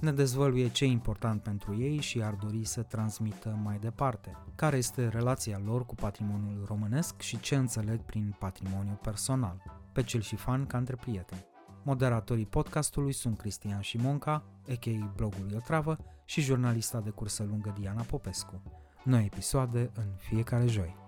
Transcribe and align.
ne 0.00 0.12
dezvăluie 0.12 0.68
ce 0.68 0.84
e 0.84 0.88
important 0.88 1.42
pentru 1.42 1.80
ei 1.80 2.00
și 2.00 2.22
ar 2.22 2.34
dori 2.34 2.64
să 2.64 2.82
transmită 2.82 3.58
mai 3.62 3.78
departe, 3.78 4.36
care 4.54 4.76
este 4.76 5.08
relația 5.08 5.60
lor 5.64 5.86
cu 5.86 5.94
patrimoniul 5.94 6.64
românesc 6.66 7.20
și 7.20 7.40
ce 7.40 7.56
înțeleg 7.56 8.00
prin 8.00 8.36
patrimoniu 8.38 8.98
personal, 9.02 9.62
pe 9.92 10.02
cel 10.02 10.20
și 10.20 10.36
fan 10.36 10.66
ca 10.66 10.78
între 10.78 10.96
prieteni. 10.96 11.46
Moderatorii 11.82 12.46
podcastului 12.46 13.12
sunt 13.12 13.38
Cristian 13.38 13.80
Șimonca, 13.80 14.44
a.k.a. 14.68 15.12
blogul 15.16 15.50
Iotravă, 15.52 15.96
și 16.24 16.40
jurnalista 16.40 17.00
de 17.00 17.10
cursă 17.10 17.42
lungă 17.42 17.74
Diana 17.78 18.02
Popescu. 18.02 18.62
Noi 19.04 19.24
episoade 19.24 19.90
în 19.94 20.06
fiecare 20.16 20.66
joi. 20.66 21.07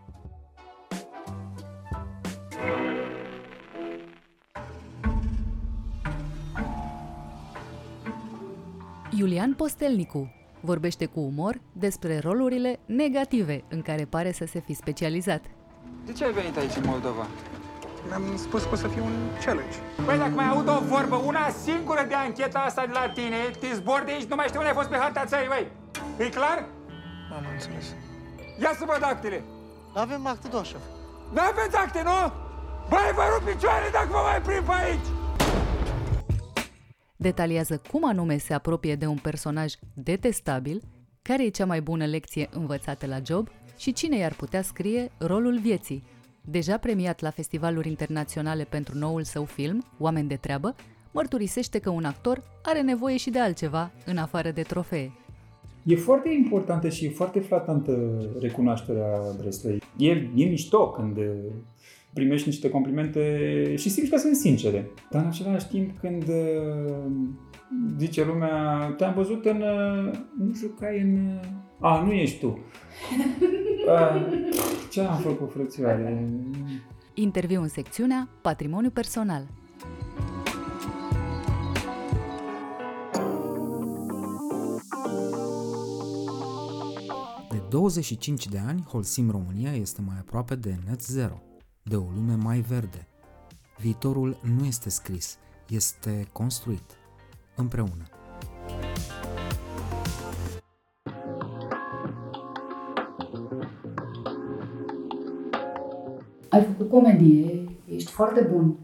Iulian 9.20 9.52
Postelnicu 9.54 10.32
vorbește 10.60 11.06
cu 11.06 11.20
umor 11.20 11.60
despre 11.72 12.18
rolurile 12.18 12.78
negative 12.86 13.64
în 13.68 13.82
care 13.82 14.04
pare 14.04 14.32
să 14.32 14.44
se 14.46 14.60
fi 14.60 14.74
specializat. 14.74 15.42
De 16.06 16.12
ce 16.12 16.24
ai 16.24 16.32
venit 16.32 16.56
aici 16.56 16.76
în 16.76 16.82
Moldova? 16.86 17.26
Mi-am 18.08 18.36
spus 18.36 18.62
că 18.62 18.68
o 18.72 18.74
să 18.74 18.88
fie 18.88 19.00
un 19.00 19.16
challenge. 19.44 19.76
Păi 20.06 20.18
dacă 20.18 20.30
mai 20.30 20.48
aud 20.48 20.68
o 20.68 20.78
vorbă, 20.94 21.16
una 21.16 21.48
singură 21.64 22.04
de 22.08 22.14
ancheta 22.14 22.58
asta 22.58 22.86
de 22.86 22.92
la 22.92 23.08
tine, 23.08 23.36
te 23.60 23.74
zbor 23.74 24.02
de 24.06 24.12
aici, 24.12 24.28
nu 24.28 24.36
mai 24.36 24.46
știu 24.46 24.58
unde 24.58 24.70
ai 24.70 24.78
fost 24.80 24.90
pe 24.90 24.96
harta 24.96 25.24
țării, 25.24 25.48
băi. 25.48 25.66
E 26.18 26.28
clar? 26.28 26.58
Am 27.36 27.44
înțeles. 27.52 27.86
Ia 28.62 28.72
să 28.78 28.84
văd 28.92 29.02
actele. 29.02 29.42
Avem 29.94 30.26
acte, 30.26 30.48
doar 30.48 30.64
șef. 30.64 30.84
Nu 31.34 31.40
aveți 31.50 31.76
acte, 31.76 32.00
nu? 32.02 32.18
Băi, 32.88 33.10
vă 33.14 33.24
rup 33.32 33.42
picioare 33.50 33.88
dacă 33.92 34.08
vă 34.10 34.20
mai 34.28 34.40
prind 34.46 34.64
pe 34.64 34.72
aici! 34.84 35.19
Detaliază 37.20 37.80
cum 37.90 38.04
anume 38.04 38.36
se 38.36 38.54
apropie 38.54 38.94
de 38.94 39.06
un 39.06 39.16
personaj 39.16 39.74
detestabil, 39.94 40.82
care 41.22 41.44
e 41.44 41.48
cea 41.48 41.66
mai 41.66 41.80
bună 41.80 42.06
lecție 42.06 42.48
învățată 42.52 43.06
la 43.06 43.18
job 43.26 43.48
și 43.78 43.92
cine 43.92 44.16
i-ar 44.16 44.34
putea 44.34 44.62
scrie 44.62 45.10
rolul 45.18 45.58
vieții. 45.58 46.04
Deja 46.40 46.76
premiat 46.76 47.20
la 47.20 47.30
festivaluri 47.30 47.88
internaționale 47.88 48.64
pentru 48.64 48.98
noul 48.98 49.22
său 49.22 49.44
film, 49.44 49.84
Oameni 49.98 50.28
de 50.28 50.36
treabă, 50.36 50.74
mărturisește 51.10 51.78
că 51.78 51.90
un 51.90 52.04
actor 52.04 52.42
are 52.62 52.80
nevoie 52.80 53.16
și 53.16 53.30
de 53.30 53.38
altceva 53.38 53.90
în 54.06 54.16
afară 54.16 54.50
de 54.50 54.62
trofee. 54.62 55.12
E 55.84 55.96
foarte 55.96 56.28
importantă 56.32 56.88
și 56.88 57.04
e 57.04 57.10
foarte 57.10 57.40
flatantă 57.40 58.20
recunoașterea 58.40 59.20
adresei. 59.32 59.82
E, 59.96 60.10
e 60.34 60.44
mișto 60.44 60.90
când 60.90 61.18
primești 62.12 62.48
niște 62.48 62.70
complimente 62.70 63.74
și 63.76 63.90
simți 63.90 64.10
că 64.10 64.16
sunt 64.16 64.36
sincere. 64.36 64.90
Dar 65.10 65.22
în 65.22 65.28
același 65.28 65.68
timp 65.68 65.98
când 65.98 66.22
uh, 66.28 67.10
zice 67.98 68.24
lumea, 68.24 68.94
te-am 68.96 69.14
văzut 69.14 69.44
în... 69.44 69.62
Uh, 69.62 70.12
nu 70.38 70.54
jucai 70.54 71.00
în... 71.00 71.26
Uh, 71.26 71.88
a, 71.88 72.02
nu 72.02 72.12
ești 72.12 72.38
tu. 72.38 72.58
A, 73.88 74.28
ce 74.92 75.00
am 75.00 75.18
făcut, 75.18 75.52
frățioare? 75.52 76.28
Interviu 77.14 77.62
în 77.62 77.68
secțiunea 77.68 78.28
Patrimoniu 78.42 78.90
personal. 78.90 79.46
De 87.50 87.62
25 87.70 88.48
de 88.48 88.58
ani, 88.66 88.82
Holcim 88.82 89.30
România 89.30 89.72
este 89.72 90.02
mai 90.06 90.16
aproape 90.18 90.54
de 90.54 90.74
net 90.88 91.00
zero 91.00 91.42
de 91.90 91.96
o 91.96 92.04
lume 92.14 92.34
mai 92.34 92.60
verde. 92.60 93.06
Viitorul 93.78 94.36
nu 94.56 94.64
este 94.64 94.90
scris, 94.90 95.38
este 95.68 96.26
construit 96.32 96.98
împreună. 97.56 98.04
Ai 106.48 106.62
făcut 106.62 106.88
comedie, 106.88 107.64
ești 107.86 108.10
foarte 108.10 108.40
bun 108.40 108.78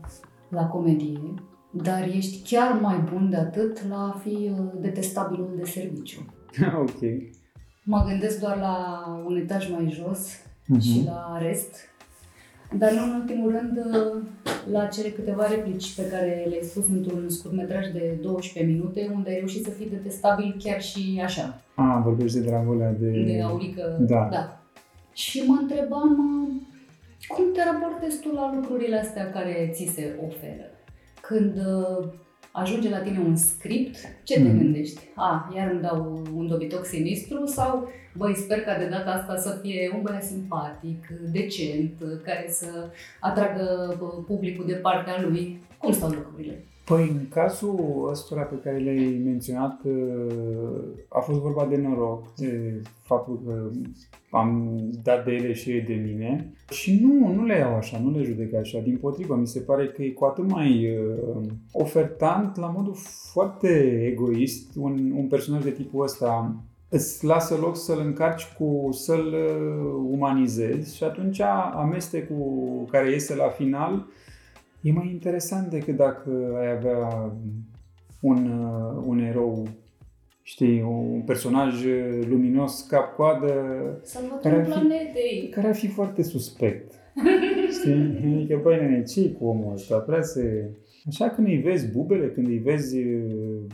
la 0.48 0.66
comedie, 0.66 1.34
dar 1.70 2.02
ești 2.08 2.54
chiar 2.54 2.80
mai 2.80 2.98
bun 3.12 3.30
de 3.30 3.36
atât 3.36 3.88
la 3.88 4.12
a 4.14 4.18
fi 4.22 4.50
uh, 4.58 4.72
detestabilul 4.80 5.52
de 5.56 5.64
serviciu. 5.64 6.20
ok. 6.84 7.00
Mă 7.84 8.04
gândesc 8.08 8.40
doar 8.40 8.56
la 8.56 9.04
un 9.26 9.36
etaj 9.36 9.70
mai 9.70 9.90
jos 9.90 10.28
uh-huh. 10.28 10.80
și 10.80 11.02
la 11.04 11.38
rest, 11.38 11.74
dar 12.78 12.92
nu 12.92 13.02
în 13.02 13.20
ultimul 13.20 13.50
rând 13.50 13.80
la 14.70 14.86
cele 14.86 15.08
câteva 15.08 15.46
replici 15.46 15.94
pe 15.94 16.08
care 16.08 16.46
le-ai 16.48 16.62
spus 16.62 16.88
într-un 16.88 17.28
scurtmetraj 17.28 17.86
de 17.92 18.18
12 18.20 18.72
minute, 18.72 19.10
unde 19.14 19.30
ai 19.30 19.36
reușit 19.36 19.64
să 19.64 19.70
fii 19.70 19.90
detestabil 19.90 20.56
chiar 20.58 20.82
și 20.82 21.20
așa. 21.24 21.60
A, 21.74 22.00
vorbești 22.04 22.38
de 22.38 22.46
dragulea 22.46 22.92
de... 22.92 23.10
De 23.10 23.42
aurică, 23.42 23.96
da. 24.00 24.28
da. 24.30 24.60
Și 25.12 25.42
mă 25.46 25.58
întrebam 25.60 26.16
cum 27.28 27.44
te 27.52 27.60
raportezi 27.64 28.20
tu 28.20 28.32
la 28.34 28.54
lucrurile 28.54 28.98
astea 28.98 29.30
care 29.30 29.70
ți 29.72 29.90
se 29.94 30.14
oferă? 30.26 30.70
Când 31.20 31.54
ajunge 32.56 32.88
la 32.88 32.98
tine 32.98 33.18
un 33.18 33.36
script, 33.36 33.96
ce 34.24 34.34
te 34.34 34.48
mm. 34.48 34.58
gândești? 34.58 35.00
A, 35.14 35.52
iar 35.56 35.70
îmi 35.70 35.80
dau 35.80 36.22
un 36.34 36.46
dobitoc 36.46 36.84
sinistru 36.84 37.46
sau, 37.46 37.88
băi, 38.14 38.34
sper 38.34 38.60
ca 38.60 38.78
de 38.78 38.86
data 38.86 39.10
asta 39.10 39.36
să 39.36 39.58
fie 39.62 39.90
un 39.94 40.02
băiat 40.02 40.24
simpatic, 40.24 41.06
decent, 41.32 42.02
care 42.24 42.46
să 42.48 42.90
atragă 43.20 43.96
publicul 44.26 44.66
de 44.66 44.74
partea 44.74 45.20
lui. 45.20 45.60
Cum 45.78 45.92
stau 45.92 46.08
lucrurile? 46.08 46.64
Păi, 46.86 47.08
în 47.08 47.28
cazul 47.28 48.08
ăstora 48.10 48.42
pe 48.42 48.60
care 48.64 48.76
le-ai 48.76 49.20
menționat, 49.24 49.80
a 51.08 51.20
fost 51.20 51.40
vorba 51.40 51.66
de 51.66 51.76
noroc, 51.76 52.34
de 52.34 52.82
faptul 53.02 53.42
că 53.46 53.70
am 54.30 54.78
dat 55.02 55.24
de 55.24 55.32
ele 55.32 55.52
și 55.52 55.70
ei 55.70 55.80
de 55.80 55.94
mine 55.94 56.52
și 56.70 57.00
nu, 57.02 57.32
nu 57.32 57.44
le 57.44 57.56
iau 57.56 57.74
așa, 57.74 57.98
nu 57.98 58.10
le 58.10 58.22
judec 58.22 58.54
așa. 58.54 58.78
Din 58.78 58.96
potrivă, 58.96 59.36
mi 59.36 59.46
se 59.46 59.60
pare 59.60 59.86
că 59.86 60.02
e 60.02 60.10
cu 60.10 60.24
atât 60.24 60.50
mai 60.50 60.98
uh, 60.98 61.46
ofertant, 61.72 62.56
la 62.56 62.66
modul 62.66 62.96
foarte 63.32 64.02
egoist, 64.12 64.76
un, 64.76 65.12
un 65.16 65.26
personaj 65.26 65.62
de 65.62 65.70
tipul 65.70 66.02
ăsta 66.02 66.56
îți 66.88 67.24
lasă 67.24 67.56
loc 67.60 67.76
să-l 67.76 68.00
încarci 68.04 68.52
cu, 68.58 68.88
să-l 68.92 69.26
uh, 69.26 70.08
umanizezi 70.10 70.96
și 70.96 71.04
atunci 71.04 71.40
amestecul 71.74 72.84
care 72.90 73.10
iese 73.10 73.34
la 73.34 73.48
final 73.48 74.06
e 74.86 74.92
mai 74.92 75.08
interesant 75.10 75.70
decât 75.70 75.96
dacă 75.96 76.56
ai 76.58 76.70
avea 76.70 77.32
un, 78.20 78.50
uh, 78.50 79.02
un 79.06 79.18
erou 79.18 79.68
știi, 80.42 80.82
un 80.82 81.22
personaj 81.22 81.84
luminos 82.28 82.80
cap-coadă 82.80 83.52
care 84.42 84.56
ar, 84.56 84.66
fi, 85.12 85.48
care 85.48 85.66
ar 85.66 85.74
fi 85.74 85.88
foarte 85.88 86.22
suspect. 86.22 86.92
știi? 87.78 88.34
Adică, 88.34 88.60
băi, 88.62 88.78
nene, 88.80 89.02
ce 89.02 89.30
cu 89.30 89.46
omul 89.46 89.72
ăsta? 89.72 89.98
Prea 89.98 90.22
se... 90.22 90.70
Așa 91.08 91.28
când 91.28 91.46
îi 91.46 91.56
vezi 91.56 91.92
bubele, 91.92 92.30
când 92.30 92.46
îi 92.46 92.58
vezi 92.58 92.98
uh, 92.98 93.64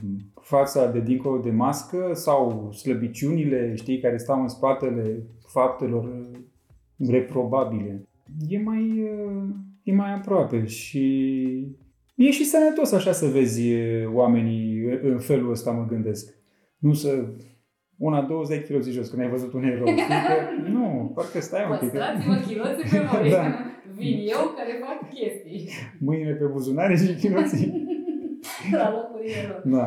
fața 0.40 0.90
de 0.90 1.00
dincolo 1.00 1.40
de 1.40 1.50
mască 1.50 2.10
sau 2.14 2.72
slăbiciunile, 2.72 3.74
știi, 3.74 4.00
care 4.00 4.16
stau 4.16 4.40
în 4.40 4.48
spatele 4.48 5.22
faptelor 5.46 6.04
uh, 6.04 7.08
reprobabile, 7.08 8.08
e 8.48 8.58
mai, 8.58 9.02
uh, 9.02 9.42
e 9.82 9.92
mai 9.92 10.14
aproape 10.14 10.66
și 10.66 11.04
e 12.14 12.30
și 12.30 12.44
sănătos 12.44 12.92
așa 12.92 13.12
să 13.12 13.26
vezi 13.26 13.74
oamenii 14.12 14.82
în 15.02 15.18
felul 15.18 15.50
ăsta, 15.50 15.70
mă 15.70 15.86
gândesc. 15.88 16.34
Nu 16.78 16.92
să 16.92 17.24
una 17.96 18.22
20 18.22 18.66
kg 18.66 18.82
jos, 18.82 19.08
când 19.08 19.22
ai 19.22 19.28
văzut 19.28 19.52
un 19.52 19.64
erou. 19.64 19.84
Că, 19.84 20.70
nu, 20.74 21.12
parcă 21.14 21.40
stai 21.40 21.66
un 21.70 21.78
pic. 21.78 21.90
Păstrați-vă 21.90 22.34
chiloții 22.46 22.88
pe 22.90 22.98
voi. 22.98 23.30
da. 23.30 23.44
Vin 23.94 24.18
eu 24.34 24.42
care 24.56 24.72
fac 24.84 24.98
chestii. 25.14 25.68
Mâine 25.98 26.32
pe 26.32 26.44
buzunare 26.44 26.96
și 26.96 27.14
chiloții. 27.14 27.68
La 28.80 28.90
locul 28.90 29.20
erou. 29.44 29.60
Da. 29.64 29.86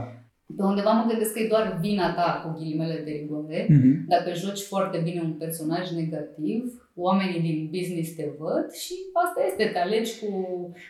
Pe 0.58 0.64
undeva 0.64 0.92
mă 0.92 1.06
gândesc 1.10 1.34
că 1.34 1.40
e 1.40 1.48
doar 1.48 1.78
vina 1.82 2.14
ta 2.14 2.42
cu 2.44 2.58
ghilimele 2.58 3.02
de 3.06 3.12
rigoare. 3.12 3.66
Mm-hmm. 3.66 3.96
Dacă 4.08 4.34
joci 4.34 4.62
foarte 4.62 4.98
bine 5.04 5.22
un 5.22 5.34
personaj 5.34 5.92
negativ, 5.92 6.85
oamenii 6.96 7.42
din 7.48 7.70
business 7.76 8.16
te 8.16 8.28
văd 8.40 8.66
și 8.72 8.94
asta 9.24 9.40
este, 9.50 9.66
te 9.74 9.80
alegi 9.80 10.14
cu 10.20 10.30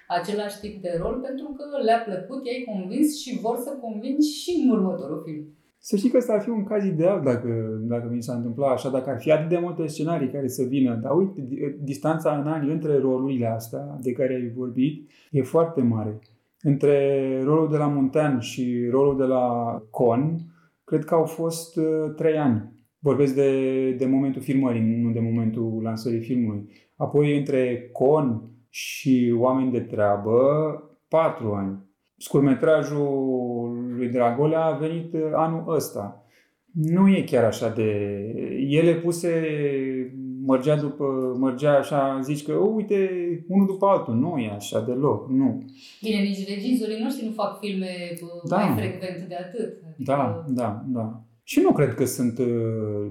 același 0.07 0.59
tip 0.59 0.81
de 0.81 0.91
rol 1.01 1.15
pentru 1.27 1.47
că 1.57 1.63
le-a 1.83 2.01
plăcut, 2.07 2.45
i-ai 2.45 2.67
convins 2.71 3.19
și 3.21 3.39
vor 3.39 3.57
să 3.65 3.71
convingi 3.81 4.27
și 4.41 4.51
în 4.63 4.69
următorul 4.75 5.21
film. 5.25 5.45
Să 5.87 5.95
știi 5.95 6.09
că 6.09 6.17
ăsta 6.17 6.33
ar 6.33 6.41
fi 6.41 6.49
un 6.49 6.63
caz 6.63 6.85
ideal 6.85 7.21
dacă, 7.23 7.49
dacă 7.81 8.07
mi 8.11 8.23
s-a 8.23 8.33
întâmplat 8.33 8.71
așa, 8.71 8.89
dacă 8.89 9.09
ar 9.09 9.19
fi 9.19 9.31
atât 9.31 9.49
de 9.49 9.57
multe 9.57 9.87
scenarii 9.87 10.31
care 10.31 10.47
să 10.47 10.63
vină. 10.63 10.99
Dar 11.03 11.11
uite, 11.17 11.47
distanța 11.81 12.37
în 12.37 12.47
ani 12.47 12.71
între 12.71 12.97
rolurile 12.99 13.47
astea 13.47 13.97
de 14.01 14.11
care 14.11 14.33
ai 14.33 14.51
vorbit 14.55 15.09
e 15.31 15.41
foarte 15.41 15.81
mare. 15.81 16.19
Între 16.61 17.41
rolul 17.43 17.69
de 17.69 17.77
la 17.77 17.87
Montan 17.87 18.39
și 18.39 18.87
rolul 18.89 19.17
de 19.17 19.23
la 19.23 19.77
Con, 19.89 20.37
cred 20.83 21.03
că 21.03 21.15
au 21.15 21.25
fost 21.25 21.77
uh, 21.77 22.13
trei 22.15 22.37
ani. 22.37 22.74
Vorbesc 23.05 23.35
de, 23.35 23.91
de 23.91 24.05
momentul 24.05 24.41
filmării, 24.41 24.81
nu 24.81 25.11
de 25.11 25.19
momentul 25.19 25.79
lansării 25.83 26.19
filmului. 26.19 26.69
Apoi 26.95 27.37
între 27.37 27.89
Con 27.91 28.41
și 28.69 29.33
Oameni 29.37 29.71
de 29.71 29.79
treabă, 29.79 30.39
patru 31.07 31.53
ani. 31.53 31.77
Scurmetrajul 32.17 33.93
lui 33.97 34.09
Dragolea 34.09 34.63
a 34.63 34.77
venit 34.77 35.13
uh, 35.13 35.21
anul 35.33 35.75
ăsta. 35.75 36.25
Nu 36.71 37.09
e 37.09 37.21
chiar 37.21 37.43
așa 37.43 37.69
de... 37.69 37.89
Ele 38.69 38.93
puse, 38.93 39.31
mărgea 40.45 40.75
după, 40.75 41.35
mărgea 41.39 41.77
așa, 41.77 42.19
zici 42.23 42.43
că, 42.43 42.51
oh, 42.51 42.71
uite, 42.75 43.09
unul 43.47 43.65
după 43.65 43.85
altul. 43.85 44.13
Nu 44.13 44.37
e 44.37 44.49
așa 44.49 44.81
deloc, 44.81 45.29
nu. 45.29 45.65
Bine, 46.01 46.21
nici 46.21 46.47
regizorii 46.47 47.03
noștri 47.03 47.25
nu 47.25 47.31
fac 47.31 47.59
filme 47.59 47.87
uh, 48.21 48.49
da. 48.49 48.55
mai 48.55 48.77
frecvent 48.77 49.27
de 49.27 49.35
atât. 49.35 49.83
Adică... 49.83 50.03
Da, 50.11 50.45
da, 50.47 50.83
da. 50.87 51.25
Și 51.47 51.59
nu 51.59 51.71
cred 51.71 51.93
că 51.93 52.05
sunt 52.05 52.37
uh, 52.37 53.07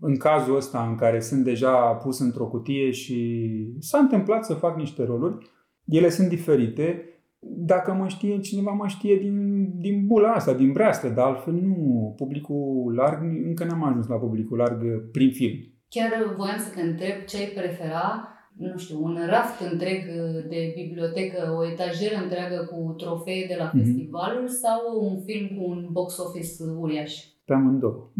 în 0.00 0.16
cazul 0.18 0.56
ăsta 0.56 0.86
în 0.88 0.94
care 0.96 1.20
sunt 1.20 1.44
deja 1.44 1.76
pus 1.76 2.18
într-o 2.18 2.46
cutie 2.46 2.90
și 2.90 3.48
s-a 3.78 3.98
întâmplat 3.98 4.44
să 4.44 4.54
fac 4.54 4.76
niște 4.76 5.04
roluri. 5.04 5.50
Ele 5.84 6.08
sunt 6.08 6.28
diferite 6.28 7.08
dacă 7.46 7.92
mă 7.92 8.08
știe 8.08 8.38
cineva, 8.38 8.70
mă 8.70 8.86
știe 8.86 9.16
din, 9.16 9.68
din 9.78 10.06
bula 10.06 10.32
asta, 10.32 10.52
din 10.52 10.72
breastă, 10.72 11.08
dar 11.08 11.26
altfel 11.26 11.52
nu. 11.52 12.14
Publicul 12.16 12.94
larg, 12.96 13.22
încă 13.22 13.64
n-am 13.64 13.84
ajuns 13.84 14.06
la 14.06 14.16
publicul 14.16 14.56
larg 14.56 15.10
prin 15.10 15.32
film. 15.32 15.58
Chiar 15.88 16.34
voiam 16.36 16.58
să 16.58 16.70
te 16.74 16.80
întreb 16.80 17.24
ce 17.26 17.36
ai 17.36 17.52
prefera, 17.54 18.28
nu 18.56 18.78
știu, 18.78 19.02
un 19.02 19.18
raft 19.28 19.60
întreg 19.70 20.04
de 20.48 20.72
bibliotecă, 20.76 21.54
o 21.58 21.66
etajeră 21.66 22.16
întreagă 22.22 22.68
cu 22.70 22.92
trofee 22.92 23.46
de 23.48 23.56
la 23.58 23.68
mm-hmm. 23.68 23.78
festivaluri 23.78 24.50
sau 24.50 24.80
un 25.00 25.20
film 25.20 25.46
cu 25.56 25.70
un 25.70 25.88
box 25.90 26.18
office 26.18 26.62
uriaș? 26.78 27.14
Pe 27.44 27.52
amândouă. 27.52 28.10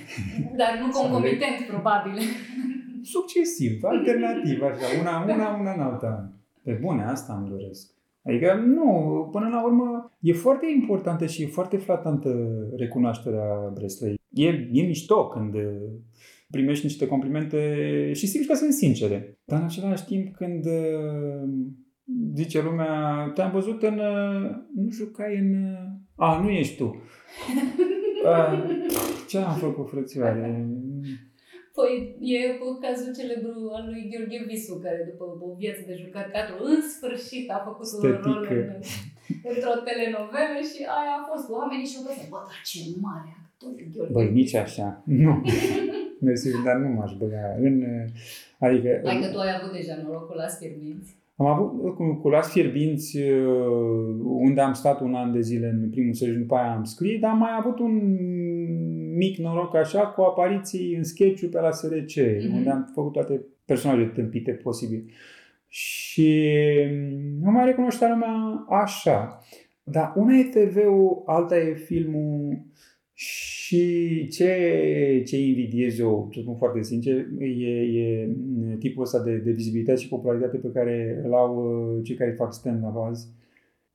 Dar 0.60 0.72
nu 0.80 0.88
concomitent, 1.00 1.58
probabil. 1.68 2.18
Succesiv, 3.14 3.82
alternativ, 3.82 4.62
așa, 4.62 4.86
una, 5.00 5.34
una, 5.34 5.56
una 5.60 5.72
în 5.72 5.80
alta. 5.80 6.32
Pe 6.62 6.78
bune, 6.82 7.04
asta 7.04 7.32
îmi 7.32 7.48
doresc. 7.48 7.90
Adică 8.24 8.54
nu, 8.54 9.28
până 9.32 9.48
la 9.48 9.64
urmă 9.64 10.12
e 10.20 10.32
foarte 10.32 10.66
importantă 10.80 11.26
și 11.26 11.42
e 11.42 11.46
foarte 11.46 11.76
flatantă 11.76 12.30
recunoașterea 12.76 13.70
Breslei. 13.74 14.20
E, 14.28 14.48
e 14.48 14.86
mișto 14.86 15.28
când 15.28 15.54
primești 16.50 16.84
niște 16.84 17.06
complimente 17.06 17.58
și 18.12 18.26
simți 18.26 18.48
că 18.48 18.54
sunt 18.54 18.72
sincere. 18.72 19.38
Dar 19.44 19.58
în 19.58 19.64
același 19.64 20.04
timp 20.04 20.34
când 20.36 20.64
zice 22.34 22.62
lumea, 22.62 23.30
te-am 23.34 23.50
văzut 23.50 23.82
în, 23.82 23.96
nu 24.74 24.90
jucai 24.90 25.36
în, 25.36 25.76
a, 26.16 26.40
nu 26.42 26.50
ești 26.50 26.76
tu. 26.76 27.02
A, 28.24 28.64
ce 29.28 29.38
am 29.38 29.56
făcut, 29.56 29.88
frățioare? 29.88 30.68
Păi 31.76 31.92
e 32.34 32.40
cazul 32.84 33.10
celebru 33.18 33.54
al 33.76 33.84
lui 33.90 34.02
Gheorghe 34.10 34.40
Visu, 34.48 34.74
care 34.84 35.00
după 35.10 35.24
o 35.46 35.54
viață 35.62 35.82
de 35.88 35.94
jucat 36.02 36.26
teatru, 36.30 36.54
în 36.72 36.80
sfârșit 36.94 37.46
a 37.56 37.60
făcut 37.68 37.86
Stătică. 37.86 38.28
un 38.28 38.34
rol 38.34 38.46
în, 38.50 38.68
într-o 39.50 39.74
telenovelă 39.86 40.60
și 40.70 40.80
aia 40.98 41.14
a 41.18 41.26
fost. 41.30 41.44
Oamenii 41.56 41.90
și-au 41.90 42.06
găsit, 42.08 42.28
bă, 42.32 42.38
dar 42.48 42.58
ce 42.68 42.78
mare 43.06 43.32
actor 43.46 43.70
Gheorghe 43.92 44.12
Băi, 44.12 44.30
nici 44.40 44.54
așa. 44.54 45.02
Nu. 45.24 45.32
Mersi, 46.20 46.62
dar 46.64 46.76
nu 46.76 46.88
m-aș 46.88 47.12
băga 47.18 47.56
în... 47.60 47.84
Adică... 48.58 49.00
Hai 49.04 49.20
că 49.20 49.32
tu 49.32 49.38
ai 49.38 49.58
avut 49.60 49.72
deja 49.72 49.94
norocul 50.02 50.36
la 50.36 50.48
Sfirminți. 50.48 51.18
Am 51.40 51.46
avut 51.46 51.94
cu, 51.94 52.14
cu 52.14 52.28
Las 52.28 52.50
Fierbinți, 52.52 53.18
uh, 53.18 54.16
unde 54.24 54.60
am 54.60 54.72
stat 54.72 55.00
un 55.00 55.14
an 55.14 55.32
de 55.32 55.40
zile 55.40 55.68
în 55.68 55.90
primul 55.90 56.12
sezon, 56.12 56.40
după 56.40 56.54
aia 56.54 56.72
am 56.72 56.84
scris, 56.84 57.20
dar 57.20 57.30
am 57.30 57.38
mai 57.38 57.56
avut 57.58 57.78
un 57.78 58.16
mic 59.16 59.36
noroc 59.36 59.74
așa 59.74 60.06
cu 60.06 60.20
apariții 60.20 60.94
în 60.94 61.04
sketch 61.04 61.44
pe 61.50 61.60
la 61.60 61.70
SRC, 61.70 62.12
mm-hmm. 62.12 62.54
unde 62.54 62.70
am 62.70 62.90
făcut 62.94 63.12
toate 63.12 63.40
personajele 63.64 64.06
tâmpite 64.06 64.50
posibil. 64.50 65.10
Și 65.68 66.44
nu 67.40 67.50
mm, 67.50 67.52
mai 67.52 67.64
recunoștea 67.64 68.08
lumea 68.08 68.66
așa. 68.68 69.44
Dar 69.82 70.12
una 70.16 70.34
e 70.34 70.42
TV-ul, 70.44 71.22
alta 71.26 71.56
e 71.56 71.74
filmul 71.74 72.62
și 73.12 73.59
ce, 74.28 75.22
ce 75.26 75.36
invidiez 75.36 75.98
eu, 75.98 76.28
să 76.32 76.40
spun 76.40 76.56
foarte 76.56 76.82
sincer, 76.82 77.16
e, 77.38 77.46
e 78.02 78.28
tipul 78.78 79.02
ăsta 79.02 79.22
de, 79.22 79.36
de 79.36 79.50
vizibilitate 79.50 79.98
și 79.98 80.08
popularitate 80.08 80.56
pe 80.56 80.70
care 80.72 81.22
îl 81.24 81.34
au 81.34 81.52
uh, 81.56 82.04
cei 82.04 82.16
care 82.16 82.32
fac 82.32 82.52
stand-up 82.52 82.96
azi, 82.96 83.28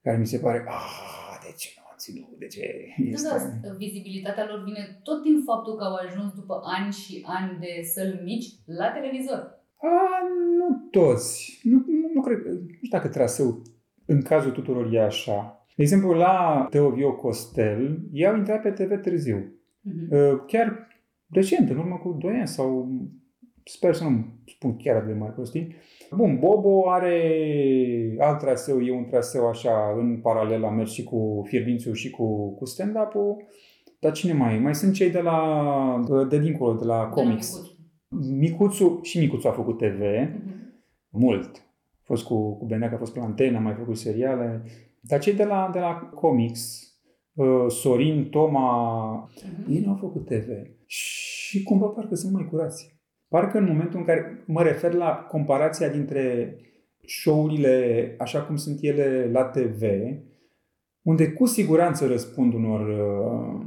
care 0.02 0.18
mi 0.18 0.26
se 0.26 0.38
pare, 0.38 0.66
ah, 0.68 1.38
de 1.44 1.54
ce 1.58 1.70
nu 1.76 1.84
am 1.90 1.96
ținut, 1.98 2.40
de 2.40 2.48
ce 2.48 2.62
este... 2.98 3.28
Da, 3.28 3.68
da, 3.68 3.76
vizibilitatea 3.76 4.46
lor 4.50 4.64
vine 4.64 5.00
tot 5.04 5.24
din 5.24 5.42
faptul 5.46 5.76
că 5.76 5.84
au 5.84 5.96
ajuns 5.96 6.34
după 6.34 6.62
ani 6.64 6.94
și 6.94 7.24
ani 7.26 7.60
de 7.60 7.82
săli 7.84 8.22
mici 8.24 8.48
la 8.66 8.92
televizor. 8.92 9.64
A, 9.78 10.20
nu 10.58 10.88
toți. 10.92 11.60
Nu, 11.64 11.84
nu, 11.88 12.12
nu 12.14 12.22
cred, 12.22 12.38
nu 12.46 12.68
știu 12.68 12.98
dacă 12.98 13.08
traseul 13.08 13.62
în 14.06 14.22
cazul 14.22 14.52
tuturor 14.52 14.94
e 14.94 15.02
așa. 15.02 15.68
De 15.76 15.82
exemplu, 15.84 16.12
la 16.14 16.68
Teovio 16.70 17.16
Costel, 17.16 18.00
ei 18.12 18.28
au 18.28 18.36
intrat 18.36 18.62
pe 18.62 18.72
TV 18.72 19.02
târziu. 19.02 19.55
Uh-huh. 19.86 20.46
Chiar 20.48 20.88
recent, 21.30 21.70
în 21.70 21.78
urmă 21.78 21.98
cu 21.98 22.18
2 22.20 22.34
ani 22.34 22.48
sau 22.48 22.92
sper 23.64 23.94
să 23.94 24.04
nu 24.04 24.26
spun 24.46 24.76
chiar 24.76 25.04
de 25.04 25.14
mari 25.14 25.34
prostii. 25.34 25.76
Bun, 26.12 26.40
Bobo 26.40 26.90
are 26.90 28.16
alt 28.20 28.40
traseu, 28.40 28.82
e 28.82 28.92
un 28.92 29.06
traseu 29.06 29.48
așa 29.48 29.96
în 29.98 30.20
paralel, 30.22 30.66
a 30.66 30.70
mers 30.70 30.92
și 30.92 31.04
cu 31.04 31.44
Fierbințiu 31.48 31.94
și 31.94 32.10
cu, 32.10 32.56
cu 32.56 32.66
stand-up-ul. 32.66 33.44
Dar 34.00 34.12
cine 34.12 34.34
mai 34.34 34.56
e? 34.56 34.60
Mai 34.60 34.76
sunt 34.76 34.94
cei 34.94 35.12
de 35.12 35.20
la, 35.20 36.26
de 36.30 36.40
dincolo, 36.40 36.74
de 36.74 36.86
la 36.86 37.06
comics. 37.06 37.76
Micuțu, 38.38 39.00
și 39.04 39.20
Micuțu 39.20 39.48
a 39.48 39.52
făcut 39.52 39.78
TV, 39.78 40.02
uh-huh. 40.02 40.30
mult. 41.10 41.56
A 41.56 42.02
fost 42.04 42.24
cu, 42.26 42.58
cu 42.58 42.66
Beneac, 42.66 42.94
a 42.94 42.98
fost 42.98 43.14
pe 43.14 43.20
antena, 43.20 43.58
a 43.58 43.62
mai 43.62 43.74
făcut 43.74 43.98
seriale. 43.98 44.64
Dar 45.00 45.20
cei 45.20 45.34
de 45.34 45.44
la, 45.44 45.70
de 45.74 45.80
la 45.80 45.94
comics, 45.94 46.82
uh, 46.82 46.85
Sorin, 47.68 48.30
Toma, 48.30 49.30
uh-huh. 49.30 49.70
ei 49.70 49.80
nu 49.80 49.90
au 49.90 49.96
făcut 49.96 50.26
TV. 50.26 50.50
Și 50.86 51.64
cumva 51.64 51.86
parcă 51.86 52.16
sunt 52.16 52.34
mai 52.34 52.48
curați. 52.50 53.00
Parcă 53.28 53.58
în 53.58 53.66
momentul 53.66 54.00
în 54.00 54.06
care 54.06 54.44
mă 54.48 54.64
refer 54.64 54.94
la 54.94 55.16
comparația 55.16 55.90
dintre 55.90 56.56
show-urile 57.06 58.16
așa 58.20 58.42
cum 58.42 58.56
sunt 58.56 58.78
ele 58.82 59.30
la 59.32 59.44
TV, 59.44 59.82
unde 61.02 61.32
cu 61.32 61.46
siguranță 61.46 62.08
răspund 62.08 62.54
unor, 62.54 62.88
uh, 62.88 63.66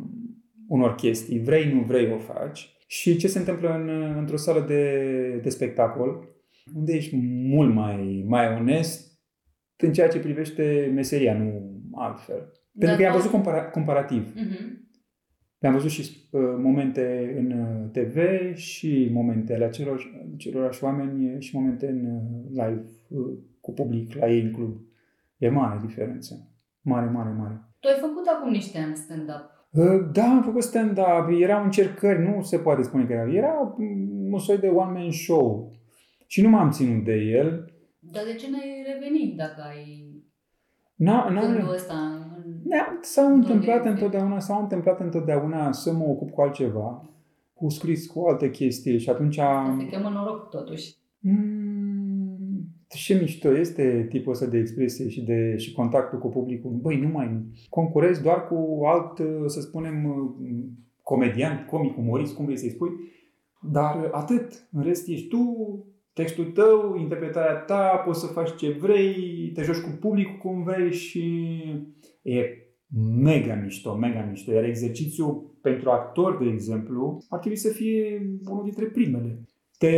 unor 0.69 0.95
chestii, 0.95 1.43
vrei, 1.43 1.73
nu 1.73 1.81
vrei, 1.81 2.13
o 2.13 2.19
faci, 2.19 2.77
și 2.87 3.17
ce 3.17 3.29
se 3.29 3.39
întâmplă 3.39 3.75
în, 3.75 3.89
într-o 4.17 4.37
sală 4.37 4.61
de, 4.61 5.41
de 5.43 5.49
spectacol, 5.49 6.29
unde 6.75 6.93
ești 6.93 7.17
mult 7.51 7.75
mai, 7.75 8.25
mai 8.27 8.55
onest, 8.55 9.21
în 9.77 9.93
ceea 9.93 10.09
ce 10.09 10.19
privește 10.19 10.91
meseria, 10.95 11.39
nu 11.39 11.81
altfel. 11.93 12.53
Pentru 12.79 12.97
că 12.97 13.03
i-am 13.03 13.13
văzut 13.13 13.31
compara- 13.31 13.71
comparativ. 13.71 14.33
Uh-huh. 14.33 14.87
am 15.61 15.73
văzut 15.73 15.91
și 15.91 16.29
uh, 16.31 16.41
momente 16.59 17.35
în 17.39 17.51
uh, 17.51 17.91
TV 17.91 18.17
și 18.57 19.11
momente 19.13 19.59
la 19.59 19.69
celor, 19.69 20.25
celorlași 20.37 20.85
oameni 20.85 21.41
și 21.41 21.57
momente 21.57 21.89
în 21.89 22.05
uh, 22.05 22.49
live 22.51 22.85
uh, 23.09 23.39
cu 23.61 23.73
public, 23.73 24.15
la 24.15 24.29
ei 24.31 24.41
în 24.41 24.53
club. 24.53 24.81
E 25.37 25.49
mare 25.49 25.81
diferență. 25.87 26.53
Mare, 26.81 27.11
mare, 27.11 27.31
mare. 27.31 27.69
Tu 27.81 27.89
ai 27.89 28.01
făcut 28.01 28.27
acum 28.27 28.51
niște 28.51 28.79
ani 28.79 28.97
stand-up. 28.97 29.59
Uh, 29.71 30.09
da, 30.13 30.25
am 30.25 30.43
făcut 30.43 30.63
stand-up. 30.63 31.29
Erau 31.41 31.65
încercări, 31.65 32.29
nu 32.29 32.43
se 32.43 32.59
poate 32.59 32.83
spune 32.83 33.05
că 33.05 33.13
era. 33.13 33.33
Era 33.33 33.75
un 34.31 34.39
soi 34.39 34.59
de 34.59 34.69
one-man 34.69 35.11
show. 35.11 35.73
Și 36.27 36.43
nu 36.43 36.49
m-am 36.49 36.71
ținut 36.71 37.05
de 37.05 37.15
el. 37.15 37.73
Dar 37.99 38.25
de 38.25 38.35
ce 38.35 38.51
n-ai 38.51 38.85
revenit 38.93 39.37
dacă 39.37 39.63
ai 39.69 40.09
N-a, 40.95 41.31
n-a, 41.31 41.41
gândul 41.41 41.73
ăsta? 41.73 42.28
Da, 42.69 42.99
s-au 43.01 43.35
întâmplat 43.35 43.85
întotdeauna, 43.85 44.39
s-au 44.39 44.61
întâmplat 44.61 45.01
întotdeauna 45.01 45.73
să 45.73 45.93
mă 45.93 46.05
ocup 46.05 46.31
cu 46.31 46.41
altceva, 46.41 47.09
cu 47.55 47.69
scris, 47.69 48.07
cu 48.07 48.27
alte 48.27 48.51
chestii 48.51 48.99
și 48.99 49.11
atunci... 49.11 49.39
Asta 49.39 49.77
se 49.79 49.89
cheamă 49.89 50.09
noroc 50.09 50.49
totuși. 50.49 50.95
Mm, 51.19 52.19
ce 52.89 53.19
mișto 53.21 53.57
este 53.57 54.07
tipul 54.09 54.33
ăsta 54.33 54.47
de 54.47 54.59
expresie 54.59 55.09
și, 55.09 55.23
de, 55.23 55.57
și 55.57 55.73
contactul 55.73 56.19
cu 56.19 56.29
publicul. 56.29 56.71
Băi, 56.71 57.01
nu 57.01 57.09
mai 57.09 57.45
concurezi 57.69 58.23
doar 58.23 58.47
cu 58.47 58.81
alt, 58.85 59.21
să 59.47 59.61
spunem, 59.61 59.95
comedian, 61.03 61.67
comic, 61.71 61.99
umorist, 61.99 62.35
cum 62.35 62.45
vrei 62.45 62.57
să-i 62.57 62.71
spui, 62.71 62.91
Dar 63.61 64.09
atât. 64.13 64.69
În 64.73 64.83
rest 64.83 65.09
ești 65.09 65.29
tu, 65.29 65.45
textul 66.13 66.45
tău, 66.45 66.97
interpretarea 66.99 67.55
ta, 67.55 68.03
poți 68.05 68.21
să 68.21 68.27
faci 68.27 68.57
ce 68.57 68.77
vrei, 68.81 69.51
te 69.55 69.63
joci 69.63 69.81
cu 69.81 69.91
publicul 70.01 70.37
cum 70.37 70.63
vrei 70.63 70.93
și 70.93 71.55
e 72.33 72.69
mega 73.23 73.55
mișto, 73.55 73.95
mega 73.95 74.27
mișto. 74.29 74.53
Iar 74.53 74.65
exercițiul 74.65 75.59
pentru 75.63 75.91
actor, 75.91 76.37
de 76.37 76.49
exemplu, 76.49 77.25
ar 77.29 77.39
trebui 77.39 77.59
să 77.59 77.69
fie 77.73 78.31
unul 78.51 78.63
dintre 78.65 78.87
primele. 78.87 79.41
Te 79.79 79.93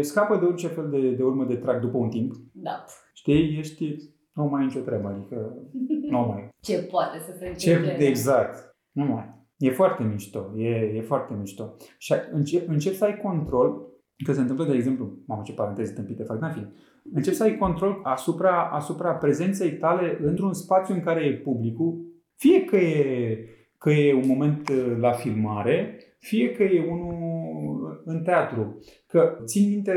scapă 0.00 0.36
de 0.36 0.44
orice 0.44 0.66
fel 0.66 0.88
de, 0.90 1.10
de 1.10 1.22
urmă 1.22 1.44
de 1.44 1.56
trac 1.56 1.80
după 1.80 1.96
un 1.96 2.08
timp. 2.08 2.32
Da. 2.52 2.84
Știi, 3.14 3.58
ești, 3.58 3.96
nu 4.34 4.44
mai 4.44 4.60
ai 4.60 4.66
nicio 4.66 4.80
treabă, 4.80 5.08
adică 5.08 5.62
nu 6.10 6.18
mai. 6.18 6.48
Ce 6.60 6.78
poate 6.78 7.18
să 7.18 7.36
se 7.38 7.52
Ce, 7.56 7.74
întâmple? 7.74 8.04
exact. 8.06 8.76
Nu 8.92 9.04
mai. 9.04 9.34
E 9.56 9.70
foarte 9.70 10.02
mișto, 10.02 10.52
e, 10.56 10.68
e 10.68 11.00
foarte 11.00 11.34
mișto. 11.38 11.74
Și 11.98 12.14
încep, 12.32 12.68
încep 12.68 12.92
să 12.94 13.04
ai 13.04 13.16
control, 13.16 13.82
că 14.24 14.32
se 14.32 14.40
întâmplă, 14.40 14.64
de 14.64 14.74
exemplu, 14.74 15.18
mamă 15.26 15.42
ce 15.44 15.52
paranteze 15.52 15.92
tâmpite 15.92 16.22
fac, 16.22 16.40
n 16.40 16.52
fi. 16.52 16.66
Încep 17.12 17.32
să 17.32 17.42
ai 17.42 17.56
control 17.56 18.00
asupra, 18.02 18.68
asupra 18.72 19.12
prezenței 19.12 19.72
tale 19.72 20.18
într-un 20.22 20.52
spațiu 20.52 20.94
în 20.94 21.00
care 21.00 21.24
e 21.24 21.32
publicul, 21.32 22.04
fie 22.34 22.64
că 22.64 22.76
e, 22.76 23.38
că 23.78 23.90
e 23.90 24.14
un 24.14 24.26
moment 24.26 24.68
uh, 24.68 24.96
la 25.00 25.12
filmare, 25.12 25.98
fie 26.18 26.52
că 26.52 26.62
e 26.62 26.90
unul 26.90 28.02
în 28.04 28.22
teatru. 28.22 28.78
Că 29.06 29.38
țin 29.44 29.68
minte 29.68 29.92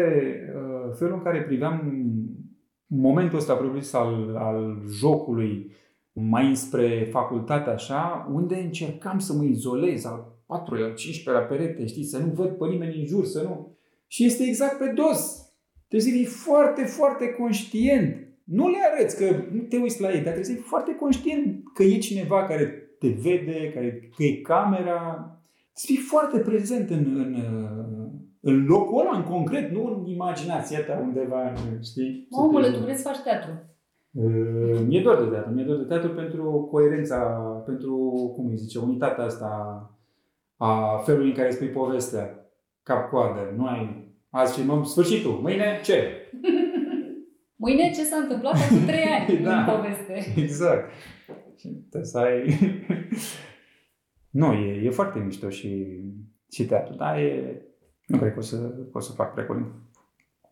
uh, 0.56 0.96
felul 0.98 1.14
în 1.14 1.22
care 1.24 1.42
priveam 1.42 2.04
momentul 2.88 3.38
ăsta 3.38 3.54
propriu 3.54 3.82
al, 3.92 4.36
al 4.36 4.82
jocului 5.00 5.72
mai 6.14 6.56
spre 6.56 7.08
facultate 7.12 7.70
așa, 7.70 8.30
unde 8.34 8.56
încercam 8.56 9.20
să 9.20 9.34
mă 9.34 9.44
izolez 9.44 10.06
al 10.06 10.38
4 10.46 10.76
al 10.76 10.94
15 10.96 11.44
la 11.44 11.48
perete, 11.48 11.86
știi, 11.86 12.04
să 12.04 12.18
nu 12.18 12.32
văd 12.32 12.50
pe 12.50 12.68
nimeni 12.68 13.00
în 13.00 13.06
jur, 13.06 13.26
să 13.26 13.42
nu... 13.42 13.78
Și 14.12 14.26
este 14.26 14.44
exact 14.44 14.78
pe 14.78 14.92
dos. 14.96 15.22
Trebuie 15.88 16.12
să 16.12 16.18
fii 16.18 16.26
foarte, 16.26 16.84
foarte 16.84 17.30
conștient. 17.30 18.16
Nu 18.44 18.70
le 18.70 18.78
arăți 18.92 19.18
că 19.18 19.26
nu 19.52 19.62
te 19.62 19.78
uiți 19.78 20.02
la 20.02 20.08
ei, 20.08 20.14
dar 20.14 20.34
trebuie 20.34 20.44
să 20.44 20.52
fii 20.52 20.62
foarte 20.62 20.96
conștient 20.96 21.64
că 21.74 21.84
e 21.84 21.98
cineva 21.98 22.46
care 22.46 22.64
te 23.00 23.08
vede, 23.08 23.72
care, 23.74 24.10
că 24.16 24.24
e 24.24 24.34
camera. 24.34 25.00
Să 25.74 25.86
fii 25.88 25.98
foarte 25.98 26.40
prezent 26.40 26.90
în, 26.90 27.06
în, 27.16 27.36
în 28.40 28.66
locul 28.66 29.00
ăla, 29.00 29.18
în 29.18 29.24
concret, 29.24 29.72
nu 29.72 29.86
în 29.86 30.06
imaginația 30.06 30.84
ta 30.84 31.00
undeva, 31.02 31.54
știi? 31.84 32.28
Mă, 32.30 32.42
omule, 32.42 32.72
tu 32.72 32.80
vrei 32.80 32.96
să 32.96 33.08
faci 33.08 33.24
teatru. 33.24 33.52
Uh, 34.12 34.80
Mi-e 34.88 35.02
dor 35.02 35.24
de 35.24 35.30
teatru, 35.30 35.54
mi-e 35.54 35.66
dor 35.66 35.78
de 35.78 35.84
teatru 35.84 36.10
pentru 36.10 36.68
coerența, 36.72 37.18
pentru, 37.66 37.98
cum 38.36 38.50
îi 38.50 38.58
zice, 38.58 38.80
unitatea 38.80 39.24
asta 39.24 39.50
a 40.58 41.02
felului 41.06 41.30
în 41.30 41.36
care 41.36 41.50
spui 41.50 41.68
povestea, 41.68 42.39
cap-coadă. 42.90 43.54
Nu 43.58 43.66
ai, 43.66 44.14
azi 44.30 44.58
filmăm 44.60 44.84
sfârșitul, 44.84 45.32
mâine 45.32 45.80
ce? 45.84 46.04
Mâine 47.64 47.92
ce 47.92 48.04
s-a 48.04 48.16
întâmplat 48.16 48.54
acum 48.54 48.86
trei 48.86 49.04
ani 49.04 49.40
Da. 49.44 49.60
în 49.60 49.66
poveste. 49.66 50.34
Exact. 50.42 50.92
Și 51.58 51.68
trebuie 51.68 52.04
să 52.12 52.18
ai... 52.18 52.58
nu, 54.42 54.54
e, 54.54 54.82
e 54.86 54.90
foarte 54.90 55.20
mișto 55.20 55.50
și, 55.50 55.86
și 56.52 56.66
teatru, 56.66 56.94
dar 56.96 57.18
e... 57.18 57.62
Nu 58.08 58.18
cred 58.18 58.34
că 58.34 58.40
o 58.40 58.42
să, 58.42 58.58
că 58.92 58.98
o 58.98 59.00
să 59.00 59.12
fac 59.12 59.34
prea 59.34 59.46
curând. 59.46 59.66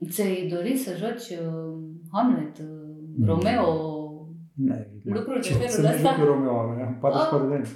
Ți-ai 0.09 0.47
dorit 0.53 0.79
să 0.79 0.95
joci 0.95 1.37
uh, 1.39 1.77
Hamlet, 2.11 2.57
uh, 2.57 2.87
Mm. 3.19 3.25
Romeo? 3.25 3.41
Ne, 3.43 3.96
Lucruri 5.17 5.39
de 5.41 5.47
ce- 5.47 5.53
felul 5.53 5.69
să 5.77 5.81
ne 5.81 5.89
ăsta? 5.95 6.09
joc 6.09 6.15
cu 6.19 6.25
Romeo, 6.31 6.57
am 6.87 6.93
44 7.01 7.47
de 7.49 7.55
ani. 7.57 7.67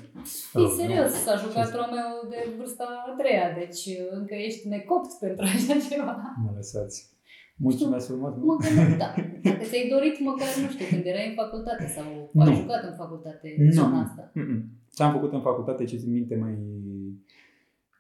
Fii 0.53 0.65
Oh, 0.65 0.71
serios, 0.81 1.09
nu. 1.15 1.19
s-a 1.25 1.35
jucat 1.43 1.67
Ce- 1.71 1.77
Romeo 1.81 2.09
de 2.31 2.39
vârsta 2.57 2.85
a 3.07 3.11
treia, 3.21 3.47
deci 3.61 3.83
uh, 3.97 4.07
încă 4.19 4.33
ești 4.47 4.63
necopt 4.73 5.11
pentru 5.23 5.43
așa 5.53 5.73
ceva. 5.89 6.15
Mă 6.45 6.51
lăsați. 6.59 6.97
Mulțumesc 7.67 8.05
frumos. 8.11 8.33
nu? 8.38 8.45
Mă 8.50 8.55
gândesc, 8.63 8.95
da. 9.03 9.09
Dacă 9.47 9.63
ți-ai 9.69 9.88
dorit 9.93 10.15
măcar, 10.29 10.50
nu 10.63 10.69
știu, 10.73 10.85
când 10.91 11.03
erai 11.11 11.27
în 11.31 11.35
facultate 11.41 11.85
sau 11.95 12.07
ai 12.41 12.50
Nu. 12.50 12.55
jucat 12.61 12.81
în 12.89 12.95
facultate 13.03 13.47
Nu. 13.57 13.71
zona 13.79 13.97
asta. 14.05 14.23
Mm-mm. 14.39 14.59
Ce 14.95 15.03
am 15.03 15.11
făcut 15.17 15.31
în 15.38 15.41
facultate, 15.50 15.83
ce 15.89 15.97
țin 16.01 16.11
minte 16.19 16.35
mai 16.43 16.55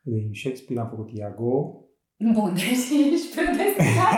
din 0.03 0.29
Shakespeare, 0.41 0.81
am 0.81 0.89
făcut 0.95 1.09
Iago. 1.21 1.53
Bun, 2.35 2.51
deci 2.59 2.89
ești 3.13 3.29
predestinat. 3.35 4.13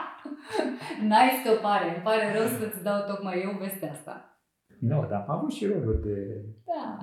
N-ai 1.08 1.30
scăpare, 1.44 1.88
îmi 1.94 2.02
pare 2.04 2.32
rău 2.36 2.46
să-ți 2.46 2.82
dau 2.82 3.00
tocmai 3.06 3.40
eu 3.42 3.58
vestea 3.60 3.90
asta. 3.90 4.14
nu, 4.80 5.06
dar 5.10 5.24
am 5.28 5.36
avut 5.36 5.52
și 5.52 5.66
roluri 5.66 6.02
de, 6.02 6.44
Da, 6.66 6.98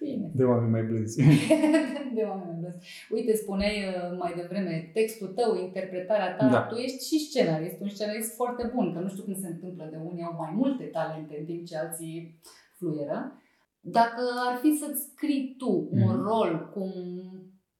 bine. 0.00 0.30
de 0.34 0.44
oameni 0.44 0.70
mai 0.70 0.82
blânzi. 0.82 1.22
de 2.16 2.22
oameni 2.22 2.58
blânzi. 2.60 2.86
Uite, 3.10 3.32
spuneai 3.36 3.76
uh, 3.88 4.18
mai 4.18 4.32
devreme, 4.36 4.90
textul 4.92 5.26
tău, 5.28 5.56
interpretarea 5.56 6.36
ta, 6.36 6.46
Da. 6.48 6.60
tu 6.62 6.74
ești 6.74 7.06
și 7.06 7.24
scenarist, 7.28 7.80
un 7.80 7.88
scenarist 7.88 8.34
foarte 8.34 8.70
bun, 8.74 8.92
că 8.92 8.98
nu 8.98 9.08
știu 9.08 9.22
cum 9.22 9.34
se 9.34 9.46
întâmplă 9.48 9.88
de 9.90 9.96
unii 10.04 10.22
au 10.24 10.34
mai 10.38 10.52
multe 10.54 10.84
talente 10.84 11.36
în 11.38 11.44
timp 11.44 11.66
ce 11.66 11.76
alții 11.76 12.40
fluieră. 12.78 13.40
Dacă 13.80 14.22
ar 14.48 14.56
fi 14.62 14.76
să-ți 14.76 15.02
scrii 15.12 15.54
tu 15.58 15.88
un 15.90 15.98
Mhm. 16.16 16.22
rol 16.22 16.70
cum 16.74 16.92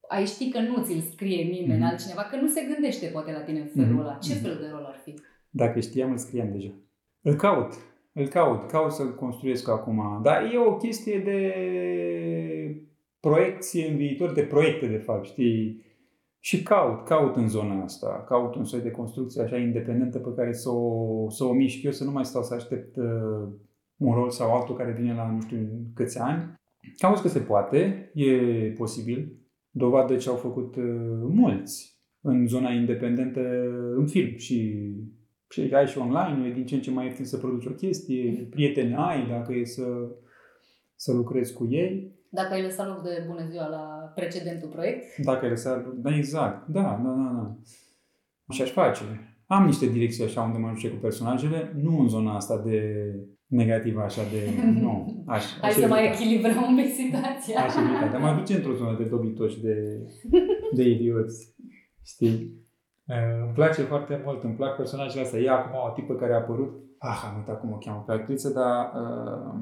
ai 0.08 0.26
ști 0.26 0.50
că 0.50 0.58
nu 0.60 0.82
ți-l 0.84 1.00
scrie 1.00 1.42
nimeni 1.42 1.80
Mhm. 1.80 1.88
altcineva, 1.90 2.22
că 2.22 2.36
nu 2.40 2.46
se 2.48 2.60
gândește 2.72 3.06
poate 3.06 3.32
la 3.32 3.40
tine 3.40 3.60
în 3.60 3.66
felul 3.74 3.90
Mhm. 3.90 4.00
ăla, 4.00 4.14
ce 4.22 4.32
Mhm. 4.34 4.42
fel 4.42 4.56
de 4.60 4.68
rol 4.72 4.84
ar 4.84 5.00
fi? 5.04 5.14
Dacă 5.50 5.80
știam, 5.80 6.10
îl 6.10 6.16
scriam 6.16 6.50
deja. 6.52 6.70
Îl 7.22 7.34
caut. 7.34 7.72
Îl 8.12 8.26
caut. 8.26 8.70
Caut 8.70 8.92
să-l 8.92 9.14
construiesc 9.14 9.68
acum. 9.68 10.20
Dar 10.22 10.42
e 10.52 10.58
o 10.58 10.76
chestie 10.76 11.18
de 11.18 11.40
proiecție 13.20 13.88
în 13.90 13.96
viitor, 13.96 14.32
de 14.32 14.42
proiecte, 14.42 14.86
de 14.86 14.96
fapt, 14.96 15.24
știi? 15.26 15.84
Și 16.40 16.62
caut, 16.62 17.04
caut 17.04 17.36
în 17.36 17.48
zona 17.48 17.82
asta. 17.82 18.24
Caut 18.28 18.54
un 18.54 18.64
soi 18.64 18.80
de 18.80 18.90
construcție 18.90 19.42
așa 19.42 19.56
independentă 19.56 20.18
pe 20.18 20.32
care 20.36 20.52
să 20.52 20.70
o, 20.70 21.30
să 21.30 21.44
o 21.44 21.52
mișc 21.52 21.82
eu, 21.82 21.90
să 21.90 22.04
nu 22.04 22.10
mai 22.10 22.24
stau 22.24 22.42
să 22.42 22.54
aștept 22.54 22.96
uh, 22.96 23.48
un 23.96 24.14
rol 24.14 24.30
sau 24.30 24.54
altul 24.54 24.76
care 24.76 24.92
vine 24.92 25.14
la 25.14 25.30
nu 25.30 25.40
știu 25.40 25.58
câți 25.94 26.18
ani. 26.20 26.54
Caut 26.98 27.18
că 27.20 27.28
se 27.28 27.38
poate, 27.38 28.10
e 28.14 28.32
posibil. 28.78 29.36
Dovadă 29.76 30.16
ce 30.16 30.28
au 30.28 30.36
făcut 30.36 30.76
uh, 30.76 30.84
mulți 31.20 32.00
în 32.20 32.46
zona 32.46 32.70
independentă 32.70 33.40
în 33.96 34.06
film 34.06 34.36
și 34.36 34.90
și 35.48 35.74
ai 35.74 35.86
și 35.86 35.98
online, 35.98 36.48
e 36.48 36.52
din 36.52 36.66
ce 36.66 36.74
în 36.74 36.80
ce 36.80 36.90
mai 36.90 37.04
ieftin 37.04 37.24
să 37.24 37.36
produci 37.36 37.66
o 37.66 37.70
chestie, 37.70 38.46
prieteni 38.50 38.94
ai 38.94 39.26
dacă 39.28 39.52
e 39.52 39.64
să, 39.64 39.84
să 40.94 41.12
lucrezi 41.12 41.52
cu 41.52 41.66
ei, 41.70 42.14
Dacă 42.30 42.54
ai 42.54 42.62
lăsat 42.62 42.86
loc 42.86 43.02
de 43.02 43.24
bună 43.26 43.46
ziua 43.50 43.66
la 43.66 44.12
precedentul 44.14 44.68
proiect, 44.68 45.16
dacă 45.16 45.44
ai 45.44 45.50
lăsat, 45.50 45.94
da, 45.94 46.16
exact, 46.16 46.68
da, 46.68 47.00
da, 47.04 47.08
da, 47.08 47.30
da. 47.34 47.56
Și 48.54 48.62
aș 48.62 48.70
face. 48.70 49.02
Am 49.46 49.64
niște 49.64 49.86
direcții 49.86 50.24
așa 50.24 50.42
unde 50.42 50.58
mă 50.58 50.70
duce 50.72 50.90
cu 50.90 50.96
personajele, 50.96 51.72
nu 51.82 52.00
în 52.00 52.08
zona 52.08 52.34
asta 52.34 52.62
de 52.62 52.80
negativă, 53.46 54.00
așa 54.00 54.22
de, 54.32 54.50
nu, 54.82 55.24
aș, 55.26 55.44
hai 55.60 55.70
aș 55.70 55.76
să 55.76 55.86
mai 55.86 56.04
evita. 56.06 56.22
echilibrăm 56.22 56.64
un 56.68 56.76
pic 56.76 56.92
situația. 56.92 57.60
Aș 57.60 57.74
evita, 57.76 58.06
dar 58.12 58.20
mă 58.20 58.38
duce 58.38 58.54
într-o 58.54 58.74
zonă 58.74 58.96
de 58.98 59.04
dobitoci, 59.04 59.60
de, 59.60 59.74
de 60.72 60.88
idioți, 60.88 61.54
știi? 62.04 62.64
Uh, 63.06 63.44
Îmi 63.44 63.52
place 63.54 63.82
foarte 63.82 64.20
mult, 64.24 64.42
îmi 64.44 64.54
plac 64.54 64.76
personajele 64.76 65.22
astea. 65.22 65.40
E 65.40 65.50
acum 65.50 65.78
o 65.90 65.92
tipă 65.94 66.14
care 66.14 66.32
a 66.32 66.36
apărut, 66.36 66.72
ah, 66.98 67.22
am 67.30 67.36
uitat 67.36 67.60
cum 67.60 67.72
o 67.72 67.76
cheamă 67.78 68.02
pe 68.06 68.12
actriță, 68.12 68.48
dar 68.50 68.92
uh, 69.02 69.60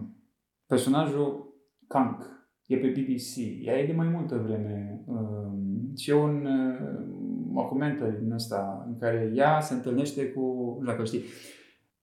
personajul 0.66 1.54
Kank 1.88 2.34
e 2.66 2.76
pe 2.76 2.86
BBC. 2.86 3.36
Ea 3.66 3.78
e 3.78 3.86
de 3.86 3.92
mai 3.92 4.08
multă 4.08 4.42
vreme 4.46 5.02
uh, 5.06 5.52
și 5.96 6.10
e 6.10 6.14
un 6.14 6.46
uh, 6.46 7.14
documentar 7.54 8.08
din 8.10 8.32
ăsta 8.32 8.84
în 8.86 8.98
care 8.98 9.32
ea 9.34 9.60
se 9.60 9.74
întâlnește 9.74 10.26
cu, 10.28 10.40
nu 10.40 10.74
știu 10.80 10.92
dacă 10.92 11.04
știi, 11.04 11.22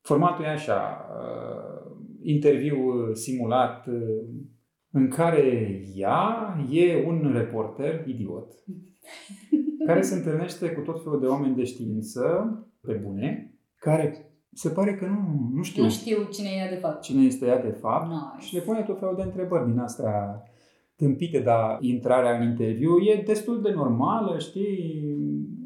formatul 0.01 0.43
e 0.43 0.47
așa, 0.47 1.05
uh, 1.09 1.91
interviu 2.21 3.13
simulat 3.13 3.87
uh, 3.87 4.27
în 4.91 5.07
care 5.07 5.81
ea 5.95 6.55
e 6.71 7.03
un 7.07 7.31
reporter 7.35 8.07
idiot 8.07 8.53
care 9.87 10.01
se 10.01 10.15
întâlnește 10.15 10.71
cu 10.71 10.81
tot 10.81 11.03
felul 11.03 11.19
de 11.19 11.25
oameni 11.25 11.55
de 11.55 11.63
știință, 11.63 12.23
pe 12.81 12.93
bune, 12.93 13.55
care 13.75 14.25
se 14.53 14.69
pare 14.69 14.95
că 14.95 15.05
nu, 15.05 15.49
nu 15.53 15.61
știu 15.63 15.83
Nu 15.83 15.89
știu 15.89 16.23
cine 16.23 16.49
e 16.49 16.57
ea 16.57 16.69
de 16.69 16.75
fapt. 16.75 17.01
cine 17.01 17.23
este 17.25 17.45
ea 17.45 17.61
de 17.61 17.69
fapt 17.81 18.07
Nice. 18.07 18.47
și 18.47 18.55
le 18.55 18.61
pune 18.61 18.81
tot 18.81 18.99
felul 18.99 19.15
de 19.15 19.21
întrebări 19.21 19.69
din 19.69 19.79
astea 19.79 20.43
tâmpite, 21.01 21.39
dar 21.39 21.77
intrarea 21.79 22.37
în 22.37 22.47
interviu 22.47 22.97
e 22.97 23.23
destul 23.25 23.61
de 23.61 23.71
normală, 23.75 24.39
știi? 24.39 25.17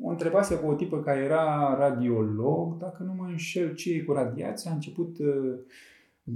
O 0.01 0.09
întrebase 0.09 0.55
cu 0.55 0.69
o 0.69 0.73
tipă 0.73 0.99
care 0.99 1.19
era 1.19 1.75
radiolog, 1.79 2.77
dacă 2.77 3.03
nu 3.03 3.13
mă 3.17 3.25
înșel 3.29 3.73
ce 3.73 3.93
e 3.93 3.99
cu 3.99 4.11
radiația, 4.11 4.71
a 4.71 4.73
început 4.73 5.17
uh, 5.19 5.59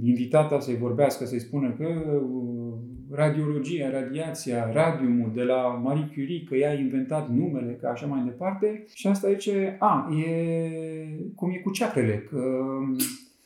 invitata 0.04 0.60
să-i 0.60 0.76
vorbească, 0.76 1.24
să-i 1.24 1.40
spună 1.40 1.72
că 1.72 1.86
uh, 1.86 2.72
radiologia, 3.10 3.90
radiația, 3.90 4.72
radiumul 4.72 5.30
de 5.34 5.42
la 5.42 5.80
Marie 5.82 6.10
Curie, 6.14 6.44
că 6.44 6.54
ea 6.54 6.70
a 6.70 6.74
inventat 6.74 7.30
numele, 7.30 7.72
că 7.72 7.86
așa 7.86 8.06
mai 8.06 8.22
departe. 8.24 8.84
Și 8.94 9.06
asta 9.06 9.28
zice, 9.28 9.76
a, 9.78 10.08
e 10.26 11.32
cum 11.34 11.50
e 11.50 11.58
cu 11.58 11.70
ceacrele, 11.70 12.18
că 12.18 12.40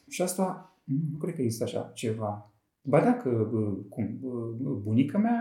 și 0.09 0.23
asta, 0.23 0.75
nu, 0.85 0.97
nu 1.13 1.19
cred 1.19 1.35
că 1.35 1.43
există 1.43 1.65
așa 1.65 1.91
ceva. 1.95 2.54
Ba 2.87 3.01
da, 3.01 3.15
că 3.15 3.29
bă, 3.53 3.59
cum, 3.89 4.19
bă, 4.21 4.71
bunica 4.83 5.19
mea 5.19 5.39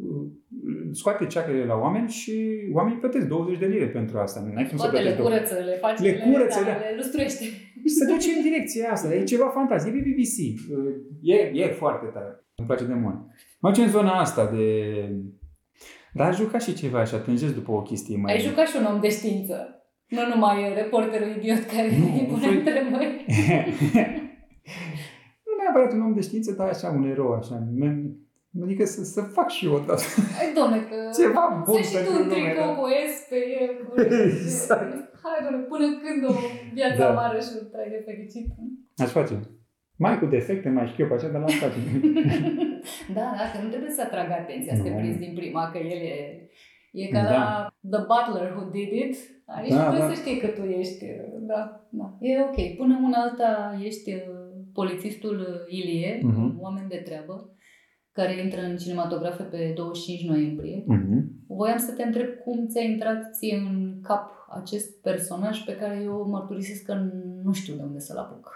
bă, 0.00 0.14
scoate 0.92 1.26
ceacrele 1.26 1.64
la 1.64 1.74
oameni 1.74 2.08
și 2.08 2.34
oamenii 2.72 2.98
plătesc 2.98 3.26
20 3.26 3.58
de 3.58 3.66
lire 3.66 3.88
pentru 3.88 4.18
asta. 4.18 4.40
Nu 4.40 4.56
ai 4.56 4.66
cum 4.68 4.78
să 4.78 4.82
Toate 4.88 5.02
le 5.02 5.14
plătești 5.14 5.22
20. 5.22 5.48
curăță, 5.48 5.64
le 5.70 5.76
face, 5.76 6.02
Le 6.02 6.12
curăță, 6.18 6.60
da. 6.64 6.70
le 6.70 6.92
lustruiește. 6.96 7.44
Și 7.44 7.88
se 7.98 8.04
duce 8.12 8.28
în 8.36 8.42
direcția 8.42 8.90
asta. 8.90 9.14
E 9.14 9.22
ceva 9.24 9.48
fantastic. 9.48 9.92
E 9.92 9.96
pe 9.96 10.02
BBC. 10.08 10.36
E, 11.22 11.34
e 11.62 11.66
foarte 11.66 12.06
tare. 12.06 12.44
Îmi 12.54 12.66
place 12.66 12.84
de 12.84 12.94
mult. 12.94 13.16
Mă 13.60 13.68
duce 13.68 13.82
în 13.82 13.88
zona 13.90 14.12
asta 14.20 14.50
de... 14.54 14.66
Dar 16.12 16.28
aș 16.28 16.36
juca 16.36 16.58
și 16.58 16.74
ceva 16.74 17.04
și 17.04 17.14
atunci 17.14 17.40
după 17.40 17.72
o 17.72 17.82
chestie 17.82 18.16
mai... 18.16 18.32
Ai 18.34 18.40
jucat 18.40 18.66
și 18.66 18.76
un 18.78 18.84
om 18.94 19.00
de 19.00 19.08
știință. 19.10 19.56
Nu 20.08 20.20
numai 20.34 20.74
reporterul 20.74 21.36
idiot 21.36 21.62
care 21.74 21.88
Nu, 21.98 22.04
îi 22.14 22.26
pune 22.30 22.46
voi- 22.46 22.56
întrebări. 22.56 23.24
Nu 25.76 25.82
neapărat 25.82 25.92
un 25.92 26.06
om 26.08 26.14
de 26.14 26.20
știință, 26.28 26.50
dar 26.58 26.68
așa 26.68 26.88
un 26.98 27.04
erou, 27.14 27.32
așa. 27.32 27.56
Men- 27.82 28.14
Adică 28.62 28.84
să, 28.84 29.00
să 29.04 29.20
fac 29.36 29.48
și 29.56 29.66
eu 29.66 29.72
odată. 29.80 30.02
Hai, 30.38 30.48
domne, 30.60 30.78
că 30.90 30.96
Ceva 31.20 31.44
bun 31.68 31.82
să 31.82 31.82
și 31.82 31.90
tu 31.90 31.96
pentru 31.96 32.12
un 32.12 32.28
lume, 32.28 32.48
tricou 32.50 32.66
da. 32.74 32.74
cu 32.78 32.84
S 33.14 33.16
pe 33.30 33.38
el. 33.60 33.70
cu- 33.84 33.94
Exact. 34.26 34.92
Hai, 35.24 35.38
domne, 35.44 35.60
până 35.72 35.86
când 36.02 36.20
o 36.30 36.34
viață 36.78 37.00
Da. 37.02 37.08
amară 37.10 37.38
și 37.46 37.52
un 37.60 37.66
trai 37.72 37.88
de 37.94 38.00
fericit. 38.08 38.46
Aș 39.04 39.10
face. 39.18 39.34
Mai 40.04 40.18
cu 40.20 40.26
defecte, 40.36 40.68
mai 40.68 40.86
știu 40.90 41.02
eu 41.04 41.08
pe 41.10 41.16
așa, 41.16 41.28
dar 41.32 41.40
l-aș 41.44 41.54
face. 41.64 41.78
Da, 43.18 43.26
da, 43.38 43.44
că 43.52 43.56
nu 43.62 43.68
trebuie 43.72 43.90
să 43.98 44.02
atragă 44.04 44.32
atenția, 44.42 44.74
să 44.76 44.82
te 44.82 44.90
Nu. 44.90 44.96
prinzi 45.00 45.18
din 45.24 45.34
prima, 45.40 45.62
că 45.72 45.78
el 45.78 46.00
e... 46.14 46.16
E 47.02 47.06
ca 47.16 47.22
Da. 47.22 47.30
la 47.36 47.44
The 47.92 48.00
Butler 48.10 48.48
Who 48.54 48.64
Did 48.74 48.92
It. 49.04 49.14
Aici 49.56 49.70
Da, 49.72 49.80
trebuie 49.82 50.08
da. 50.08 50.12
să 50.14 50.20
știi 50.22 50.38
că 50.42 50.46
tu 50.46 50.62
ești... 50.82 51.04
Da, 51.50 51.60
da. 51.98 52.06
E 52.20 52.40
ok. 52.48 52.58
Până 52.80 52.94
una 53.06 53.18
alta 53.26 53.50
ești 53.88 54.10
uh, 54.12 54.45
polițistul 54.80 55.38
uh, 55.40 55.72
Ilie, 55.78 56.20
Mhm. 56.22 56.42
un 56.42 56.56
oameni 56.60 56.88
de 56.88 56.96
treabă, 57.04 57.50
care 58.12 58.42
intră 58.42 58.60
în 58.60 58.76
cinematografe 58.76 59.42
pe 59.42 59.72
25 59.76 60.28
noiembrie. 60.28 60.84
Mhm. 60.86 61.44
Voiam 61.48 61.78
să 61.78 61.92
te 61.92 62.02
întreb 62.02 62.28
cum 62.44 62.66
ți-a 62.66 62.82
intrat 62.82 63.34
ție 63.34 63.56
în 63.56 64.00
cap 64.02 64.30
acest 64.60 65.00
personaj 65.02 65.64
pe 65.64 65.76
care 65.76 66.00
eu 66.02 66.28
mărturisesc 66.28 66.82
că 66.84 66.94
nu 67.42 67.52
știu 67.52 67.74
de 67.76 67.82
unde 67.82 67.98
să-l 67.98 68.16
apuc. 68.16 68.50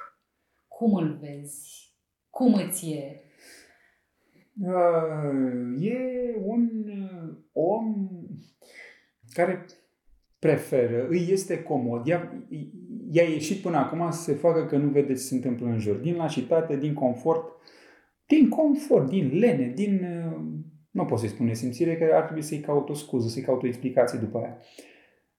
Cum 0.69 0.95
îl 0.95 1.19
vezi? 1.21 1.89
Cum 2.31 2.55
îți 2.55 2.91
e? 2.91 3.21
Uh, 4.62 5.87
e 5.87 5.97
un 6.45 6.69
uh, 6.89 7.37
om 7.53 8.09
care 9.33 9.67
preferă, 10.39 11.07
îi 11.09 11.27
este 11.31 11.62
comod. 11.62 12.07
I-a, 12.07 12.33
i-a 13.11 13.23
ieșit 13.23 13.62
până 13.62 13.76
acum 13.76 14.11
să 14.11 14.23
se 14.23 14.33
facă 14.33 14.67
că 14.67 14.76
nu 14.76 14.88
vede 14.88 15.12
ce 15.12 15.19
se 15.19 15.35
întâmplă 15.35 15.67
în 15.67 15.79
jur. 15.79 15.97
Din 15.97 16.17
lașitate, 16.17 16.76
din 16.76 16.95
confort, 16.95 17.45
din 18.26 18.49
confort, 18.49 19.09
din 19.09 19.38
lene, 19.38 19.73
din... 19.75 20.00
uh, 20.26 20.40
Nu 20.90 21.05
pot 21.05 21.19
să-i 21.19 21.29
spun 21.29 21.47
nesimțire, 21.47 21.97
că 21.97 22.14
ar 22.14 22.23
trebui 22.23 22.43
să-i 22.43 22.61
caut 22.61 22.88
o 22.88 22.95
scuză, 22.95 23.29
să-i 23.29 23.43
caut 23.43 23.62
o 23.62 23.67
explicație 23.67 24.19
după 24.19 24.38
aia. 24.38 24.59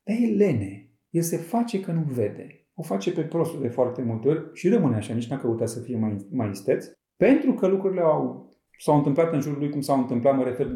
Dar 0.03 0.15
e 0.19 0.35
lene. 0.35 0.89
El 1.09 1.21
se 1.21 1.37
face 1.37 1.79
că 1.79 1.91
nu 1.91 2.01
vede. 2.07 2.65
O 2.75 2.81
face 2.83 3.11
pe 3.11 3.21
prostul 3.21 3.61
de 3.61 3.67
foarte 3.67 4.01
multe 4.01 4.27
ori 4.27 4.49
și 4.53 4.69
rămâne 4.69 4.95
așa, 4.95 5.13
nici 5.13 5.27
n-a 5.27 5.37
căutat 5.37 5.69
să 5.69 5.79
fie 5.79 5.97
mai, 5.97 6.15
mai 6.31 6.49
isteț. 6.49 6.85
Pentru 7.17 7.53
că 7.53 7.67
lucrurile 7.67 8.01
au, 8.01 8.49
s-au 8.77 8.97
întâmplat 8.97 9.33
în 9.33 9.41
jurul 9.41 9.59
lui 9.59 9.69
cum 9.69 9.81
s-au 9.81 9.97
întâmplat, 9.97 10.35
mă 10.35 10.43
refer 10.43 10.67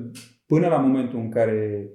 până 0.45 0.67
la 0.67 0.77
momentul 0.77 1.19
în 1.19 1.29
care 1.29 1.89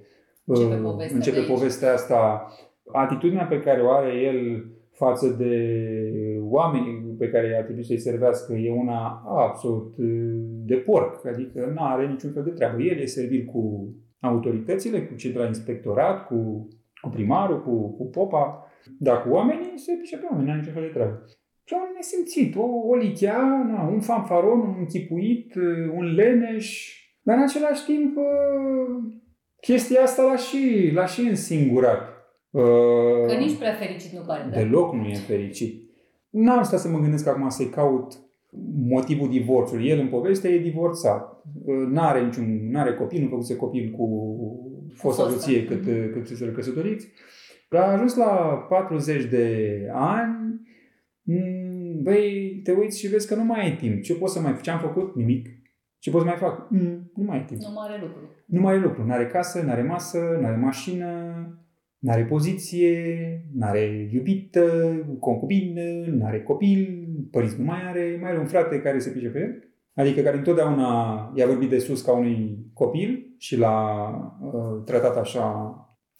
Începe 0.44 0.74
uh, 0.74 0.80
povestea 0.82 1.16
începe 1.16 1.36
de 1.36 1.42
aici. 1.42 1.50
povestea 1.50 1.92
asta, 1.92 2.46
atitudinea 2.92 3.46
pe 3.46 3.60
care 3.60 3.82
o 3.82 3.90
are 3.90 4.12
el 4.14 4.70
față 5.04 5.28
de 5.42 5.54
oamenii 6.40 7.14
pe 7.18 7.28
care 7.28 7.56
ar 7.56 7.64
trebui 7.64 7.84
să-i 7.84 8.06
servească 8.08 8.52
e 8.52 8.72
una 8.72 9.22
absolut 9.46 9.96
uh, 9.96 10.06
de 10.70 10.74
porc, 10.74 11.26
adică 11.26 11.72
nu 11.74 11.82
are 11.84 12.06
niciun 12.06 12.32
fel 12.32 12.42
de 12.42 12.50
treabă. 12.50 12.82
El 12.82 12.98
e 12.98 13.04
servil 13.04 13.44
cu 13.44 13.62
autoritățile, 14.20 15.02
cu 15.02 15.14
cei 15.14 15.32
de 15.32 15.38
la 15.38 15.46
inspectorat, 15.46 16.26
cu, 16.26 16.68
cu 17.00 17.08
primarul, 17.08 17.62
cu, 17.62 17.96
cu 17.96 18.04
popa, 18.04 18.66
dar 18.98 19.22
cu 19.22 19.28
oamenii 19.28 19.72
se 19.76 19.92
pișe 20.00 20.16
pe 20.16 20.26
oameni, 20.30 20.44
nu 20.44 20.50
are 20.50 20.60
niciun 20.60 20.74
fel 20.74 20.82
de 20.82 20.96
treabă. 20.96 21.24
Și 21.64 21.74
un 21.76 21.92
nesimțit, 21.96 22.56
o, 22.56 22.66
o 22.90 22.94
lichea, 22.94 23.42
na, 23.70 23.88
un 23.88 24.00
fanfaron, 24.00 24.60
un 24.60 24.74
închipuit, 24.78 25.54
uh, 25.54 25.92
un 25.94 26.04
leneș, 26.14 26.94
dar 27.22 27.36
în 27.36 27.42
același 27.42 27.84
timp 27.84 28.16
uh, 28.16 29.12
chestia 29.60 30.02
asta 30.02 30.22
l-a 30.22 30.36
și, 30.36 30.90
l-a 30.94 31.06
și 31.06 31.20
însingurat. 31.20 32.19
Uh, 32.50 33.26
Că 33.26 33.34
nici 33.38 33.56
prea 33.58 33.74
fericit 33.74 34.12
nu 34.12 34.20
pare, 34.26 34.48
da? 34.50 34.56
Deloc 34.60 34.94
nu 34.94 35.04
e 35.04 35.14
fericit. 35.14 35.90
N-am 36.30 36.62
stat 36.62 36.80
să 36.80 36.88
mă 36.88 36.98
gândesc 36.98 37.26
acum 37.26 37.48
să-i 37.48 37.68
caut 37.68 38.12
motivul 38.88 39.28
divorțului. 39.28 39.88
El 39.88 39.98
în 39.98 40.08
poveste 40.08 40.48
e 40.48 40.58
divorțat. 40.58 41.42
N-are 41.88 42.24
niciun, 42.24 42.70
n-are 42.70 42.94
copii, 42.94 43.20
nu 43.22 43.28
făcuse 43.28 43.56
copil 43.56 43.90
cu 43.96 44.06
fosta 44.94 45.22
Fosta. 45.22 45.38
soție 45.38 45.64
cât, 45.64 45.86
Mhm. 45.86 46.12
cât 46.12 46.26
se 46.26 46.52
căsătoriți. 46.52 47.08
A 47.70 47.78
ajuns 47.92 48.16
la 48.16 48.26
40 48.68 49.24
de 49.24 49.66
ani, 49.92 50.60
mm, 51.22 52.02
băi, 52.02 52.60
te 52.64 52.72
uiți 52.72 52.98
și 52.98 53.08
vezi 53.08 53.28
că 53.28 53.34
nu 53.34 53.44
mai 53.44 53.60
ai 53.60 53.76
timp. 53.76 54.02
Ce 54.02 54.14
poți 54.14 54.32
să 54.32 54.40
mai 54.40 54.58
Ce 54.62 54.70
am 54.70 54.78
făcut? 54.78 55.14
Nimic. 55.16 55.46
Ce 55.98 56.10
poți 56.10 56.22
să 56.24 56.28
mai 56.30 56.38
fac? 56.38 56.70
Mm, 56.70 57.10
nu 57.14 57.24
mai 57.24 57.36
ai 57.38 57.44
timp. 57.44 57.60
Nu 57.60 57.72
mare 57.74 57.98
lucru. 58.00 58.20
Nu 58.46 58.60
mai 58.60 58.72
are 58.72 58.82
lucru. 58.82 59.06
N-are 59.06 59.26
casă, 59.26 59.62
n-are 59.62 59.82
masă, 59.82 60.38
n-are 60.40 60.56
mașină, 60.56 61.06
n-are 62.00 62.24
poziție, 62.24 62.94
n-are 63.54 64.08
iubită, 64.12 64.94
concubină, 65.20 65.80
n-are 66.06 66.42
copil, 66.42 67.08
părinți 67.30 67.58
nu 67.58 67.64
mai 67.64 67.88
are, 67.88 68.18
mai 68.20 68.30
are 68.30 68.38
un 68.38 68.46
frate 68.46 68.80
care 68.80 68.98
se 68.98 69.10
pice 69.10 69.28
pe 69.28 69.38
el. 69.38 69.64
Adică 69.94 70.20
care 70.20 70.36
întotdeauna 70.36 71.32
i-a 71.34 71.46
vorbit 71.46 71.68
de 71.68 71.78
sus 71.78 72.02
ca 72.02 72.12
unui 72.12 72.66
copil 72.72 73.34
și 73.38 73.56
l-a 73.56 74.08
uh, 74.40 74.82
tratat 74.84 75.16
așa, 75.16 75.74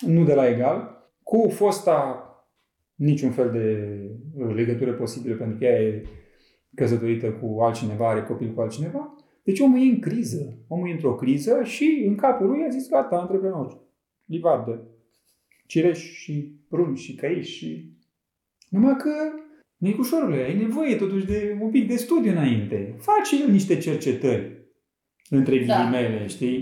nu 0.07 0.25
de 0.25 0.35
la 0.35 0.49
egal. 0.49 1.09
Cu 1.23 1.49
fosta 1.49 2.25
niciun 2.95 3.31
fel 3.31 3.51
de 3.51 3.99
uh, 4.35 4.55
legătură 4.55 4.93
posibilă 4.93 5.35
pentru 5.35 5.59
că 5.59 5.65
ea 5.65 5.81
e 5.81 6.03
căsătorită 6.75 7.31
cu 7.31 7.61
altcineva, 7.61 8.09
are 8.09 8.23
copil 8.23 8.53
cu 8.55 8.61
altcineva. 8.61 9.15
Deci 9.43 9.61
omul 9.61 9.79
e 9.79 9.83
în 9.83 10.01
criză. 10.01 10.59
Omul 10.69 10.89
e 10.89 10.93
într-o 10.93 11.15
criză 11.15 11.61
și 11.63 12.05
în 12.07 12.15
capul 12.15 12.47
lui 12.47 12.65
a 12.67 12.69
zis, 12.69 12.89
gata, 12.89 13.17
antreprenor. 13.17 13.79
Livadă. 14.25 14.90
Cireș 15.71 15.99
și 15.99 16.55
prun 16.69 16.95
și 16.95 17.15
căiși 17.15 17.57
și... 17.57 17.91
Numai 18.69 18.97
că, 18.97 19.11
micușorule, 19.77 20.43
ai 20.43 20.57
nevoie 20.57 20.97
totuși 20.97 21.27
de 21.27 21.59
un 21.61 21.71
pic 21.71 21.89
de 21.89 21.97
studiu 21.97 22.31
înainte. 22.31 22.95
Face 22.99 23.43
el 23.43 23.51
niște 23.51 23.79
cercetări, 23.79 24.69
între 25.29 25.65
Da. 25.65 25.75
ghilimele, 25.75 26.27
știi? 26.27 26.59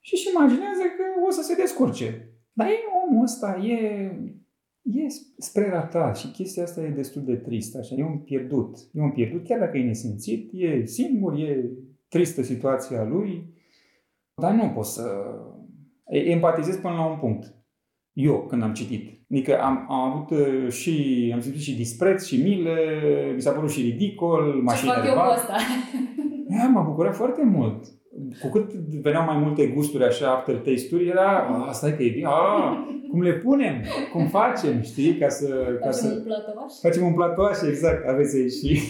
Și 0.00 0.14
își 0.14 0.28
imaginează 0.28 0.82
că 0.82 1.26
o 1.26 1.30
să 1.30 1.42
se 1.42 1.54
descurce. 1.54 2.34
Dar 2.52 2.66
e 2.66 2.74
omul 3.08 3.22
ăsta, 3.22 3.56
e, 3.64 3.76
e 4.82 5.06
spre 5.38 5.68
ratat 5.68 6.18
și 6.18 6.30
chestia 6.30 6.62
asta 6.62 6.82
e 6.82 6.88
destul 6.88 7.24
de 7.24 7.36
tristă. 7.36 7.78
Așa. 7.78 7.94
E 7.98 8.04
un 8.04 8.18
pierdut. 8.18 8.76
E 8.92 9.00
un 9.00 9.12
pierdut, 9.12 9.44
chiar 9.44 9.58
dacă 9.58 9.78
e 9.78 9.84
nesimțit, 9.84 10.50
e 10.52 10.84
singur, 10.84 11.38
e 11.38 11.70
tristă 12.08 12.42
situația 12.42 13.04
lui, 13.04 13.54
dar 14.34 14.54
nu 14.54 14.68
pot 14.68 14.84
să 14.84 15.34
empatizez 16.04 16.76
până 16.76 16.94
la 16.94 17.06
un 17.06 17.18
punct. 17.18 17.58
Eu, 18.12 18.46
când 18.48 18.62
am 18.62 18.72
citit. 18.72 19.20
Adică 19.30 19.60
am, 19.60 19.86
am 19.88 20.10
avut 20.10 20.30
uh, 20.30 20.70
și, 20.72 21.30
am 21.34 21.40
simțit 21.40 21.60
și 21.60 21.76
dispreț 21.76 22.24
și 22.26 22.42
milă, 22.42 22.74
mi 23.34 23.40
s-a 23.40 23.50
părut 23.50 23.70
și 23.70 23.80
ridicol, 23.82 24.52
Ce 24.54 24.62
mașina 24.62 24.92
fac 24.92 25.02
de 25.02 25.08
eu 25.08 25.14
cu 25.14 25.20
bani. 25.20 25.32
asta? 25.32 25.56
Ia, 26.56 26.68
m-a 26.68 26.82
bucurat 26.82 27.14
foarte 27.14 27.44
mult. 27.44 27.84
Cu 28.40 28.48
cât 28.48 28.72
veneau 28.74 29.24
mai 29.24 29.36
multe 29.38 29.66
gusturi 29.66 30.04
așa, 30.04 30.30
after 30.30 30.54
taste-uri, 30.54 31.08
era, 31.08 31.38
a, 31.68 31.72
stai 31.72 31.96
că 31.96 32.02
e 32.02 32.10
bine, 32.10 32.26
a, 32.26 32.76
cum 33.10 33.22
le 33.22 33.32
punem, 33.32 33.82
cum 34.12 34.26
facem, 34.26 34.82
știi, 34.82 35.16
ca 35.16 35.28
să... 35.28 35.46
Ca 35.80 35.90
Facem 35.90 36.08
să... 36.08 36.14
un 36.16 36.22
platovaș? 36.22 36.72
Facem 36.82 37.06
un 37.06 37.14
platoaș, 37.14 37.60
exact, 37.68 38.08
aveți 38.08 38.36
aici 38.36 38.52
și... 38.52 38.80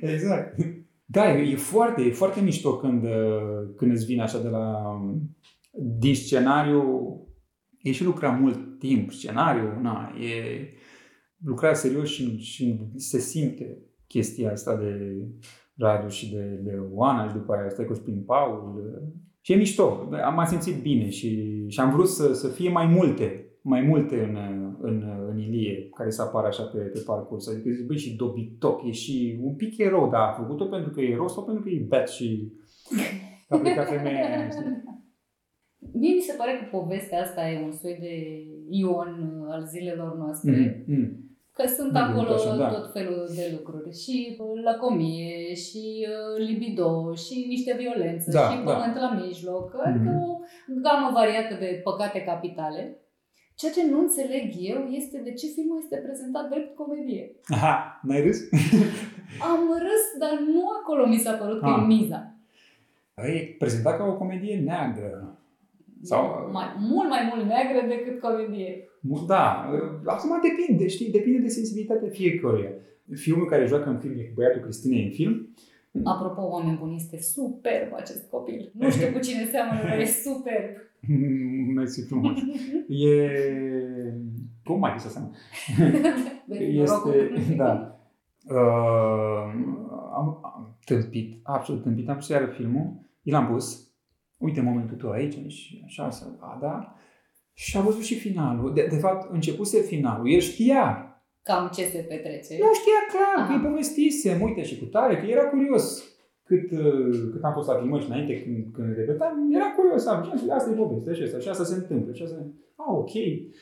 exact. 0.14 0.56
Da, 1.04 1.32
e, 1.32 1.50
e 1.50 1.56
foarte, 1.56 2.02
e 2.02 2.10
foarte 2.10 2.40
mișto 2.40 2.76
când, 2.76 3.04
uh, 3.04 3.10
când 3.76 3.92
îți 3.92 4.04
vine 4.04 4.22
așa 4.22 4.38
de 4.38 4.48
la... 4.48 4.82
Din 5.98 6.14
scenariu, 6.14 6.84
e 7.82 7.92
și 7.92 8.04
lucra 8.04 8.30
mult 8.30 8.78
timp, 8.78 9.12
scenariu, 9.12 9.80
na, 9.80 10.12
e 10.20 10.68
lucra 11.44 11.74
serios 11.74 12.08
și, 12.08 12.38
și 12.38 12.80
se 12.96 13.18
simte 13.18 13.78
chestia 14.06 14.50
asta 14.50 14.76
de 14.76 15.16
Radu 15.76 16.08
și 16.08 16.32
de, 16.32 16.60
de 16.62 16.78
Oana 16.92 17.28
și 17.28 17.34
după 17.34 17.52
aia 17.52 17.68
stai 17.68 17.84
cu 17.84 17.94
Spin 17.94 18.22
Paul. 18.26 18.82
Și 19.40 19.52
e 19.52 19.56
mișto, 19.56 20.08
am 20.24 20.34
m-am 20.34 20.46
simțit 20.46 20.82
bine 20.82 21.08
și, 21.08 21.64
și 21.68 21.80
am 21.80 21.90
vrut 21.90 22.08
să, 22.08 22.34
să 22.34 22.48
fie 22.48 22.70
mai 22.70 22.86
multe, 22.86 23.44
mai 23.62 23.80
multe 23.80 24.22
în, 24.22 24.36
în, 24.80 25.04
în 25.30 25.38
Ilie, 25.38 25.88
care 25.94 26.10
să 26.10 26.22
apară 26.22 26.46
așa 26.46 26.62
pe, 26.62 26.78
pe 26.78 27.02
parcurs. 27.06 27.48
Adică 27.48 27.70
zic, 27.70 27.86
băi, 27.86 27.98
și 27.98 28.16
dobitoc, 28.16 28.86
e 28.86 28.90
și 28.90 29.38
un 29.42 29.54
pic 29.54 29.78
erou, 29.78 30.10
dar 30.10 30.20
a 30.20 30.32
făcut-o 30.32 30.64
pentru 30.64 30.90
că 30.90 31.00
e 31.00 31.10
erou 31.10 31.28
sau 31.28 31.44
pentru 31.44 31.62
că 31.62 31.68
e 31.68 31.86
bet 31.88 32.08
și 32.08 32.52
a 33.48 33.56
plecat 33.56 33.88
femeia 33.88 34.26
aia, 34.26 34.50
știi? 34.54 34.98
Mie 35.92 36.14
mi 36.14 36.20
se 36.20 36.34
pare 36.38 36.52
că 36.58 36.76
povestea 36.76 37.20
asta 37.20 37.48
e 37.48 37.64
un 37.64 37.72
soi 37.72 37.96
de 38.00 38.14
Ion 38.68 39.42
uh, 39.46 39.52
al 39.54 39.64
zilelor 39.66 40.16
noastre, 40.16 40.84
Mm, 40.86 40.94
mm. 40.96 41.24
Că 41.52 41.66
sunt 41.66 41.92
Nu, 41.92 41.98
acolo 41.98 42.32
așa, 42.34 42.56
da. 42.56 42.68
tot 42.68 42.92
felul 42.92 43.28
de 43.34 43.56
lucruri. 43.58 43.96
Și 44.02 44.36
uh, 44.38 44.62
lăcomie, 44.64 45.54
și 45.54 46.06
uh, 46.08 46.46
libido, 46.46 47.14
și 47.14 47.44
niște 47.48 47.74
violență, 47.78 48.30
Da, 48.30 48.40
și 48.50 48.56
da. 48.64 48.72
pământ 48.72 48.96
la 49.00 49.20
mijloc. 49.24 49.74
Adică 49.84 50.10
Mhm. 50.10 50.22
o 50.22 50.38
gamă 50.82 51.10
variată 51.12 51.54
de 51.58 51.80
păcate 51.84 52.20
capitale. 52.22 52.96
Ceea 53.54 53.72
ce 53.72 53.86
nu 53.90 53.98
înțeleg 53.98 54.52
eu 54.58 54.86
este 54.90 55.18
de 55.24 55.32
ce 55.32 55.46
filmul 55.46 55.78
este 55.82 55.96
prezentat 55.96 56.48
drept 56.50 56.74
comedie. 56.76 57.32
Aha, 57.48 58.00
n-ai 58.02 58.22
râs? 58.22 58.38
Am 59.50 59.60
râs, 59.86 60.04
dar 60.18 60.38
nu 60.54 60.62
acolo 60.80 61.06
mi 61.06 61.16
s-a 61.18 61.32
părut 61.32 61.60
că 61.60 61.66
Ah. 61.66 61.80
e 61.82 61.86
miza. 61.86 62.34
E 63.14 63.54
prezentat 63.58 63.96
ca 63.96 64.04
o 64.04 64.16
comedie 64.16 64.56
neagră. 64.64 65.38
Sau- 66.02 66.48
Mai, 66.52 66.64
mult 66.78 67.08
mai 67.08 67.32
mult 67.34 67.46
neagră 67.48 67.86
decât 67.88 68.20
comedie. 68.20 68.84
Nu, 69.00 69.24
Da, 69.26 69.70
acum 70.04 70.30
depinde, 70.42 70.88
știi, 70.88 71.10
depinde 71.10 71.38
de 71.38 71.48
sensibilitatea 71.48 72.08
fiecăruia. 72.08 72.70
Filmul 73.14 73.46
care 73.46 73.66
joacă 73.66 73.88
în 73.88 73.98
film 73.98 74.18
e 74.18 74.22
cu 74.22 74.32
băiatul 74.34 74.60
Cristinei 74.60 75.04
în 75.04 75.10
film. 75.10 75.54
Apropo, 76.04 76.42
oameni 76.42 76.76
buni, 76.80 76.94
este 76.96 77.18
superb 77.20 77.92
acest 77.94 78.28
copil. 78.30 78.70
Nu 78.74 78.90
știu 78.90 79.12
cu 79.12 79.18
cine 79.18 79.44
seamănă, 79.44 79.80
dar 79.82 79.98
e 79.98 80.04
superb. 80.26 80.76
Mersi 81.74 82.06
frumos. 82.06 82.38
E... 82.88 83.30
Cum 84.64 84.78
mai 84.78 84.94
să 84.98 85.08
seama? 85.08 85.30
Vezi, 86.46 86.76
norocul. 86.76 87.32
Este, 87.36 87.54
da. 87.54 87.94
Uh, 88.48 89.52
am, 90.14 90.38
am 90.42 90.76
tâmpit, 90.84 91.40
absolut 91.42 91.82
tâmpit. 91.82 92.08
Am 92.08 92.16
pus 92.16 92.28
iară 92.28 92.46
filmul, 92.46 92.92
i 93.22 93.30
l-am 93.30 93.46
pus. 93.46 93.89
Uite 94.40 94.60
momentul 94.60 94.96
tău 94.96 95.10
aici 95.10 95.52
și 95.52 95.82
așa 95.84 96.10
să 96.10 96.24
vadă. 96.40 96.94
Și 97.52 97.76
a 97.76 97.80
văzut 97.80 98.02
și 98.02 98.14
finalul. 98.18 98.74
De, 98.74 98.86
de 98.90 98.96
fapt, 98.96 99.32
începuse 99.32 99.80
finalul. 99.80 100.32
El 100.32 100.40
știa. 100.40 101.04
Cam 101.42 101.70
ce 101.74 101.84
se 101.84 101.98
petrece. 102.08 102.52
Nu 102.60 102.70
știa 102.80 103.00
clar 103.12 103.46
că 103.46 103.52
Aha. 103.52 103.54
îi 103.62 103.68
povestisem. 103.68 104.40
Uite 104.42 104.62
și 104.62 104.78
cu 104.78 104.84
tare, 104.84 105.16
că 105.16 105.26
era 105.26 105.44
curios. 105.44 106.04
Cât, 106.44 106.70
uh, 106.70 107.28
cât 107.32 107.42
am 107.44 107.52
fost 107.52 107.68
la 107.68 107.74
filmări 107.74 108.02
și 108.04 108.10
înainte, 108.10 108.42
când, 108.42 108.56
când 108.72 108.96
repetam, 108.96 109.52
era 109.54 109.64
curios. 109.76 110.06
Am 110.06 110.32
zis, 110.36 110.48
asta 110.50 110.70
e 110.70 110.74
povestea 110.74 111.12
și 111.14 111.22
asta, 111.22 111.38
și 111.38 111.48
asta 111.48 111.64
se 111.64 111.74
întâmplă. 111.74 112.12
Și 112.12 112.22
asta... 112.22 112.36
Ah, 112.76 112.86
ok. 113.02 113.10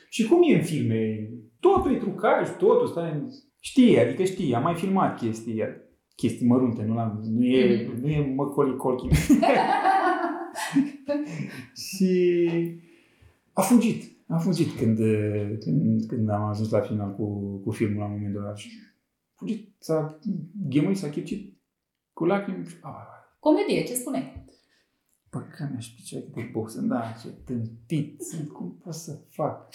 Și 0.09 0.27
cum 0.27 0.39
e 0.49 0.55
în 0.55 0.61
filme? 0.63 1.29
Totul 1.59 1.93
e 1.93 1.97
trucaj, 1.97 2.49
totul, 2.57 2.87
stai... 2.87 3.23
Știe, 3.59 3.99
adică 4.01 4.23
știe, 4.23 4.55
am 4.55 4.63
mai 4.63 4.73
filmat 4.75 5.19
chestii, 5.19 5.63
chestii 6.15 6.47
mărunte, 6.47 6.83
nu, 6.83 6.93
l-am, 6.95 7.19
nu 7.37 7.45
e, 7.45 7.87
Mhm. 7.87 8.01
nu 8.01 8.07
e 8.07 8.33
Macaulay 8.35 8.75
Culkin. 8.75 9.09
și 11.73 12.49
a 13.53 13.61
fugit. 13.61 14.17
A 14.27 14.37
fugit 14.37 14.71
când, 14.77 14.97
când, 15.59 16.05
când 16.07 16.29
am 16.29 16.43
ajuns 16.43 16.69
la 16.69 16.79
final 16.81 17.15
cu, 17.15 17.57
cu 17.63 17.71
filmul 17.71 17.99
la 17.99 18.07
momentul 18.07 18.41
ăla. 18.45 18.55
Și 18.55 18.69
a 19.29 19.33
fugit, 19.35 19.75
s-a 19.79 20.19
ghemuit, 20.69 20.97
s-a 20.97 21.09
chipcit 21.09 21.57
cu 22.13 22.25
lacrimi. 22.25 22.65
și- 22.65 22.75
Ah, 22.81 22.91
Comedie, 23.39 23.83
ce 23.83 23.93
spune? 23.93 24.45
Păi, 25.29 25.41
că 25.57 25.67
mi-aș 25.71 25.87
picea 25.87 26.19
cât 26.19 26.33
de 26.33 26.49
box, 26.51 26.79
da, 26.79 27.01
ce 27.21 27.27
tâmpit 27.45 28.21
sunt, 28.21 28.49
cum 28.49 28.77
pot 28.83 28.93
să 28.93 29.19
fac? 29.29 29.67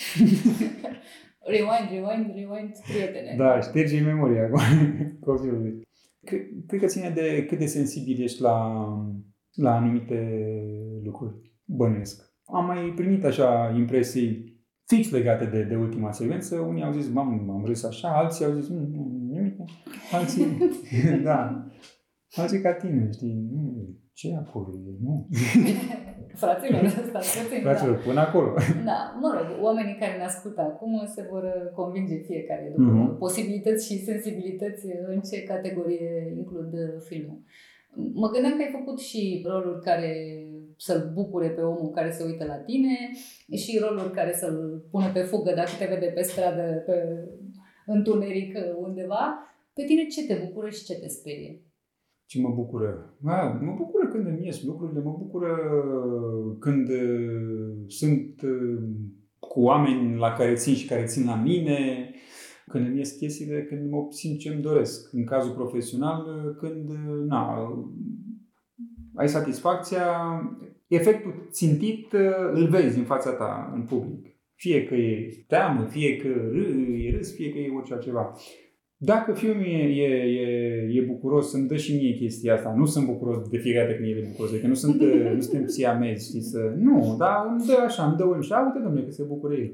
Rewind, 1.46 1.88
rewind, 1.90 2.34
rewind, 2.34 2.72
prietene. 2.88 3.34
Da, 3.38 3.60
șterge 3.60 4.00
memoria 4.00 4.44
acum 4.44 4.60
copilului. 5.26 5.82
Cred, 6.24 6.40
cred 6.66 6.80
că 6.80 6.86
ține 6.86 7.10
de 7.10 7.44
cât 7.48 7.58
de 7.58 7.66
sensibil 7.66 8.22
ești 8.22 8.40
la, 8.40 8.84
la 9.54 9.74
anumite 9.76 10.18
lucruri. 11.04 11.52
Bănuiesc. 11.64 12.32
Am 12.44 12.66
mai 12.66 12.92
primit 12.96 13.24
așa 13.24 13.74
impresii 13.76 14.52
fix 14.86 15.10
legate 15.10 15.44
de, 15.44 15.62
de 15.62 15.76
ultima 15.76 16.12
secvență. 16.12 16.58
Unii 16.58 16.82
au 16.82 16.92
zis, 16.92 17.08
mam, 17.12 17.50
am 17.50 17.64
râs 17.64 17.84
așa, 17.84 18.08
alții 18.08 18.44
au 18.44 18.52
zis, 18.52 18.68
nu, 18.68 18.78
nu, 18.80 19.26
nimic. 19.30 19.54
Alții, 20.12 20.46
da. 21.28 21.66
Alții 22.36 22.60
ca 22.60 22.72
tine, 22.72 23.08
știi, 23.12 23.48
nu, 23.50 23.88
ce 24.12 24.34
acolo 24.34 24.68
e, 24.86 24.96
nu. 25.00 25.28
Fraților, 26.42 26.86
stați 26.88 27.38
puțin, 27.42 27.62
da. 27.62 27.70
Fraților, 27.70 27.96
până 28.06 28.20
acolo. 28.20 28.54
Da, 28.90 29.18
mă 29.20 29.28
rog, 29.36 29.64
oamenii 29.64 29.96
care 30.00 30.16
ne 30.16 30.24
ascultă 30.24 30.60
acum 30.60 31.02
se 31.14 31.26
vor 31.30 31.44
convinge 31.74 32.16
fiecare 32.16 32.72
după 32.76 32.90
Mhm. 32.90 33.18
posibilități 33.18 33.86
și 33.92 34.04
sensibilități 34.04 34.86
în 35.06 35.20
ce 35.20 35.42
categorie 35.42 36.34
includ 36.36 36.70
filmul. 37.08 37.38
Mă 38.12 38.28
gândeam 38.28 38.56
că 38.56 38.62
ai 38.62 38.76
făcut 38.78 39.00
și 39.00 39.44
roluri 39.46 39.82
care 39.82 40.12
să-l 40.76 41.10
bucure 41.14 41.48
pe 41.48 41.60
omul 41.60 41.90
care 41.90 42.10
se 42.10 42.24
uită 42.24 42.44
la 42.44 42.56
tine 42.56 42.96
și 43.56 43.78
roluri 43.78 44.10
care 44.10 44.32
să-l 44.32 44.84
pună 44.90 45.10
pe 45.12 45.20
fugă 45.20 45.52
dacă 45.54 45.70
te 45.78 45.86
vede 45.86 46.06
pe 46.06 46.22
stradă, 46.22 46.82
pe 46.86 46.94
întuneric 47.86 48.56
undeva. 48.80 49.38
Pe 49.74 49.84
tine 49.84 50.06
ce 50.06 50.26
te 50.26 50.34
bucură 50.44 50.68
și 50.68 50.84
ce 50.84 50.94
te 50.94 51.08
sperie? 51.08 51.62
Ce 52.26 52.40
mă 52.40 52.48
bucură? 52.54 53.14
A, 53.24 53.58
mă 53.62 53.74
bucură 53.76 54.08
când 54.08 54.26
îmi 54.26 54.44
ies 54.44 54.62
lucrurile, 54.62 55.00
mă 55.00 55.16
bucură 55.18 55.56
când 56.58 56.88
uh, 56.88 57.74
sunt 57.86 58.42
uh, 58.42 58.82
cu 59.38 59.60
oameni 59.60 60.16
la 60.16 60.32
care 60.32 60.54
țin 60.54 60.74
și 60.74 60.86
care 60.86 61.04
țin 61.04 61.26
la 61.26 61.34
mine, 61.34 62.10
când 62.70 62.86
îmi 62.86 62.98
ies 62.98 63.10
chestiile, 63.10 63.62
când 63.64 63.90
mă 63.90 64.06
simt 64.10 64.38
ce 64.38 64.48
îmi 64.52 64.62
doresc. 64.62 65.12
În 65.12 65.24
cazul 65.24 65.54
profesional, 65.54 66.24
uh, 66.26 66.54
când, 66.58 66.88
uh, 66.88 67.24
na, 67.28 67.60
uh, 67.60 67.84
ai 69.14 69.28
satisfacția, 69.28 70.06
efectul 70.88 71.48
țintit 71.50 72.12
uh, 72.12 72.20
îl 72.52 72.66
vezi 72.68 72.98
în 72.98 73.04
fața 73.04 73.30
ta, 73.32 73.72
în 73.74 73.82
public. 73.82 74.26
Fie 74.54 74.84
că 74.84 74.94
e 74.94 75.44
teamă, 75.48 75.84
fie 75.84 76.16
că 76.16 76.28
râ, 76.28 76.64
e 77.06 77.16
râs, 77.16 77.34
fie 77.34 77.50
că 77.50 77.58
e 77.58 77.74
orice 77.76 77.92
altceva. 77.92 78.32
Dacă 78.96 79.32
filmul 79.32 79.64
e, 79.64 79.82
e, 80.02 80.06
e, 80.14 80.88
e 80.92 81.00
bucuros, 81.06 81.52
îmi 81.52 81.68
dă 81.68 81.76
și 81.76 81.94
mie 81.94 82.12
chestia 82.12 82.54
asta. 82.54 82.74
Nu 82.76 82.84
sunt 82.84 83.06
bucuros 83.06 83.48
de 83.48 83.58
fiecare 83.58 83.86
dată 83.86 83.98
când 83.98 84.10
el 84.10 84.16
e 84.22 84.26
bucuros, 84.28 84.50
adică 84.50 84.66
nu, 84.66 84.74
sunt, 84.74 85.00
uh, 85.00 85.30
nu 85.34 85.40
suntem 85.40 85.66
siamezi, 85.66 86.28
știți, 86.28 86.50
să... 86.50 86.74
Nu, 86.78 87.14
dar 87.18 87.46
îmi 87.48 87.66
dă 87.66 87.76
așa, 87.84 88.04
îmi 88.06 88.16
dă 88.16 88.24
un 88.24 88.40
și 88.40 88.52
"A, 88.52 88.64
uite, 88.64 88.78
domnule, 88.82 89.04
că 89.04 89.10
se 89.10 89.22
bucură 89.22 89.54
el. 89.54 89.70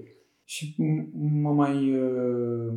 Și 0.51 0.75
m- 0.79 1.11
mă 1.43 1.53
mai 1.53 1.99
uh, 1.99 2.73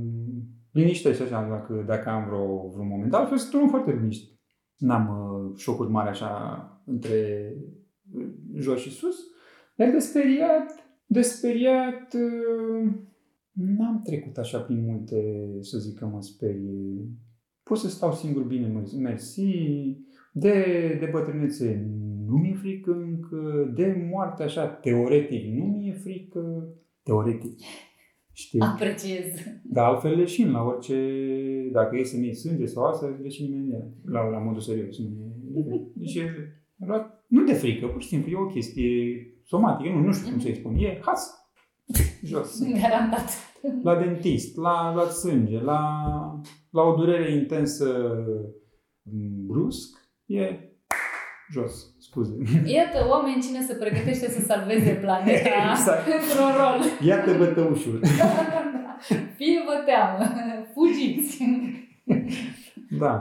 liniștește 0.71 1.23
așa 1.23 1.47
dacă, 1.49 1.83
dacă 1.87 2.09
am 2.09 2.25
vreo, 2.25 2.67
vreun 2.69 2.87
moment. 2.87 3.13
Altfel 3.13 3.37
sunt 3.37 3.53
un 3.53 3.61
om 3.61 3.67
foarte 3.69 3.91
liniștit. 3.91 4.39
N-am 4.77 5.07
uh, 5.07 5.57
șocuri 5.57 5.89
mari 5.89 6.09
așa 6.09 6.31
între 6.85 7.17
uh, 8.13 8.27
jos 8.55 8.79
și 8.79 8.89
sus. 8.89 9.15
Iar 9.77 9.91
de 9.91 9.99
speriat, 9.99 10.65
de 11.05 11.21
speriat, 11.21 12.13
uh, 12.13 12.91
n-am 13.51 14.01
trecut 14.03 14.37
așa 14.37 14.59
prin 14.59 14.85
multe, 14.85 15.47
să 15.59 15.77
zic 15.77 15.97
că 15.97 16.05
mă 16.05 16.21
sperie. 16.21 17.07
Pot 17.63 17.77
să 17.77 17.89
stau 17.89 18.11
singur 18.11 18.43
bine, 18.43 18.67
mă- 18.67 18.97
mersi. 18.99 19.51
De, 20.33 20.53
de 20.99 21.09
bătrânețe 21.11 21.89
nu 22.27 22.37
mi-e 22.37 22.53
frică 22.53 22.91
încă. 22.91 23.71
De 23.75 24.07
moarte 24.11 24.43
așa, 24.43 24.67
teoretic, 24.67 25.53
nu 25.53 25.65
mi-e 25.65 25.93
frică. 25.93 26.73
Teoretic. 27.03 27.59
Știi? 28.35 28.59
Apreciez. 28.59 29.25
Dar 29.63 29.85
altfel 29.85 30.15
leșin 30.17 30.51
la 30.51 30.63
orice, 30.63 30.95
dacă 31.71 31.97
e 31.97 32.03
să-mi 32.03 32.23
iei 32.25 32.35
sânge 32.35 32.65
sau 32.65 32.83
asta, 32.83 33.17
leșin 33.21 33.53
imediat. 33.53 33.87
La, 34.05 34.29
la 34.29 34.37
modul 34.37 34.61
serios. 34.61 34.97
Nu 34.99 35.59
e- 35.59 35.91
Deci 35.95 36.15
e, 36.15 36.29
luat, 36.75 37.25
nu 37.27 37.43
de 37.43 37.53
frică, 37.53 37.87
pur 37.87 38.01
și 38.01 38.07
simplu, 38.07 38.31
e 38.31 38.35
o 38.35 38.45
chestie 38.45 38.91
somatică, 39.43 39.89
nu, 39.93 39.99
nu 39.99 40.11
știu 40.11 40.29
cum 40.31 40.39
să-i 40.39 40.55
spun, 40.55 40.75
e 40.75 40.99
haț, 41.05 41.21
jos, 42.23 42.63
Garantat. 42.81 43.29
la 43.83 43.95
dentist, 43.95 44.57
la 44.57 44.93
luat 44.93 45.11
sânge, 45.11 45.59
la, 45.61 45.79
la 46.69 46.81
o 46.81 46.95
durere 46.95 47.31
intensă 47.33 48.15
m, 49.03 49.45
brusc, 49.45 49.97
e 50.25 50.59
jos, 51.51 51.92
scuze. 52.13 52.35
Iată 52.77 52.97
oameni 53.13 53.41
cine 53.45 53.61
se 53.69 53.73
pregătește 53.83 54.27
să 54.35 54.41
salveze 54.51 54.91
planeta 55.05 55.49
Exact. 55.73 56.05
într-un 56.17 56.51
rol. 56.61 56.77
Iată 57.09 57.29
bătăușul. 57.41 57.97
Fie 59.39 59.59
vă 59.67 59.75
teamă, 59.85 60.23
fugiți. 60.73 61.33
Da. 63.03 63.15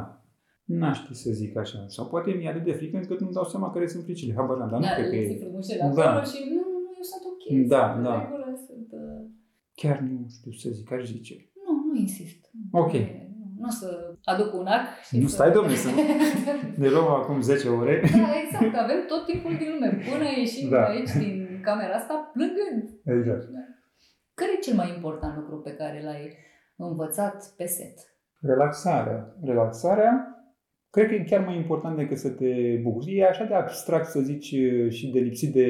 N-aș 0.64 0.96
ști 0.98 1.14
să 1.14 1.30
zic 1.32 1.56
așa. 1.56 1.84
Sau 1.86 2.06
poate 2.06 2.30
mi-e 2.30 2.48
atât 2.48 2.64
de 2.64 2.72
frică 2.72 2.96
încât 2.96 3.20
nu-mi 3.20 3.32
dau 3.32 3.44
seama 3.44 3.70
care 3.70 3.86
sunt 3.86 4.02
fricile. 4.04 4.34
Habar 4.36 4.56
n-am, 4.56 4.70
dar 4.70 4.78
nu 4.80 4.86
Da, 4.86 4.92
cred 4.94 5.08
că 5.10 5.14
le 5.16 5.26
ții 5.26 5.34
e. 5.36 5.38
frumușel 5.42 5.78
Da. 5.94 6.10
acolo 6.10 6.24
și 6.32 6.38
nu, 6.48 6.54
nu, 6.72 6.78
nu, 6.84 6.90
eu 6.98 7.04
sunt 7.12 7.22
ok. 7.32 7.44
Da, 7.74 7.82
sunt 7.92 8.04
da. 8.04 8.14
în 8.14 8.20
regulă, 8.20 8.48
sunt... 8.66 8.88
uh, 9.02 9.20
Chiar 9.74 9.98
nu 9.98 10.26
știu 10.36 10.52
să 10.52 10.68
zic, 10.70 10.92
aș 10.92 11.04
zice. 11.04 11.34
Nu, 11.66 11.72
nu 11.92 12.00
insist. 12.00 12.40
Ok. 12.70 12.92
Nu, 12.92 13.00
Nu 13.58 13.66
o 13.66 13.70
să 13.70 14.11
aduc 14.24 14.54
un 14.54 14.66
ac 14.66 14.84
și 15.08 15.18
Nu 15.18 15.26
să... 15.26 15.34
stai, 15.34 15.50
domnule, 15.50 15.76
să 15.76 15.88
ne 16.82 16.88
luăm 16.88 17.06
acum 17.08 17.40
10 17.40 17.68
ore. 17.68 18.00
Da, 18.00 18.30
exact. 18.44 18.76
Avem 18.84 19.00
tot 19.08 19.26
timpul 19.26 19.54
din 19.56 19.68
lume. 19.72 19.88
Până 20.10 20.24
ieșim 20.38 20.68
Da. 20.68 20.84
aici 20.84 21.10
din 21.18 21.60
camera 21.62 21.94
asta 21.94 22.30
plângând. 22.32 22.82
Exact. 23.18 23.44
Care 24.34 24.50
e 24.56 24.58
cel 24.66 24.74
mai 24.74 24.92
important 24.94 25.36
lucru 25.36 25.60
pe 25.60 25.70
care 25.70 26.02
l-ai 26.04 26.36
învățat 26.76 27.54
pe 27.56 27.66
set? 27.66 27.94
Relaxarea. 28.40 29.36
Relaxarea 29.44 30.26
cred 30.90 31.08
că 31.08 31.14
e 31.14 31.24
chiar 31.24 31.44
mai 31.44 31.56
important 31.56 31.96
decât 31.96 32.16
să 32.18 32.28
te 32.30 32.78
bucuri. 32.82 33.16
E 33.18 33.24
așa 33.26 33.44
de 33.44 33.54
abstract 33.54 34.06
să 34.06 34.20
zici 34.20 34.54
și 34.88 35.10
de 35.12 35.18
lipsit 35.18 35.52
de 35.52 35.66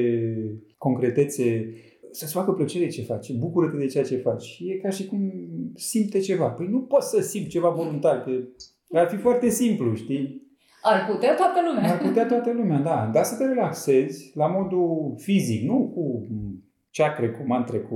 concretețe. 0.77 1.65
Să-ți 2.13 2.33
facă 2.33 2.51
plăcere 2.51 2.87
ce 2.87 3.01
faci, 3.01 3.31
bucură-te 3.31 3.77
de 3.77 3.85
ceea 3.85 4.03
ce 4.03 4.17
faci. 4.17 4.59
E 4.59 4.73
ca 4.73 4.89
și 4.89 5.05
cum 5.05 5.31
simte 5.75 6.19
ceva. 6.19 6.49
Păi 6.49 6.67
nu 6.67 6.81
poți 6.81 7.09
să 7.09 7.21
simți 7.21 7.49
ceva 7.49 7.69
voluntar, 7.69 8.23
că 8.23 8.31
ar 8.97 9.07
fi 9.09 9.15
foarte 9.15 9.49
simplu, 9.49 9.95
știi? 9.95 10.41
Ar 10.81 11.05
putea 11.11 11.35
toată 11.35 11.59
lumea. 11.67 11.91
Ar 11.91 11.97
putea 11.97 12.25
toată 12.25 12.51
lumea, 12.51 12.79
da. 12.79 13.09
Dar 13.13 13.23
să 13.23 13.37
te 13.37 13.45
relaxezi 13.45 14.31
la 14.35 14.47
modul 14.47 15.15
fizic, 15.17 15.63
nu 15.63 15.91
cu 15.95 16.27
ceacre, 16.89 17.31
cu 17.31 17.43
mantre, 17.45 17.79
cu... 17.79 17.95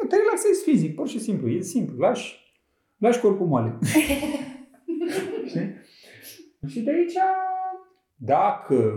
Nu, 0.00 0.08
te 0.08 0.16
relaxezi 0.16 0.62
fizic, 0.62 0.94
pur 0.94 1.08
și 1.08 1.20
simplu. 1.20 1.48
E 1.48 1.60
simplu. 1.60 1.96
Lași, 1.96 2.36
lași 2.98 3.20
corpul 3.20 3.46
moale. 3.46 3.78
Știi? 5.46 5.74
Și 6.66 6.80
de 6.80 6.90
aici, 6.90 7.14
dacă 8.16 8.94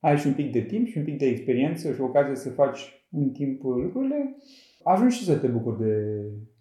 ai 0.00 0.18
și 0.18 0.26
un 0.26 0.34
pic 0.34 0.52
de 0.52 0.60
timp 0.60 0.86
și 0.86 0.98
un 0.98 1.04
pic 1.04 1.18
de 1.18 1.26
experiență 1.26 1.92
și 1.92 2.00
ocazie 2.00 2.34
să 2.34 2.50
faci 2.50 3.01
în 3.12 3.30
timp 3.30 3.62
lucrurile, 3.62 4.36
ajungi 4.84 5.16
și 5.16 5.24
să 5.24 5.36
te 5.36 5.46
bucuri 5.46 5.78
de, 5.78 5.94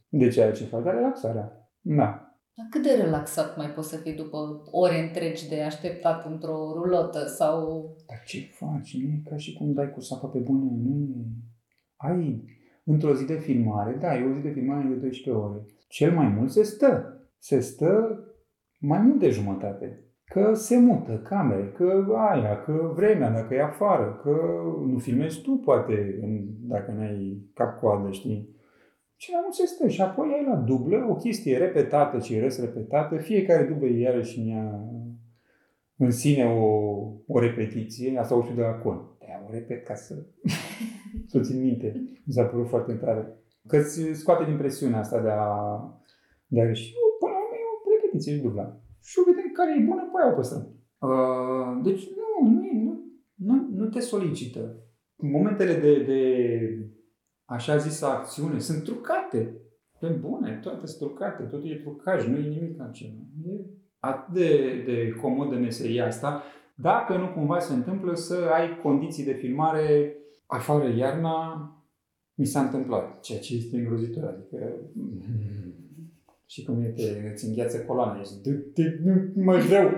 de 0.09 0.27
ceea 0.27 0.51
ce 0.51 0.63
faci, 0.63 0.83
dar 0.83 0.93
relaxarea. 0.93 1.69
Da. 1.81 2.31
Dar 2.53 2.67
cât 2.69 2.83
de 2.83 3.03
relaxat 3.03 3.57
mai 3.57 3.67
poți 3.67 3.89
să 3.89 3.97
fii 3.97 4.13
după 4.13 4.37
ore 4.71 4.99
întregi 4.99 5.49
de 5.49 5.61
așteptat 5.61 6.25
într-o 6.25 6.73
rulotă 6.73 7.25
sau... 7.25 7.85
Dar 8.07 8.21
ce 8.25 8.39
faci? 8.39 8.97
Nu 8.97 9.07
e 9.07 9.21
ca 9.29 9.35
și 9.37 9.53
cum 9.53 9.73
dai 9.73 9.91
cu 9.91 9.99
sapa 9.99 10.27
pe 10.27 10.39
bune. 10.39 10.71
Nu 10.83 10.99
e... 10.99 11.25
Ai 11.95 12.43
într-o 12.83 13.13
zi 13.13 13.25
de 13.25 13.37
filmare, 13.37 13.97
da, 13.99 14.15
e 14.15 14.23
o 14.23 14.33
zi 14.33 14.39
de 14.39 14.49
filmare 14.49 14.87
de 14.87 14.95
12 14.95 15.31
ore. 15.31 15.65
Cel 15.87 16.13
mai 16.13 16.27
mult 16.27 16.51
se 16.51 16.63
stă. 16.63 17.21
Se 17.37 17.59
stă 17.59 18.19
mai 18.79 18.99
mult 18.99 19.19
de 19.19 19.29
jumătate. 19.29 20.05
Că 20.33 20.53
se 20.53 20.79
mută 20.79 21.17
camere, 21.17 21.67
că 21.67 22.05
aia, 22.15 22.61
că 22.61 22.91
vremea, 22.95 23.29
dacă 23.29 23.53
e 23.53 23.61
afară, 23.61 24.19
că 24.23 24.61
nu 24.87 24.97
filmezi 24.97 25.41
tu, 25.41 25.51
poate, 25.51 26.19
dacă 26.61 26.91
n-ai 26.91 27.49
cap-coadă, 27.53 28.11
știi? 28.11 28.55
Și 29.15 29.31
mai 29.31 29.39
mult 29.43 29.53
se 29.53 29.65
stă. 29.65 29.87
Și 29.87 30.01
apoi 30.01 30.27
ai 30.33 30.45
la 30.45 30.55
dublă 30.55 31.07
o 31.09 31.15
chestie 31.15 31.57
repetată, 31.57 32.17
ce 32.17 32.41
răs 32.41 32.59
repetată. 32.59 33.17
Fiecare 33.17 33.63
dublă 33.63 33.87
e 33.87 33.99
iarăși 33.99 34.39
în 34.39 34.49
ea 34.49 34.89
în 35.97 36.11
sine 36.11 36.45
o, 36.45 36.65
o 37.27 37.39
repetiție. 37.39 38.19
Asta 38.19 38.35
o 38.35 38.41
știu 38.41 38.55
de 38.55 38.61
la 38.61 38.73
con. 38.73 39.01
de 39.19 39.25
o 39.47 39.51
repet 39.51 39.85
ca 39.85 39.95
să, 39.95 40.13
să 41.29 41.37
o 41.37 41.41
țin 41.41 41.61
minte. 41.61 41.93
Mi 42.25 42.33
s-a 42.33 42.43
părut 42.43 42.67
foarte 42.67 42.93
tare. 42.93 43.27
Că 43.67 43.77
îți 43.77 44.01
scoate 44.13 44.43
din 44.43 44.57
presiunea 44.57 44.99
asta 44.99 45.21
de 45.21 45.29
a, 45.29 45.55
de 46.47 46.61
a 46.61 46.73
și 46.73 46.93
până 47.19 47.31
la 47.31 47.37
urmă 47.37 47.55
e 47.55 47.65
o 47.85 47.95
repetiție 47.95 48.33
și 48.35 48.41
dubla. 48.41 48.80
Și 49.01 49.19
o 49.19 49.23
vedem 49.31 49.51
care 49.53 49.71
e 49.77 49.83
bună, 49.83 50.09
păi 50.11 50.31
o 50.31 50.35
păstrăm. 50.35 50.67
Uh, 50.99 51.83
deci 51.83 52.09
nu, 52.09 52.49
nu, 52.49 52.61
nu, 52.83 53.03
nu, 53.35 53.67
nu 53.71 53.89
te 53.89 53.99
solicită. 53.99 54.75
Momentele 55.15 55.73
de, 55.73 56.03
de 56.03 56.21
așa 57.45 57.77
zisă 57.77 58.05
acțiune 58.05 58.59
sunt 58.59 58.83
trucate. 58.83 59.55
Pe 59.99 60.07
bune, 60.07 60.59
toate 60.61 60.85
sunt 60.85 60.99
trucate, 60.99 61.43
totul 61.43 61.69
e 61.69 61.75
trucaj, 61.75 62.27
nu 62.27 62.37
e 62.37 62.47
nimic 62.47 62.81
altceva. 62.81 63.19
E 63.45 63.65
atât 63.99 64.33
de, 64.33 64.81
de 64.85 65.15
comodă 65.21 65.55
meseria 65.55 66.05
asta, 66.05 66.43
dacă 66.75 67.17
nu 67.17 67.27
cumva 67.27 67.59
se 67.59 67.73
întâmplă 67.73 68.13
să 68.13 68.49
ai 68.53 68.79
condiții 68.81 69.25
de 69.25 69.33
filmare 69.33 70.15
afară 70.45 70.87
iarna, 70.87 71.65
mi 72.33 72.45
s-a 72.45 72.61
întâmplat, 72.61 73.19
ceea 73.19 73.39
ce 73.39 73.55
este 73.55 73.77
îngrozitor. 73.77 74.23
Adică, 74.23 74.75
și 76.51 76.63
cum 76.63 76.81
e, 76.81 76.87
te, 76.87 77.29
îți 77.31 77.45
îngheață 77.45 77.79
coloana, 77.79 78.19
ești, 78.19 78.49
nu 79.03 79.43
mai 79.43 79.59
vreau, 79.59 79.89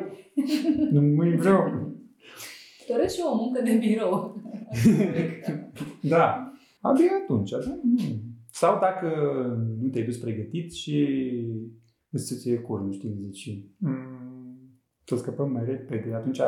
nu 0.92 1.02
mai 1.02 1.36
vreau. 1.36 1.92
Doresc 2.90 3.16
și 3.16 3.22
o 3.32 3.36
muncă 3.36 3.62
de 3.62 3.78
birou. 3.80 4.42
da, 6.14 6.54
abia 6.82 7.12
atunci, 7.24 7.50
da? 7.50 7.80
Sau 8.52 8.80
dacă 8.80 9.08
nu 9.82 9.90
te-ai 9.90 10.06
dus 10.06 10.18
pregătit 10.18 10.74
și 10.74 11.08
îți 12.10 12.36
ție 12.36 12.58
cur, 12.58 12.82
nu 12.82 12.92
știi, 12.92 13.18
zici, 13.20 13.66
mm, 13.78 14.82
să 15.06 15.16
scăpăm 15.16 15.52
mai 15.52 15.66
repede, 15.66 16.14
atunci 16.14 16.40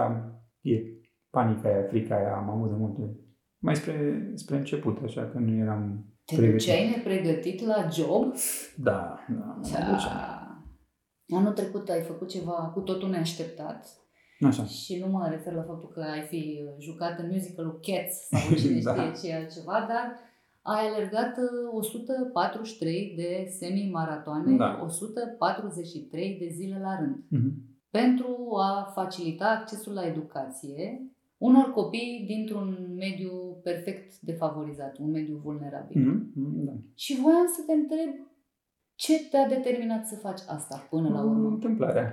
e 0.62 0.84
panica 1.30 1.70
aia, 1.70 1.84
frica 1.84 2.16
aia, 2.16 2.36
am 2.36 2.50
avut 2.50 2.70
de 2.70 2.76
multe 2.78 3.20
mai 3.60 3.76
spre, 3.76 4.32
spre 4.34 4.58
început, 4.58 4.98
așa 5.04 5.26
că 5.26 5.40
nu 5.40 5.56
eram 5.56 6.06
Te 6.26 6.36
pregătit. 6.36 6.66
duceai 6.66 6.90
nepregătit 6.90 7.66
la 7.66 7.88
job? 7.92 8.34
Da, 8.78 9.20
da. 9.28 9.60
da. 9.72 10.46
Anul 11.30 11.54
trecut 11.54 11.90
ai 11.90 12.02
făcut 12.02 12.30
ceva 12.30 12.72
cu 12.74 12.80
totul 12.80 13.10
neașteptat. 13.10 14.06
Așa. 14.40 14.66
Și 14.66 15.00
nu 15.00 15.08
mă 15.08 15.28
refer 15.30 15.54
la 15.54 15.64
faptul 15.64 15.90
că 15.90 16.02
ai 16.02 16.22
fi 16.22 16.64
jucat 16.80 17.20
în 17.20 17.30
musicalul 17.32 17.80
Cats 17.82 18.28
sau 18.28 18.58
cine 18.58 18.80
da. 18.94 19.14
știe 19.14 19.30
ce 19.30 19.36
altceva, 19.36 19.86
dar 19.90 20.20
ai 20.62 20.88
alergat 20.88 21.36
143 21.72 23.08
uh, 23.10 23.24
de 23.24 23.46
semi-maratoane, 23.50 24.56
da. 24.56 24.80
143 24.84 26.38
de 26.40 26.48
zile 26.48 26.80
la 26.80 27.00
rând. 27.00 27.16
Mm-hmm. 27.16 27.74
Pentru 27.90 28.48
a 28.62 28.92
facilita 28.94 29.46
accesul 29.46 29.94
la 29.94 30.06
educație 30.06 31.10
unor 31.38 31.72
copii 31.72 32.24
dintr-un 32.28 32.96
mediu 32.96 33.45
perfect 33.68 34.10
defavorizat, 34.20 34.98
un 34.98 35.12
mediu 35.12 35.36
vulnerabil. 35.44 35.96
Mm-hmm. 36.02 36.66
Da. 36.68 36.74
Și 37.04 37.22
voiam 37.22 37.48
să 37.56 37.62
te 37.68 37.74
întreb 37.74 38.12
ce 38.96 39.14
te-a 39.30 39.48
determinat 39.48 40.08
să 40.08 40.16
faci 40.16 40.42
asta 40.48 40.88
până 40.90 41.10
la 41.10 41.22
urmă? 41.24 41.48
Întâmplarea. 41.48 42.08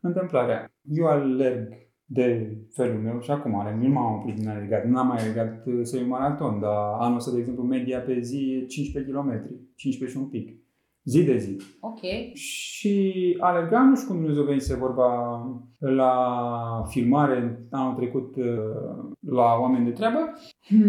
Întâmplarea. 0.00 0.70
Eu 0.82 1.06
alerg 1.06 1.86
de 2.04 2.56
felul 2.70 3.00
meu 3.00 3.20
și 3.20 3.30
acum 3.30 3.54
are, 3.60 3.76
nu 3.76 3.88
m-am 3.88 4.14
oprit 4.14 4.36
din 4.36 4.48
alergat, 4.48 4.84
nu 4.84 4.98
am 4.98 5.06
mai 5.06 5.18
alergat 5.18 5.66
uh, 5.66 5.80
să 5.82 6.00
maraton, 6.00 6.60
dar 6.60 6.94
anul 6.98 7.16
ăsta, 7.16 7.32
de 7.32 7.38
exemplu, 7.38 7.62
media 7.62 8.00
pe 8.00 8.20
zi 8.20 8.60
e 8.62 8.66
15 8.66 9.12
km, 9.12 9.30
15 9.74 10.18
și 10.18 10.24
un 10.24 10.28
pic, 10.28 10.65
zi 11.06 11.24
de 11.24 11.36
zi. 11.36 11.56
Ok. 11.80 12.00
Și 12.34 13.36
alergam, 13.40 13.88
nu 13.88 13.96
știu 13.96 14.08
cum 14.08 14.16
Dumnezeu 14.16 14.42
venise 14.42 14.76
vorba 14.76 15.40
la 15.78 16.12
filmare 16.88 17.66
anul 17.70 17.94
trecut 17.94 18.36
uh, 18.36 18.44
la 19.20 19.56
oameni 19.60 19.84
de 19.84 19.90
treabă. 19.90 20.18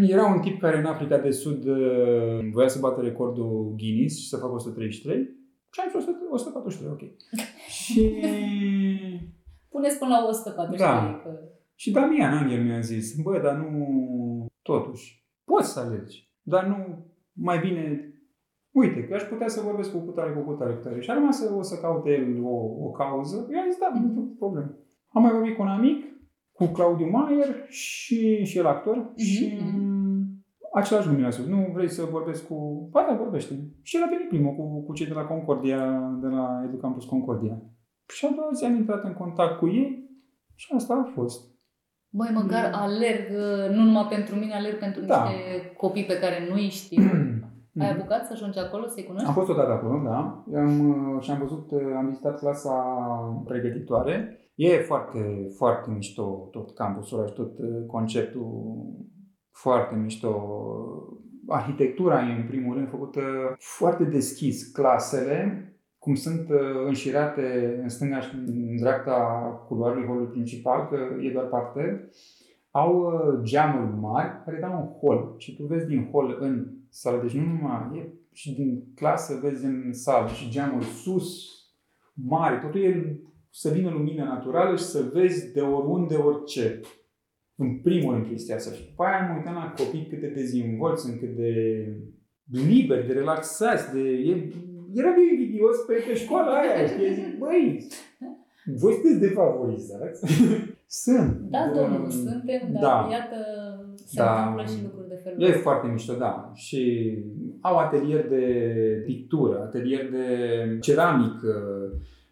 Era 0.02 0.26
un 0.26 0.40
tip 0.40 0.60
care 0.60 0.78
în 0.78 0.86
Africa 0.86 1.18
de 1.18 1.32
Sud 1.32 1.66
uh, 1.66 2.50
voia 2.52 2.68
să 2.68 2.80
bată 2.80 3.02
recordul 3.02 3.74
Guinness 3.78 4.20
și 4.20 4.28
să 4.28 4.38
facă 4.38 4.54
133 4.54 5.36
și 5.72 5.80
am 5.80 6.02
zis 6.02 6.10
143, 6.30 6.92
ok. 6.92 7.02
și 7.80 8.02
Puneți 9.70 9.98
până 9.98 10.12
la 10.12 10.28
140 10.28 10.80
da. 10.80 11.22
Că... 11.24 11.40
Și 11.76 11.92
Damian 11.92 12.34
Angel 12.34 12.64
mi-a 12.64 12.80
zis, 12.80 13.22
bă, 13.22 13.40
dar 13.40 13.56
nu, 13.56 14.46
totuși, 14.62 15.26
poți 15.44 15.74
să 15.74 15.80
alergi, 15.80 16.32
dar 16.42 16.66
nu, 16.66 17.06
mai 17.34 17.60
bine, 17.60 18.14
uite, 18.80 19.00
că 19.04 19.14
aș 19.14 19.24
putea 19.24 19.48
să 19.48 19.62
vorbesc 19.62 19.92
cu 19.92 19.98
cutare, 19.98 20.32
cu 20.32 20.40
cutare, 20.40 20.72
cu 20.72 20.78
cutare. 20.78 21.00
Și 21.00 21.10
a 21.10 21.14
rămas 21.14 21.38
să, 21.38 21.54
o 21.58 21.62
să 21.62 21.76
caute 21.82 22.10
el 22.10 22.44
o, 22.44 22.58
o 22.86 22.90
cauză. 22.92 23.48
Eu 23.52 23.60
am 23.60 23.70
zis, 23.70 23.80
da, 23.80 23.90
mm-hmm. 23.92 24.14
nu 24.16 24.36
problemă. 24.38 24.72
Am 25.16 25.22
mai 25.22 25.32
vorbit 25.32 25.56
cu 25.56 25.62
un 25.62 25.68
amic, 25.68 26.00
cu 26.52 26.66
Claudiu 26.66 27.10
Maier 27.10 27.66
și, 27.68 28.46
și 28.46 28.58
el 28.58 28.68
actor 28.68 28.96
mm-hmm. 28.98 29.24
și 29.24 29.60
același 30.74 31.06
lucru 31.08 31.22
mi-a 31.22 31.32
spus, 31.32 31.46
nu 31.46 31.72
vrei 31.74 31.90
să 31.90 32.04
vorbesc 32.04 32.48
cu... 32.48 32.88
Ba 32.92 33.06
da, 33.10 33.16
vorbește. 33.16 33.54
Și 33.82 33.96
el 33.96 34.04
a 34.04 34.10
venit 34.10 34.28
primul 34.28 34.54
cu, 34.56 34.84
cu 34.86 34.94
cei 34.94 35.08
de 35.08 35.14
la 35.14 35.26
Concordia, 35.26 35.80
de 36.22 36.28
la 36.28 36.62
Educampus 36.68 37.06
Concordia. 37.06 37.62
Și 38.08 38.26
a 38.26 38.36
doua 38.36 38.50
zi 38.54 38.66
am 38.66 38.76
intrat 38.76 39.04
în 39.04 39.14
contact 39.14 39.58
cu 39.58 39.68
ei 39.68 40.10
și 40.56 40.74
asta 40.76 40.94
a 40.94 41.12
fost. 41.14 41.56
Băi, 42.10 42.30
măcar 42.34 42.66
mm. 42.66 42.80
alerg, 42.80 43.30
nu 43.76 43.84
numai 43.84 44.08
pentru 44.10 44.36
mine, 44.36 44.54
alerg 44.54 44.78
pentru 44.78 45.02
da. 45.06 45.24
niște 45.24 45.74
copii 45.78 46.06
pe 46.06 46.20
care 46.20 46.48
nu 46.50 46.54
îi 46.54 46.70
știu. 46.70 47.04
Mm. 47.78 47.84
Ai 47.84 47.92
apucat 47.92 48.26
să 48.26 48.34
ajungi 48.34 48.60
acolo, 48.60 48.88
să-i 48.88 49.04
cunoști? 49.04 49.28
Am 49.28 49.34
fost 49.34 49.50
odată 49.50 49.72
acolo, 49.72 50.02
da. 50.04 50.44
Am, 50.60 51.20
și 51.22 51.32
am 51.32 51.40
văzut, 51.40 51.72
am 51.96 52.08
vizitat 52.08 52.40
clasa 52.40 52.74
pregătitoare. 53.46 54.40
E 54.56 54.78
foarte, 54.78 55.48
foarte 55.56 55.92
mișto 55.92 56.48
tot 56.52 56.74
campusul 56.74 57.28
și 57.28 57.34
tot 57.34 57.60
uh, 57.60 57.86
conceptul 57.88 58.74
foarte 59.52 59.96
mișto. 59.96 60.44
Arhitectura 61.48 62.22
e, 62.22 62.42
în 62.42 62.48
primul 62.48 62.76
rând, 62.76 62.90
făcută 62.90 63.22
foarte 63.58 64.04
deschis. 64.04 64.72
Clasele 64.72 65.62
cum 66.00 66.16
sunt 66.16 66.50
uh, 66.50 66.86
înșirate 66.86 67.80
în 67.82 67.90
stânga 67.90 68.20
și 68.20 68.36
în 68.36 68.76
dreapta 68.76 69.14
culoarului 69.68 70.06
holului 70.06 70.32
principal, 70.32 70.88
că 70.88 70.98
e 71.22 71.32
doar 71.32 71.46
parter, 71.46 72.00
au 72.72 73.00
uh, 73.00 73.40
geamuri 73.44 74.00
mari 74.00 74.44
care 74.46 74.60
dau 74.60 74.72
un 74.82 75.00
hol 75.00 75.36
și 75.38 75.56
tu 75.56 75.64
vezi 75.64 75.88
din 75.88 76.10
hol 76.12 76.38
în 76.40 76.68
sală, 76.90 77.22
deci 77.22 77.34
nu 77.34 77.46
numai 77.46 77.98
e 77.98 78.14
și 78.32 78.54
din 78.54 78.84
clasă 78.96 79.40
vezi 79.42 79.66
în 79.66 79.94
sală 79.94 80.28
și 80.28 80.50
geamuri 80.50 80.86
sus, 80.86 81.48
mari, 82.14 82.60
totul 82.60 82.82
e 82.82 83.20
să 83.52 83.70
vină 83.70 83.90
lumină 83.90 84.24
naturală 84.24 84.76
și 84.76 84.84
să 84.84 85.10
vezi 85.14 85.54
de 85.54 85.62
oriunde, 85.62 86.16
orice. 86.16 86.80
În 87.56 87.80
primul 87.80 88.14
rând 88.14 88.28
chestia 88.28 88.56
asta. 88.56 88.76
Și 88.76 88.86
după 88.86 89.04
aia 89.04 89.30
am 89.30 89.38
uitat 89.38 89.54
la 89.54 89.74
copii 89.78 90.08
cât 90.10 90.20
de 90.20 90.28
dezvolți 90.28 91.04
sunt, 91.04 91.20
cât 91.20 91.36
de 91.36 91.54
liberi, 92.46 93.08
de 93.08 93.14
relaxați, 93.14 93.94
de... 93.94 94.00
E, 94.00 94.52
era 94.94 95.12
de 95.12 95.22
invidios 95.32 95.78
pe, 95.88 95.94
pe 96.08 96.16
școala 96.16 96.52
aia, 96.52 96.88
știi? 96.88 97.14
Zic, 97.14 97.38
băi, 97.38 97.88
voi 98.66 98.94
sunteți 98.94 99.20
defavorizați. 99.20 100.26
Sunt. 100.88 101.32
Da, 101.40 101.72
domnul, 101.76 102.02
Um, 102.04 102.10
suntem, 102.10 102.62
dar 102.72 102.82
da. 102.82 103.08
iată, 103.12 103.36
se 103.96 104.16
Da. 104.24 104.38
întâmplă 104.40 104.66
și 104.66 104.84
lucruri 104.84 105.08
de 105.08 105.20
felul 105.24 105.42
E 105.42 105.48
ăsta. 105.48 105.60
foarte 105.62 105.88
mișto, 105.88 106.14
da. 106.14 106.52
Și 106.54 107.14
au 107.62 107.78
atelier 107.78 108.28
de 108.28 108.46
pictură, 109.06 109.60
atelier 109.62 110.10
de 110.10 110.26
ceramică, 110.82 111.54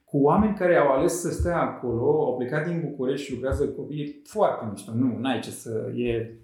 cu 0.04 0.22
oameni 0.22 0.56
care 0.56 0.76
au 0.76 0.92
ales 0.92 1.14
să 1.22 1.30
stea 1.32 1.62
acolo, 1.62 2.26
au 2.26 2.36
plecat 2.38 2.68
din 2.68 2.82
București 2.90 3.26
și 3.26 3.34
lucrează 3.34 3.66
cu 3.68 3.82
copii. 3.82 4.02
E 4.02 4.22
foarte 4.24 4.66
mișto. 4.70 4.92
Nu, 4.96 5.18
n-ai 5.20 5.40
ce 5.40 5.50
să... 5.50 5.92
E... 5.96 6.40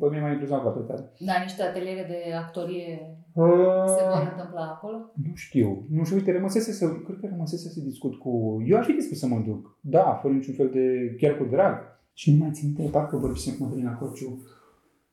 Pe 0.00 0.06
mine 0.10 0.20
m-a 0.20 0.30
impresionat 0.30 0.62
foarte 0.62 0.92
tare. 0.92 1.12
Da, 1.18 1.32
niște 1.42 1.62
ateliere 1.62 2.04
de 2.08 2.34
actorie 2.34 3.16
Uh, 3.34 3.84
se 3.86 4.04
vor 4.08 4.28
întâmpla 4.32 4.62
acolo? 4.62 5.12
Nu 5.14 5.34
știu. 5.34 5.86
Nu 5.90 6.04
știu, 6.04 6.16
uite, 6.16 6.32
rămăsese 6.32 6.72
să... 6.72 6.88
Cred 6.88 7.18
că 7.20 7.26
rămăsese 7.30 7.68
să 7.68 7.80
discut 7.80 8.14
cu... 8.18 8.62
Eu 8.66 8.78
aș 8.78 8.86
fi 8.86 8.92
dispus 8.92 9.18
să 9.18 9.26
mă 9.26 9.42
duc. 9.46 9.78
Da, 9.80 10.18
fără 10.22 10.34
niciun 10.34 10.54
fel 10.54 10.70
de... 10.70 11.14
Chiar 11.20 11.36
cu 11.36 11.44
drag. 11.44 11.78
Și 12.12 12.32
nu 12.32 12.38
mai 12.38 12.50
țin 12.52 12.72
minte, 12.76 12.90
parcă 12.90 13.16
vorbisem 13.16 13.54
cu 13.54 13.62
Madalina 13.62 13.94
Corciu 13.94 14.42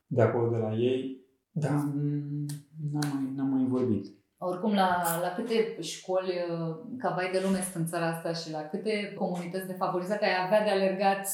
de 0.07 0.21
acolo, 0.21 0.49
de 0.49 0.57
la 0.57 0.73
ei. 0.73 1.25
Da, 1.51 1.69
mm, 1.69 2.45
n-am 2.91 3.11
mai, 3.13 3.33
n-am 3.35 3.47
mai 3.47 3.65
vorbit. 3.69 4.05
Oricum, 4.37 4.73
la, 4.73 4.89
la 5.21 5.33
câte 5.35 5.81
școli 5.81 6.27
uh, 6.27 6.75
ca 6.97 7.13
vai 7.15 7.29
de 7.31 7.39
lume 7.43 7.59
sunt 7.61 7.83
în 7.83 7.85
țara 7.85 8.07
asta 8.07 8.33
și 8.33 8.51
la 8.51 8.61
câte 8.61 9.13
comunități 9.17 9.67
defavorizate 9.67 10.25
ai 10.25 10.45
avea 10.45 10.63
de 10.63 10.69
alergat 10.69 11.27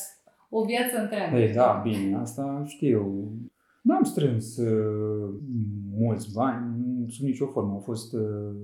o 0.50 0.64
viață 0.64 0.98
întreagă. 1.02 1.38
Ei, 1.38 1.54
da, 1.54 1.82
bine, 1.84 2.18
asta 2.18 2.64
știu. 2.66 3.32
N-am 3.88 4.04
strâns 4.04 4.58
uh, 4.58 5.34
mulți 5.98 6.34
bani, 6.34 6.76
sub 7.10 7.26
nicio 7.26 7.46
formă. 7.46 7.72
Au 7.72 7.80
fost, 7.80 8.14
uh, 8.14 8.56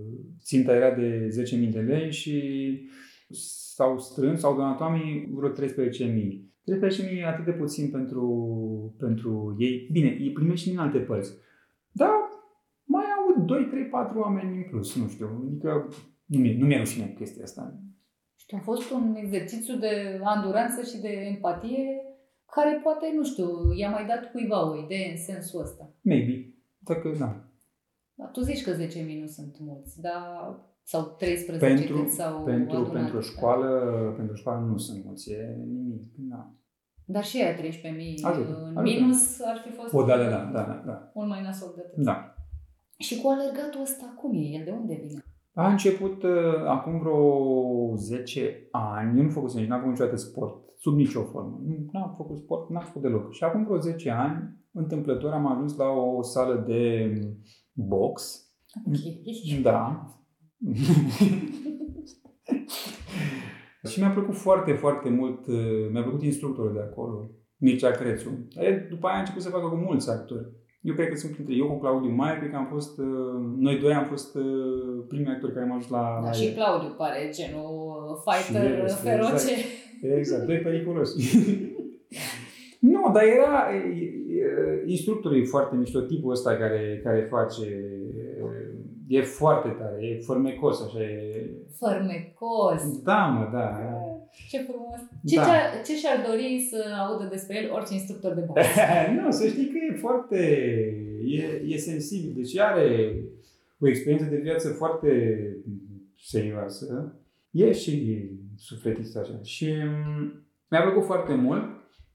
ținta 0.42 0.76
era 0.76 0.96
de 0.96 1.28
10.000 1.68 1.72
de 1.72 1.80
lei 1.80 2.12
și 2.12 2.42
s-au 3.74 4.00
strâns, 4.00 4.40
s-au 4.40 4.56
donat 4.56 4.80
oamenii 4.80 5.30
vreo 5.32 5.50
13.000. 5.50 5.54
13.000 5.54 7.18
e 7.18 7.26
atât 7.26 7.46
de 7.46 7.52
puțin 7.52 7.90
pentru, 7.90 8.96
pentru 9.00 9.56
ei. 9.60 9.90
Bine, 9.92 10.18
îi 10.20 10.32
primești 10.32 10.64
și 10.64 10.70
din 10.70 10.80
alte 10.80 10.98
părți. 10.98 11.32
Dar 11.92 12.10
mai 12.84 13.04
au 13.18 13.46
2, 13.46 13.68
3, 13.70 13.84
4 13.84 14.20
oameni 14.20 14.58
în 14.58 14.64
plus, 14.70 14.96
nu 14.96 15.08
știu. 15.08 15.46
Adică 15.48 15.88
nu 16.26 16.40
mi-e, 16.40 16.58
nu 16.58 16.66
mi-e 16.66 16.78
rușine 16.78 17.14
chestia 17.18 17.44
asta. 17.44 17.80
Și 18.36 18.56
a 18.56 18.60
fost 18.60 18.92
un 18.92 19.16
exercițiu 19.16 19.76
de 19.78 20.20
anduranță 20.24 20.82
și 20.82 21.02
de 21.02 21.08
empatie 21.08 22.03
care 22.56 22.80
poate, 22.84 23.06
nu 23.16 23.24
știu, 23.24 23.48
i-a 23.76 23.90
mai 23.90 24.06
dat 24.06 24.32
cuiva 24.32 24.70
o 24.72 24.78
idee 24.84 25.12
în 25.12 25.18
sensul 25.18 25.62
ăsta. 25.62 25.90
Maybe. 26.02 26.54
Dacă, 26.78 27.16
da. 27.20 27.44
Dar 28.14 28.30
tu 28.32 28.42
zici 28.42 28.64
că 28.64 28.72
10.000 28.72 29.20
nu 29.20 29.28
sunt 29.28 29.56
mulți, 29.60 30.02
dar 30.02 30.22
sau 30.84 31.04
13 31.18 31.66
Pentru, 31.66 31.98
cât 32.02 32.10
s-au 32.12 32.44
pentru, 32.44 32.78
adunat. 32.78 32.94
pentru 33.02 33.20
școală, 33.20 33.70
pentru 34.18 34.36
școală 34.36 34.66
nu 34.66 34.78
sunt 34.78 35.06
mulți, 35.06 35.32
e 35.32 35.56
nimic. 35.66 36.02
Da. 36.16 36.52
Dar 37.06 37.24
și 37.24 37.42
aia 37.42 37.56
13.000 37.56 37.60
Ajută, 38.24 38.58
în 38.70 38.78
ajută. 38.78 38.82
minus 38.82 39.42
ar 39.42 39.58
fi 39.66 39.72
fost 39.72 39.94
O, 39.94 40.04
da, 40.04 40.18
da, 40.18 40.30
da, 40.30 40.44
da, 40.54 40.84
da. 40.86 41.12
mult 41.14 41.28
mai 41.30 41.42
nasol 41.42 41.72
de 41.76 41.82
atât. 41.86 42.04
da. 42.04 42.36
Și 42.98 43.22
cu 43.22 43.28
alergatul 43.30 43.82
ăsta, 43.82 44.14
cum 44.18 44.34
e? 44.34 44.38
El 44.40 44.64
de 44.64 44.72
unde 44.72 45.00
vine? 45.08 45.24
A 45.54 45.72
început 45.72 46.24
uh, 46.24 46.66
acum 46.68 47.00
vreo 47.00 47.96
10 47.96 48.68
ani, 48.72 49.18
eu 49.18 49.24
nu 49.24 49.30
făcusem 49.30 49.60
nici, 49.60 49.70
n-am 49.70 49.80
făcut 49.80 49.94
niciodată 49.94 50.18
sport, 50.18 50.64
sub 50.78 50.96
nicio 50.96 51.24
formă. 51.24 51.60
Nu 51.66 51.90
n-am 51.92 52.14
făcut 52.18 52.38
sport, 52.38 52.70
n-am 52.70 52.84
făcut 52.84 53.02
deloc. 53.02 53.34
Și 53.34 53.44
acum 53.44 53.64
vreo 53.64 53.80
10 53.80 54.10
ani, 54.10 54.58
întâmplător, 54.72 55.32
am 55.32 55.52
ajuns 55.52 55.78
la 55.78 55.90
o 55.90 56.22
sală 56.22 56.64
de 56.68 57.14
box. 57.74 58.48
Ok. 58.88 58.94
Da. 59.62 60.08
și 63.90 64.00
mi-a 64.00 64.10
plăcut 64.10 64.36
foarte, 64.36 64.74
foarte 64.74 65.10
mult, 65.10 65.48
uh, 65.48 65.90
mi-a 65.92 66.02
plăcut 66.02 66.24
instructorul 66.24 66.74
de 66.74 66.80
acolo, 66.80 67.30
Mircea 67.58 67.92
Crețu. 67.92 68.48
E, 68.50 68.88
după 68.90 69.08
aia 69.08 69.16
a 69.16 69.20
început 69.20 69.42
să 69.42 69.50
facă 69.50 69.68
cu 69.68 69.76
mulți 69.76 70.10
actori. 70.10 70.63
Eu 70.88 70.94
cred 70.94 71.10
că 71.10 71.16
sunt 71.16 71.32
printre 71.32 71.56
eu 71.56 71.68
cu 71.68 71.80
Claudiu 71.80 72.10
Mai, 72.10 72.38
cred 72.38 72.50
că 72.50 72.56
am 72.56 72.70
fost, 72.72 72.98
uh, 72.98 73.06
noi 73.58 73.80
doi 73.80 73.94
am 73.94 74.06
fost 74.06 74.36
uh, 74.36 75.04
primii 75.08 75.32
actori 75.32 75.54
care 75.54 75.66
am 75.66 75.72
ajuns 75.72 75.90
la, 75.90 76.20
Da, 76.22 76.28
la 76.28 76.32
și 76.32 76.46
el. 76.46 76.54
Claudiu 76.54 76.94
pare 76.98 77.30
genul 77.38 78.22
fighter 78.26 78.78
Și 78.78 78.84
este, 78.84 79.10
feroce. 79.10 79.54
Exact, 80.18 80.46
doi 80.46 80.58
periculoși. 80.58 81.12
nu, 82.94 83.12
dar 83.14 83.24
era, 83.24 83.76
e, 83.76 83.78
e, 83.78 84.84
instructorul 84.86 85.38
e 85.38 85.44
foarte 85.46 85.76
mișto, 85.76 86.00
tipul 86.00 86.32
ăsta 86.32 86.56
care, 86.56 87.02
care 87.04 87.28
face, 87.30 87.66
e 89.08 89.22
foarte 89.22 89.70
tare, 89.70 90.06
e 90.06 90.22
formecos, 90.22 90.82
așa 90.82 91.02
e... 91.02 91.50
Fărmecos. 91.80 93.02
Da, 93.04 93.26
mă, 93.26 93.50
da. 93.52 93.70
Ce 94.50 94.58
frumos. 94.60 95.00
Ce, 95.26 95.36
Da. 95.36 95.44
ce, 95.44 95.52
ce 95.86 95.98
și-ar 96.00 96.26
dori 96.30 96.68
să 96.70 96.84
audă 97.08 97.28
despre 97.32 97.64
el 97.64 97.72
orice 97.72 97.94
instructor 97.94 98.34
de 98.34 98.42
box? 98.42 98.62
nu, 99.18 99.32
să 99.32 99.48
știi 99.48 99.68
că 99.68 99.78
e 99.90 99.98
foarte, 99.98 100.40
e, 101.26 101.44
e 101.66 101.78
sensibil, 101.78 102.34
deci 102.36 102.58
are 102.58 103.16
o 103.80 103.88
experiență 103.88 104.26
de 104.26 104.38
viață 104.38 104.70
foarte 104.70 105.38
serioasă. 106.18 107.16
E 107.52 107.72
și 107.72 108.26
sufletist 108.58 109.18
așa. 109.18 109.40
Și 109.42 109.74
mm, 109.86 110.46
mi-a 110.70 110.82
plăcut 110.82 111.04
foarte 111.04 111.34
mult. 111.34 111.64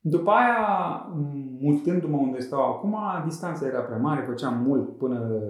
După 0.01 0.31
aia, 0.31 0.57
m, 1.15 1.59
mutându-mă 1.61 2.17
unde 2.17 2.39
stau 2.39 2.63
acum, 2.63 2.97
distanța 3.25 3.67
era 3.67 3.81
prea 3.81 3.97
mare, 3.97 4.25
făceam 4.27 4.63
mult 4.63 4.97
până, 4.97 5.43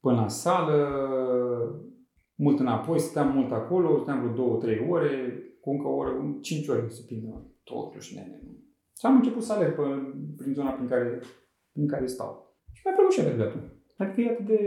până 0.00 0.20
la 0.20 0.28
sală, 0.28 0.88
mult 2.34 2.60
înapoi, 2.60 2.98
stăteam 2.98 3.32
mult 3.34 3.52
acolo, 3.52 3.96
stăteam 3.96 4.20
vreo 4.20 4.34
două, 4.34 4.56
trei 4.58 4.86
ore, 4.90 5.42
cu 5.64 5.70
încă 5.70 5.86
o 5.86 5.96
oră, 6.02 6.38
cinci 6.40 6.68
ore 6.68 6.88
se 6.88 7.02
prindă 7.06 7.32
totuși, 7.62 8.14
nene. 8.14 8.40
Și 8.98 9.06
am 9.06 9.14
început 9.16 9.42
să 9.42 9.52
alerg 9.52 9.74
pe, 9.74 9.82
prin 10.36 10.52
zona 10.54 10.70
prin 10.70 10.88
care, 10.88 11.20
prin 11.72 11.86
care 11.86 12.06
stau. 12.06 12.32
Și 12.72 12.82
mi-a 12.84 12.94
plăcut 12.94 13.12
și 13.12 13.20
alergatul. 13.20 13.62
Adică 13.96 14.20
e 14.20 14.30
atât 14.30 14.46
de, 14.46 14.60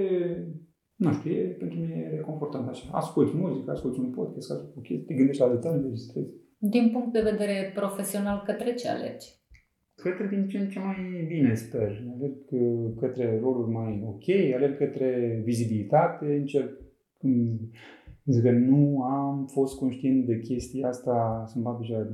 nu 0.96 1.12
știu, 1.12 1.32
e, 1.32 1.44
pentru 1.62 1.80
mine 1.80 1.96
e 1.96 2.16
reconfortant 2.16 2.68
așa. 2.68 2.90
Asculți 2.92 3.36
muzică, 3.36 3.72
asculți 3.72 4.00
un 4.00 4.12
podcast, 4.12 4.52
asculți 4.52 4.78
o 4.78 4.82
chestie, 4.82 5.06
te 5.06 5.14
gândești 5.14 5.42
la 5.42 5.50
detalii, 5.50 5.84
te 5.84 5.90
distrezi. 5.90 6.34
Din 6.58 6.90
punct 6.92 7.14
de 7.14 7.28
vedere 7.32 7.72
profesional, 7.76 8.44
către 8.46 8.74
ce 8.74 8.88
alergi? 8.88 9.28
Către 9.96 10.28
din 10.28 10.48
ce 10.48 10.58
în 10.58 10.70
ce 10.70 10.80
mai 10.80 11.26
bine, 11.28 11.54
sper. 11.54 12.04
Alerg 12.16 12.38
uh, 12.50 12.92
către 13.00 13.40
roluri 13.40 13.72
mai 13.72 14.04
ok, 14.06 14.54
alerg 14.56 14.78
către 14.78 15.42
vizibilitate, 15.44 16.26
încerc 16.26 16.72
mm, 17.20 17.72
zic 18.32 18.44
că 18.44 18.52
nu 18.52 19.02
am 19.02 19.46
fost 19.46 19.78
conștient 19.78 20.26
de 20.26 20.40
chestia 20.40 20.88
asta, 20.88 21.44
să-mi 21.48 21.64
bag 21.64 21.80
deja 21.80 22.08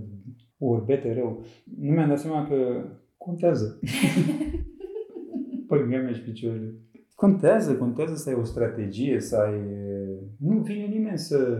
orbete 0.57 1.13
rău. 1.13 1.43
Nu 1.79 1.91
mi-am 1.91 2.07
dat 2.07 2.19
seama 2.19 2.47
că 2.47 2.85
contează. 3.17 3.79
Păi, 5.67 5.79
mi 5.85 6.13
și 6.13 6.21
picioarele. 6.21 6.75
Contează, 7.15 7.75
contează 7.75 8.15
să 8.15 8.29
ai 8.29 8.35
o 8.35 8.43
strategie, 8.43 9.19
să 9.19 9.35
ai... 9.35 9.59
Nu 10.39 10.59
vine 10.59 10.85
nimeni 10.85 11.17
să 11.17 11.57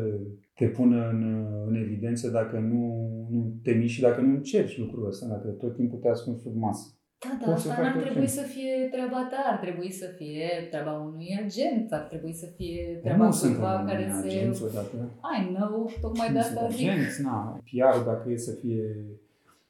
te 0.55 0.67
pună 0.67 1.09
în, 1.09 1.45
în 1.67 1.75
evidență 1.75 2.29
dacă 2.29 2.59
nu, 2.59 3.07
nu 3.29 3.59
te 3.63 3.71
miști 3.71 3.95
și 3.95 4.01
dacă 4.01 4.21
nu 4.21 4.29
încerci 4.29 4.77
lucrul 4.77 5.07
ăsta, 5.07 5.27
dacă 5.27 5.47
tot 5.47 5.75
timpul 5.75 5.99
te 5.99 6.09
ascunzi 6.09 6.41
sub 6.41 6.55
masă. 6.55 6.97
Da, 7.23 7.31
dar 7.39 7.49
Poți 7.49 7.61
să 7.63 7.69
asta 7.69 7.73
faci 7.81 7.83
n-ar 7.85 7.95
orice. 7.95 8.09
trebui 8.09 8.27
să 8.39 8.41
fie 8.55 8.73
treaba 8.91 9.21
ta, 9.31 9.39
ar 9.51 9.57
trebui 9.65 9.91
să 10.01 10.07
fie 10.19 10.47
treaba 10.71 10.93
unui 11.09 11.29
agent, 11.45 11.85
ar 11.97 11.99
trebui 12.11 12.33
să 12.33 12.45
fie 12.57 12.99
treaba 13.03 13.25
nu 13.25 13.31
sunt 13.31 13.53
cuiva 13.55 13.83
care 13.87 14.03
se... 14.21 14.27
agenți 14.27 14.63
odată. 14.63 14.95
I 15.37 15.53
know, 15.53 15.89
tocmai 16.01 16.27
de 16.27 16.33
Nu 16.33 16.39
asta 16.39 16.59
sunt 16.59 16.71
zic. 16.77 16.89
agenți, 16.89 17.21
na. 17.21 17.37
PR 17.69 17.97
dacă 18.05 18.25
e 18.31 18.37
să 18.37 18.51
fie 18.61 18.85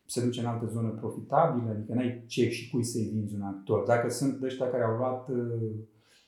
se 0.05 0.23
duce 0.25 0.39
în 0.39 0.45
altă 0.45 0.65
zonă 0.65 0.89
profitabilă, 0.89 1.69
adică 1.71 1.93
n-ai 1.93 2.23
ce 2.27 2.49
și 2.49 2.69
cui 2.69 2.83
să-i 2.83 3.09
vinzi 3.13 3.35
un 3.35 3.41
actor. 3.41 3.83
Dacă 3.85 4.09
sunt 4.09 4.33
de 4.39 4.45
ăștia 4.45 4.69
care 4.69 4.83
au 4.83 4.97
luat 4.97 5.29
uh, 5.29 5.37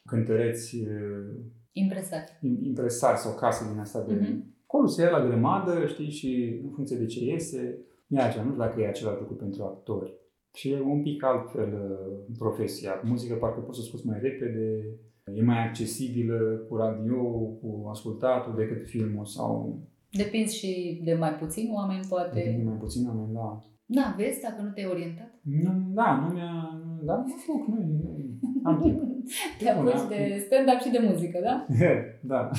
cântăreți 0.05 0.75
uh, 0.75 1.25
Impresat. 1.71 2.29
im- 2.41 2.59
impresari 2.61 3.17
sau 3.17 3.33
case 3.33 3.69
din 3.71 3.79
asta 3.79 4.03
de... 4.07 4.13
Mhm. 4.13 4.53
Acolo 4.67 4.87
se 4.87 5.01
ia 5.01 5.09
la 5.09 5.25
grămadă, 5.27 5.85
știi, 5.87 6.09
și 6.09 6.59
în 6.63 6.69
funcție 6.69 6.97
de 6.97 7.05
ce 7.05 7.23
iese, 7.23 7.77
e 8.07 8.19
așa, 8.21 8.41
nu 8.41 8.49
știu 8.51 8.61
dacă 8.63 8.81
e 8.81 8.87
același 8.87 9.19
lucru 9.19 9.33
pentru 9.35 9.63
actori. 9.63 10.13
Și 10.55 10.71
e 10.71 10.81
un 10.81 11.01
pic 11.01 11.23
altfel 11.23 11.71
uh, 11.73 12.35
profesia. 12.37 13.01
Muzică 13.03 13.33
parcă 13.35 13.59
poți 13.59 13.79
să 13.79 13.85
scoți 13.85 14.07
mai 14.07 14.19
repede, 14.21 14.65
e 15.33 15.41
mai 15.43 15.67
accesibilă 15.67 16.37
cu 16.69 16.75
radio, 16.75 17.21
cu 17.61 17.87
ascultatul 17.89 18.53
decât 18.55 18.87
filmul 18.87 19.25
sau 19.25 19.79
Depinzi 20.11 20.57
și 20.57 21.01
de 21.03 21.13
mai 21.13 21.33
puțini 21.33 21.71
oameni, 21.73 22.01
de 22.01 22.07
poate. 22.09 22.61
mai 22.65 22.77
puțin 22.79 23.07
oameni, 23.07 23.33
da. 23.33 23.59
Da, 23.85 24.13
vezi, 24.17 24.41
dacă 24.41 24.61
nu 24.61 24.69
te-ai 24.69 24.89
orientat. 24.89 25.31
Nu, 25.41 25.71
da, 25.93 26.19
nu 26.21 26.33
mi-a... 26.33 26.79
Da, 27.03 27.15
mă 27.15 27.33
apuc, 27.37 27.67
nu, 27.67 27.75
nu, 27.75 28.29
am 28.63 28.81
timp. 28.81 29.01
Te 29.59 29.69
apuci 29.69 29.91
da. 29.93 30.07
de 30.07 30.43
stand-up 30.45 30.79
și 30.79 30.89
de 30.91 31.07
muzică, 31.09 31.39
da? 31.43 31.65
da. 32.31 32.49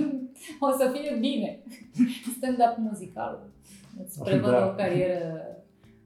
o 0.66 0.70
să 0.78 0.90
fie 0.94 1.16
bine. 1.20 1.62
Stand-up 2.36 2.74
muzical. 2.78 3.50
Îți 4.02 4.22
prevăd 4.22 4.50
Da. 4.50 4.66
o 4.66 4.74
carieră 4.74 5.40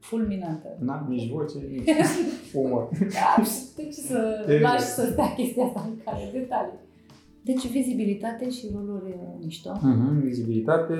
fulminantă. 0.00 0.68
N-am 0.78 1.06
nici 1.08 1.30
voce, 1.32 1.58
nici 1.70 1.88
umor. 2.54 2.88
Da, 2.98 3.42
de 3.76 3.82
ce 3.82 4.00
să 4.00 4.18
Exact. 4.46 4.62
lași 4.62 4.84
să 4.84 5.08
stea 5.12 5.34
chestia 5.34 5.64
asta 5.64 5.86
în 5.88 5.96
care 6.04 6.30
detalii? 6.32 6.78
Deci 7.42 7.70
vizibilitate 7.70 8.50
și 8.50 8.66
roluri 8.74 9.10
uh, 9.10 9.38
mișto. 9.44 9.72
Mhm, 9.82 10.20
vizibilitate, 10.20 10.94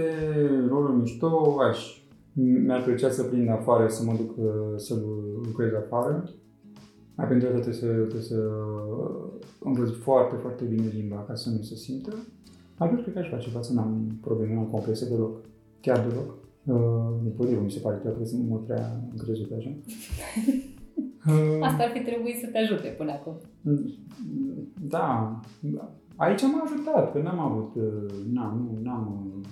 rolul 0.69 0.95
mișto, 0.97 1.57
aș 1.69 1.99
Mi-ar 2.33 2.83
plăcea 2.83 3.11
să 3.11 3.23
prind 3.23 3.49
afară, 3.49 3.89
să 3.89 4.05
mă 4.05 4.13
duc 4.17 4.37
uh, 4.37 4.45
să 4.77 4.95
lucrez 5.45 5.73
afară. 5.75 6.31
Mai 7.15 7.27
pentru 7.29 7.47
că 7.49 7.53
trebuie 7.53 7.75
să, 7.75 7.87
trebuie 7.87 8.23
să 8.23 8.41
învăț 9.61 9.91
foarte, 9.91 10.37
foarte 10.41 10.65
bine 10.65 10.91
limba 10.95 11.25
ca 11.29 11.35
să 11.35 11.51
nu 11.51 11.63
se 11.63 11.75
simtă. 11.75 12.13
Altfel, 12.79 13.03
cred 13.03 13.15
că 13.15 13.19
aș 13.21 13.29
face 13.29 13.49
față, 13.49 13.73
n-am 13.73 14.19
probleme, 14.21 14.55
n-am 14.55 14.65
complexe 14.67 15.09
deloc. 15.09 15.41
Chiar 15.81 16.07
deloc. 16.09 16.35
Uh, 16.73 17.21
din 17.23 17.33
potrivă, 17.37 17.61
mi 17.61 17.71
se 17.71 17.79
pare 17.81 17.97
că 17.97 18.03
trebuie 18.09 18.27
să 18.27 18.37
mult 18.37 18.65
prea 18.67 19.01
încrezut 19.11 19.51
așa. 19.59 19.73
Uh, 21.27 21.59
Asta 21.69 21.83
ar 21.83 21.91
fi 21.95 22.01
trebuit 22.01 22.39
să 22.39 22.47
te 22.53 22.59
ajute 22.59 22.89
până 22.89 23.13
acum. 23.13 23.35
Da, 24.89 25.41
da. 25.61 25.93
Aici 26.17 26.43
m-a 26.43 26.63
ajutat, 26.65 27.13
că 27.13 27.19
n-am 27.23 27.39
avut, 27.39 27.75
uh, 27.75 28.13
n-am, 28.33 28.57
nu, 28.59 28.79
n-am 28.83 29.33
uh, 29.39 29.47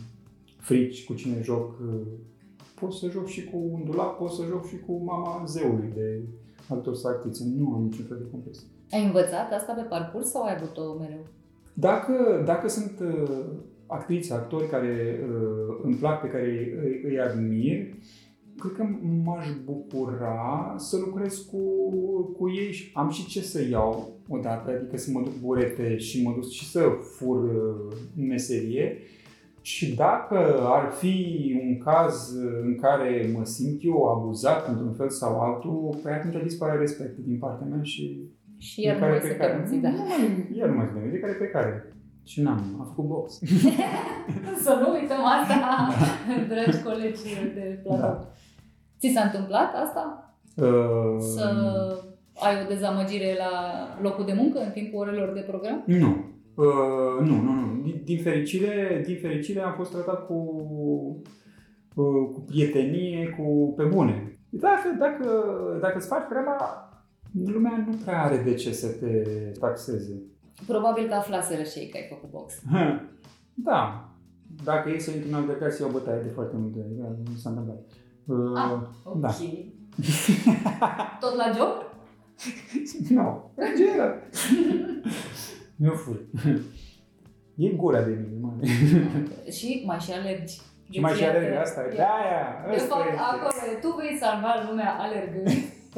frici 0.57 1.05
cu 1.05 1.15
cine 1.15 1.41
joc. 1.43 1.79
uh, 1.81 2.01
Pot 2.81 2.93
să 2.93 3.09
joc 3.09 3.27
și 3.27 3.45
cu 3.45 3.57
un 3.73 3.85
dulap, 3.85 4.19
pot 4.19 4.31
să 4.31 4.43
joc 4.49 4.67
și 4.67 4.79
cu 4.87 5.03
mama 5.05 5.45
zeului 5.47 5.93
de 5.95 6.21
actor 6.69 6.95
sau 6.95 7.11
actriță. 7.11 7.45
Nu 7.57 7.73
am 7.75 7.83
niciun 7.83 8.05
fel 8.05 8.19
de 8.23 8.31
complex. 8.31 8.65
Ai 8.91 9.05
învățat 9.05 9.53
asta 9.53 9.73
pe 9.73 9.83
parcurs 9.83 10.31
sau 10.31 10.43
ai 10.43 10.55
avut-o 10.61 10.99
mereu? 10.99 11.25
Dacă, 11.75 12.43
dacă 12.47 12.69
sunt 12.69 12.93
uh, 13.89 13.97
actriți, 13.97 14.33
actori 14.33 14.69
care 14.69 15.21
uh, 15.23 15.79
îmi 15.83 15.95
plac, 15.95 16.21
pe 16.21 16.29
care 16.29 16.45
îi, 16.83 17.01
îi 17.11 17.21
admir, 17.21 17.87
cred 18.59 18.73
că 18.73 18.85
m-aș 19.25 19.47
bucura 19.65 20.75
să 20.77 20.97
lucrez 21.07 21.37
cu, 21.39 21.61
cu 22.39 22.51
ei 22.51 22.73
și 22.73 22.91
am 22.95 23.11
și 23.11 23.27
ce 23.27 23.41
să 23.41 23.69
iau 23.71 24.17
odată, 24.29 24.71
adică 24.71 24.97
să 24.97 25.11
mă 25.11 25.21
duc 25.21 25.33
burete 25.41 25.97
și 25.97 26.23
mă 26.23 26.33
duc 26.35 26.49
și 26.51 26.71
să 26.71 26.81
fur 27.17 27.45
uh, 27.45 27.97
meserie. 28.17 28.99
Și 29.61 29.95
dacă 29.95 30.59
ar 30.61 30.91
fi 30.93 31.17
un 31.63 31.79
caz 31.79 32.37
în 32.63 32.79
care 32.81 33.31
mă 33.37 33.45
simt 33.45 33.81
eu 33.85 34.05
abuzat 34.05 34.69
într-un 34.69 34.93
fel 34.93 35.09
sau 35.09 35.41
altul, 35.41 35.99
pe 36.03 36.11
atunci 36.11 36.43
dispare 36.43 36.79
respectul 36.79 37.25
din 37.27 37.39
partea 37.39 37.67
mea 37.67 37.83
și 37.83 38.21
Și 38.59 38.83
iar 38.83 38.99
nu 38.99 39.05
fiecare 39.05 39.21
mai 39.21 39.31
să 39.31 39.37
te 39.37 39.37
care- 39.37 39.57
mulți, 39.57 39.77
da. 39.77 39.91
Nu 39.91 39.97
mai, 39.97 40.49
iar 40.59 40.69
nu 40.69 40.77
mai 40.77 40.87
spune, 40.87 41.09
fiecare 41.11 41.33
pe 41.33 41.47
care. 41.47 41.93
Și 42.29 42.43
n-am, 42.43 42.77
am 42.79 42.87
făcut 42.87 43.05
box. 43.05 43.39
Să 44.65 44.79
nu 44.81 44.93
uităm 44.93 45.25
asta, 45.25 45.89
dragi 46.53 46.83
colegi 46.83 47.23
de 47.55 47.81
platou. 47.83 48.01
Da. 48.01 48.33
Ți 48.99 49.13
s-a 49.15 49.21
întâmplat 49.21 49.75
asta? 49.75 50.35
Uh, 50.57 51.17
Să 51.19 51.47
ai 52.35 52.55
o 52.65 52.69
dezamăgire 52.69 53.37
la 53.39 53.53
locul 54.03 54.25
de 54.25 54.33
muncă 54.33 54.59
în 54.59 54.71
timpul 54.71 55.01
orelor 55.01 55.33
de 55.33 55.41
program? 55.41 55.83
Nu. 55.87 56.25
Uh, 56.55 57.27
nu, 57.27 57.35
nu, 57.43 57.53
nu. 57.53 57.81
Din, 57.83 58.01
din, 58.05 58.19
fericire, 58.19 59.03
din 59.07 59.17
fericire 59.21 59.61
am 59.61 59.75
fost 59.75 59.91
tratat 59.91 60.27
cu, 60.27 60.35
uh, 61.95 62.31
cu 62.33 62.41
prietenie, 62.47 63.37
cu 63.39 63.75
pe 63.77 63.85
bune. 63.85 64.39
Dacă, 64.49 64.97
dacă, 64.99 65.27
dacă 65.81 65.97
îți 65.97 66.09
faci 66.09 66.27
treaba, 66.29 66.89
lumea 67.45 67.85
nu 67.87 67.97
prea 68.05 68.23
are 68.23 68.43
de 68.45 68.55
ce 68.55 68.73
să 68.73 68.89
te 68.89 69.23
taxeze. 69.61 70.23
Probabil 70.67 71.09
că 71.09 71.15
aflaseră 71.15 71.63
și 71.63 71.79
ei 71.79 71.89
că 71.89 71.97
ai 71.97 72.07
făcut 72.09 72.31
box. 72.31 72.55
Da. 73.55 74.09
Dacă 74.65 74.91
e 74.91 74.99
să 74.99 75.11
intru 75.11 75.29
în 75.29 75.35
altercație, 75.35 75.85
o 75.85 75.89
bătaie 75.89 76.23
de 76.23 76.29
foarte 76.29 76.57
multe. 76.57 76.79
Da, 76.89 77.07
nu 77.31 77.37
s-a 77.37 77.49
întâmplat. 77.49 77.79
Uh, 78.25 78.57
Ah, 78.57 78.71
ok. 79.05 79.21
Da. 79.21 79.29
Tot 81.21 81.35
la 81.37 81.51
joc? 81.57 81.87
Nu, 83.11 83.51
în 83.55 83.67
general. 83.77 84.15
Eu 85.77 85.93
fur. 85.93 86.17
E 87.57 87.69
gura 87.69 88.03
de 88.03 88.11
mine, 88.11 88.37
mare. 88.41 88.67
și 89.51 89.83
mai 89.87 89.99
și 89.99 90.13
alergi. 90.13 90.61
Și 90.91 91.01
mai 91.01 91.13
și 91.13 91.19
Deci, 91.19 91.29
are 91.29 91.45
iată, 91.45 91.61
asta, 91.61 91.81
e- 91.85 91.95
de 91.95 92.03
aia, 92.03 92.45
De 92.69 92.75
ăsta 92.75 92.95
fapt, 92.95 93.09
este. 93.09 93.21
acolo 93.21 93.51
e, 93.73 93.79
tu 93.85 93.91
vei 94.01 94.17
salva 94.21 94.53
lumea 94.69 94.91
alergând 95.05 95.49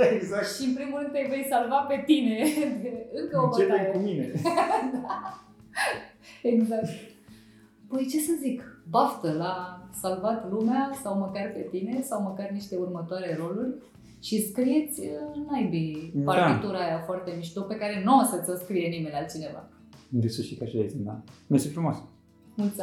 Exact. 0.17 0.49
și 0.57 0.69
în 0.69 0.75
primul 0.75 0.99
rând 1.01 1.13
te 1.13 1.27
vei 1.29 1.47
salva 1.51 1.77
pe 1.89 2.03
tine 2.07 2.37
de 2.83 3.07
încă 3.23 3.39
o 3.41 3.45
Începem 3.45 3.69
bătaie. 3.77 3.91
cu 3.93 3.99
mine. 3.99 4.33
Exact. 6.43 6.89
Păi 7.89 8.07
ce 8.11 8.19
să 8.19 8.33
zic, 8.41 8.83
baftă 8.91 9.33
la 9.33 9.83
salvat 10.01 10.51
lumea 10.51 10.91
sau 11.03 11.19
măcar 11.19 11.51
pe 11.55 11.67
tine 11.71 12.03
sau 12.03 12.23
măcar 12.23 12.51
niște 12.51 12.77
următoare 12.77 13.37
roluri 13.39 13.75
și 14.23 14.47
scrieți 14.47 15.01
uh, 15.01 15.47
naibii 15.51 16.13
Da. 16.15 16.33
partitura 16.33 16.79
aia 16.79 17.03
foarte 17.07 17.33
mișto 17.37 17.61
pe 17.61 17.77
care 17.77 18.03
nu 18.05 18.19
o 18.19 18.23
să 18.25 18.41
ți-o 18.45 18.55
scrie 18.57 18.89
nimeni 18.89 19.15
altcineva. 19.15 19.69
De 20.09 20.29
sus 20.29 20.45
și 20.47 20.55
ca 20.55 20.65
și 20.65 20.77
aici, 20.77 20.93
da. 20.95 21.21
Mersi 21.47 21.69
frumos. 21.69 21.97
Mulți 22.55 22.77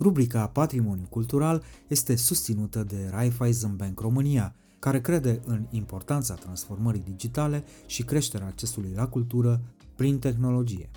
Rubrica 0.00 0.46
Patrimoniu 0.46 1.06
Cultural 1.10 1.62
este 1.86 2.16
susținută 2.16 2.84
de 2.84 3.08
Raiffeisen 3.10 3.76
Bank 3.76 4.00
România, 4.00 4.54
care 4.78 5.00
crede 5.00 5.40
în 5.46 5.66
importanța 5.70 6.34
transformării 6.34 7.02
digitale 7.04 7.64
și 7.86 8.02
creșterea 8.02 8.46
accesului 8.46 8.92
la 8.94 9.08
cultură 9.08 9.60
prin 9.96 10.18
tehnologie. 10.18 10.90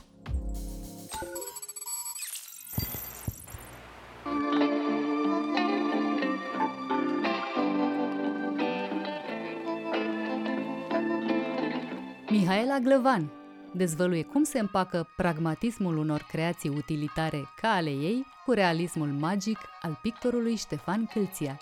Mihaela 12.29 12.79
Glăvan 12.79 13.31
dezvăluie 13.73 14.23
cum 14.23 14.43
se 14.43 14.59
împacă 14.59 15.07
pragmatismul 15.17 15.97
unor 15.97 16.25
creații 16.31 16.69
utilitare 16.69 17.43
ca 17.61 17.67
ale 17.67 17.89
ei 17.89 18.25
cu 18.45 18.51
realismul 18.51 19.07
magic 19.07 19.57
al 19.81 19.99
pictorului 20.01 20.55
Ștefan 20.55 21.05
Câlția. 21.13 21.59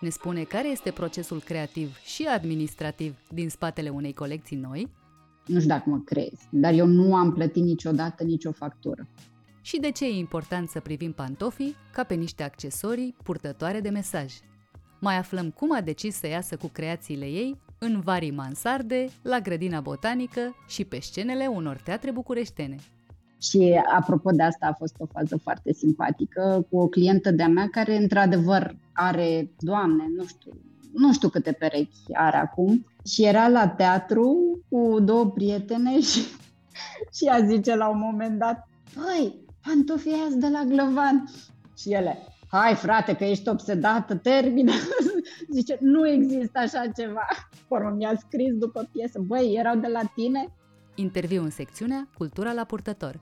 Ne 0.00 0.08
spune 0.08 0.42
care 0.42 0.68
este 0.68 0.90
procesul 0.90 1.40
creativ 1.40 1.96
și 1.98 2.26
administrativ 2.26 3.16
din 3.28 3.48
spatele 3.48 3.88
unei 3.88 4.12
colecții 4.12 4.56
noi 4.56 4.88
Nu 5.46 5.56
știu 5.56 5.68
dacă 5.68 5.90
mă 5.90 6.00
crezi, 6.04 6.46
dar 6.50 6.72
eu 6.72 6.86
nu 6.86 7.14
am 7.16 7.32
plătit 7.32 7.62
niciodată 7.64 8.24
nicio 8.24 8.52
factură. 8.52 9.08
și 9.62 9.80
de 9.80 9.90
ce 9.90 10.04
e 10.04 10.18
important 10.18 10.68
să 10.68 10.80
privim 10.80 11.12
pantofii 11.12 11.76
ca 11.92 12.04
pe 12.04 12.14
niște 12.14 12.42
accesorii 12.42 13.16
purtătoare 13.22 13.80
de 13.80 13.88
mesaj. 13.88 14.34
Mai 15.00 15.16
aflăm 15.16 15.50
cum 15.50 15.74
a 15.74 15.80
decis 15.80 16.14
să 16.16 16.26
iasă 16.26 16.56
cu 16.56 16.68
creațiile 16.68 17.24
ei 17.24 17.60
în 17.78 18.00
varii 18.00 18.30
mansarde, 18.30 19.08
la 19.22 19.40
grădina 19.40 19.80
botanică 19.80 20.54
și 20.68 20.84
pe 20.84 21.00
scenele 21.00 21.46
unor 21.46 21.76
teatre 21.76 22.10
bucureștene. 22.10 22.76
Și 23.40 23.80
apropo 23.96 24.30
de 24.30 24.42
asta 24.42 24.66
a 24.66 24.72
fost 24.72 24.94
o 24.98 25.06
fază 25.06 25.36
foarte 25.42 25.72
simpatică 25.72 26.66
cu 26.70 26.78
o 26.78 26.88
clientă 26.88 27.30
de-a 27.30 27.48
mea 27.48 27.68
care 27.70 27.96
într-adevăr 27.96 28.76
are, 28.92 29.50
doamne, 29.58 30.04
nu 30.16 30.24
știu, 30.26 30.52
nu 30.92 31.12
știu 31.12 31.28
câte 31.28 31.52
perechi 31.52 32.12
are 32.12 32.36
acum 32.36 32.86
și 33.04 33.24
era 33.24 33.48
la 33.48 33.68
teatru 33.68 34.58
cu 34.68 35.00
două 35.00 35.30
prietene 35.30 36.00
și, 36.10 36.20
și 37.14 37.26
ea 37.26 37.46
zice 37.46 37.76
la 37.76 37.88
un 37.88 37.98
moment 37.98 38.38
dat, 38.38 38.68
păi, 38.94 39.34
pantofii 39.62 40.12
aia 40.12 40.28
de 40.34 40.48
la 40.48 40.62
Glăvan. 40.64 41.24
Și 41.76 41.92
ele, 41.92 42.18
hai 42.48 42.74
frate 42.74 43.16
că 43.16 43.24
ești 43.24 43.48
obsedată, 43.48 44.14
termină. 44.14 44.72
Zice, 45.54 45.78
nu 45.80 46.08
există 46.08 46.58
așa 46.58 46.82
ceva. 46.96 47.26
Urmă 47.68 47.90
mi-a 47.90 48.14
scris 48.26 48.54
după 48.54 48.88
piesă, 48.92 49.20
băi, 49.20 49.54
erau 49.58 49.76
de 49.76 49.86
la 49.86 50.00
tine? 50.14 50.48
Interviu 50.94 51.42
în 51.42 51.50
secțiunea 51.50 52.08
Cultura 52.16 52.52
la 52.52 52.64
purtător. 52.64 53.20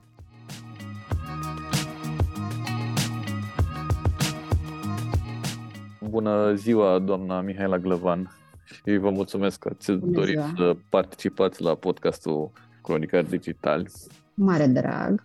Bună 6.08 6.54
ziua, 6.54 6.98
doamna 6.98 7.40
Mihaela 7.40 7.78
Glăvan 7.78 8.30
și 8.64 8.96
vă 8.96 9.10
mulțumesc 9.10 9.58
că 9.58 9.70
ați 9.72 9.92
Bună 9.92 10.12
dorit 10.12 10.34
ziua. 10.34 10.52
să 10.56 10.76
participați 10.88 11.62
la 11.62 11.74
podcastul 11.74 12.50
Cronicar 12.82 13.22
Digital. 13.24 13.88
Mare 14.34 14.66
drag. 14.66 15.24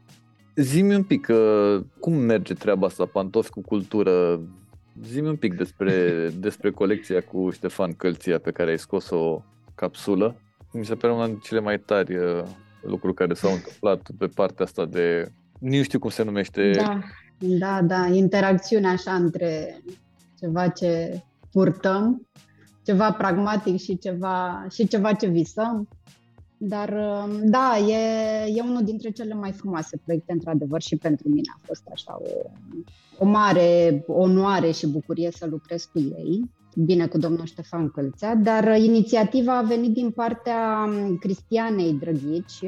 Zi-mi 0.55 0.95
un 0.95 1.03
pic, 1.03 1.27
uh, 1.29 1.81
cum 1.99 2.13
merge 2.13 2.53
treaba 2.53 2.85
asta, 2.85 3.05
pantofi 3.05 3.49
cu 3.49 3.61
cultură? 3.61 4.39
Zi-mi 5.03 5.27
un 5.27 5.35
pic 5.35 5.53
despre, 5.53 6.11
despre 6.45 6.71
colecția 6.71 7.21
cu 7.21 7.49
Ștefan 7.49 7.93
Călția 7.93 8.39
pe 8.39 8.51
care 8.51 8.69
ai 8.69 8.79
scos 8.79 9.09
o 9.09 9.41
capsulă. 9.75 10.35
Mi 10.71 10.85
se 10.85 10.95
pare 10.95 11.13
una 11.13 11.25
dintre 11.25 11.47
cele 11.47 11.59
mai 11.59 11.79
tari 11.79 12.15
uh, 12.15 12.43
lucruri 12.81 13.15
care 13.15 13.33
s-au 13.33 13.51
întâmplat 13.51 14.09
pe 14.17 14.27
partea 14.27 14.65
asta 14.65 14.85
de... 14.85 15.31
Nu 15.59 15.83
știu 15.83 15.99
cum 15.99 16.09
se 16.09 16.23
numește. 16.23 16.71
Da, 16.71 16.99
da, 17.37 17.81
da, 17.81 18.05
interacțiunea 18.05 18.91
așa 18.91 19.13
între 19.13 19.81
ceva 20.43 20.67
ce 20.67 21.23
purtăm, 21.51 22.27
ceva 22.85 23.11
pragmatic 23.11 23.79
și 23.79 23.97
ceva, 23.97 24.65
și 24.69 24.87
ceva 24.87 25.13
ce 25.13 25.27
visăm. 25.27 25.87
Dar 26.57 26.89
da, 27.43 27.77
e, 27.77 27.97
e 28.55 28.61
unul 28.61 28.83
dintre 28.83 29.09
cele 29.09 29.33
mai 29.33 29.51
frumoase 29.51 29.97
proiecte, 30.03 30.31
într-adevăr, 30.31 30.81
și 30.81 30.95
pentru 30.95 31.29
mine 31.29 31.51
a 31.55 31.59
fost 31.63 31.83
așa 31.91 32.17
o, 32.19 32.49
o 33.17 33.25
mare 33.25 34.03
onoare 34.07 34.71
și 34.71 34.87
bucurie 34.87 35.31
să 35.31 35.45
lucrez 35.49 35.83
cu 35.83 35.99
ei, 35.99 36.51
bine 36.75 37.07
cu 37.07 37.17
domnul 37.17 37.45
Ștefan 37.45 37.89
Călțea, 37.89 38.35
dar 38.35 38.77
inițiativa 38.77 39.57
a 39.57 39.61
venit 39.61 39.93
din 39.93 40.11
partea 40.11 40.89
Cristianei 41.19 41.93
Drăghici, 41.93 42.63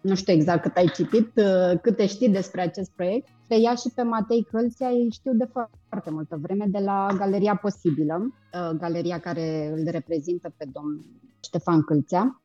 nu 0.00 0.14
știu 0.14 0.32
exact 0.32 0.62
cât 0.62 0.76
ai 0.76 0.90
citit, 0.94 1.30
uh, 1.36 1.78
câte 1.82 2.06
știi 2.06 2.28
despre 2.28 2.60
acest 2.60 2.90
proiect. 2.96 3.28
Pe 3.46 3.54
ea 3.54 3.74
și 3.74 3.90
pe 3.94 4.02
Matei 4.02 4.46
Călția 4.50 4.88
îi 4.88 5.08
știu 5.10 5.32
de 5.34 5.48
foarte 5.88 6.10
multă 6.10 6.38
vreme 6.42 6.66
de 6.68 6.78
la 6.78 7.08
Galeria 7.16 7.54
Posibilă, 7.56 8.34
uh, 8.54 8.78
galeria 8.78 9.18
care 9.18 9.72
îl 9.76 9.90
reprezintă 9.90 10.54
pe 10.56 10.64
domnul 10.72 11.04
Ștefan 11.44 11.82
Călțea. 11.82 12.42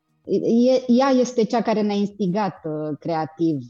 Ea 0.88 1.10
este 1.10 1.44
cea 1.44 1.62
care 1.62 1.82
ne-a 1.82 1.96
instigat 1.96 2.60
uh, 2.64 2.98
creativ, 3.00 3.70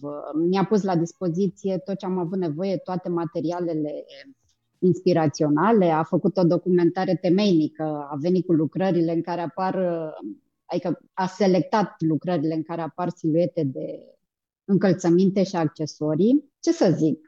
mi-a 0.49 0.65
pus 0.65 0.83
la 0.83 0.95
dispoziție 0.95 1.77
tot 1.77 1.97
ce 1.97 2.05
am 2.05 2.17
avut 2.17 2.38
nevoie, 2.38 2.77
toate 2.77 3.09
materialele 3.09 4.05
inspiraționale, 4.79 5.89
a 5.89 6.03
făcut 6.03 6.38
o 6.38 6.43
documentare 6.43 7.17
temeinică, 7.21 7.83
a 7.83 8.15
venit 8.19 8.45
cu 8.45 8.53
lucrările 8.53 9.13
în 9.13 9.21
care 9.21 9.41
apar 9.41 9.75
adică 10.66 10.99
a 11.13 11.28
selectat 11.28 11.95
lucrările 11.97 12.53
în 12.53 12.63
care 12.63 12.82
apar 12.82 13.09
siluete 13.09 13.63
de 13.63 14.16
încălțăminte 14.66 15.43
și 15.43 15.55
accesorii. 15.55 16.53
Ce 16.59 16.72
să 16.72 16.95
zic, 16.97 17.28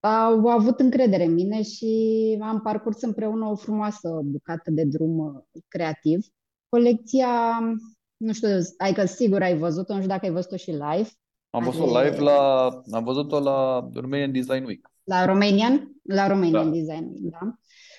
au 0.00 0.48
avut 0.48 0.80
încredere 0.80 1.24
în 1.24 1.32
mine 1.32 1.62
și 1.62 2.38
am 2.42 2.60
parcurs 2.60 3.02
împreună 3.02 3.46
o 3.46 3.54
frumoasă 3.54 4.20
bucată 4.24 4.70
de 4.70 4.84
drum 4.84 5.46
creativ. 5.68 6.26
Colecția, 6.68 7.58
nu 8.16 8.32
știu, 8.32 8.48
adică 8.78 9.04
sigur 9.04 9.42
ai 9.42 9.58
văzut-o, 9.58 9.92
nu 9.92 9.98
știu 9.98 10.10
dacă 10.10 10.26
ai 10.26 10.32
văzut-o 10.32 10.56
și 10.56 10.70
live. 10.70 11.08
Am 11.50 11.64
văzut-o 11.64 12.00
live 12.00 12.18
la, 12.18 12.68
am 12.90 13.04
văzut-o 13.04 13.40
la 13.40 13.88
Romanian 13.94 14.32
Design 14.32 14.64
Week. 14.64 14.90
La 15.04 15.24
Romanian? 15.24 15.92
La 16.02 16.26
Romanian 16.26 16.64
da. 16.64 16.70
Design 16.70 17.04
Week, 17.04 17.36
da. 17.38 17.58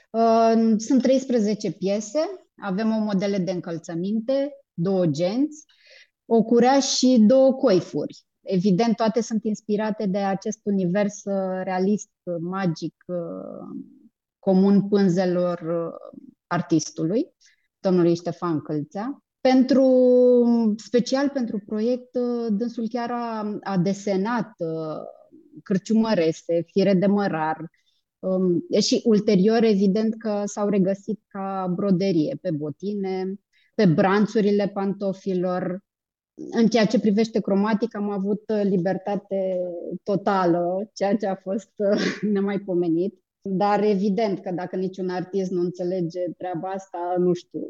Uh, 0.09 0.73
sunt 0.77 1.01
13 1.01 1.71
piese, 1.71 2.19
avem 2.61 2.95
o 2.95 2.99
modele 2.99 3.37
de 3.37 3.51
încălțăminte, 3.51 4.51
două 4.73 5.05
genți, 5.05 5.65
o 6.25 6.43
curea 6.43 6.79
și 6.79 7.23
două 7.27 7.53
coifuri. 7.53 8.25
Evident, 8.41 8.95
toate 8.95 9.21
sunt 9.21 9.43
inspirate 9.43 10.05
de 10.05 10.17
acest 10.17 10.59
univers 10.63 11.23
uh, 11.23 11.61
realist, 11.63 12.09
uh, 12.23 12.35
magic, 12.39 12.95
comun 14.39 14.87
pânzelor 14.87 15.61
artistului, 16.47 17.25
domnului 17.79 18.15
Ștefan 18.15 18.61
Călțea. 18.61 19.23
Pentru, 19.41 19.83
special 20.77 21.29
pentru 21.29 21.59
proiect, 21.65 22.17
dânsul 22.49 22.87
chiar 22.87 23.11
a, 23.11 23.57
a 23.63 23.77
desenat 23.77 24.51
cârciumărese, 25.63 26.61
fire 26.71 26.93
de 26.93 27.05
mărar, 27.05 27.57
Um, 27.57 27.86
și 28.79 29.01
ulterior, 29.05 29.63
evident 29.63 30.15
că 30.17 30.41
s-au 30.45 30.69
regăsit 30.69 31.19
ca 31.27 31.73
broderie 31.75 32.37
pe 32.41 32.51
botine, 32.51 33.33
pe 33.75 33.85
branțurile 33.85 34.67
pantofilor. 34.67 35.85
În 36.51 36.67
ceea 36.67 36.85
ce 36.85 36.99
privește 36.99 37.39
cromatic, 37.39 37.95
am 37.95 38.09
avut 38.09 38.43
libertate 38.63 39.57
totală, 40.03 40.89
ceea 40.93 41.15
ce 41.15 41.27
a 41.27 41.35
fost 41.35 41.71
nemaipomenit. 42.33 43.21
Dar 43.41 43.83
evident 43.83 44.39
că 44.39 44.51
dacă 44.51 44.75
niciun 44.75 45.09
artist 45.09 45.51
nu 45.51 45.61
înțelege 45.61 46.19
treaba 46.37 46.69
asta, 46.69 47.15
nu 47.17 47.33
știu 47.33 47.67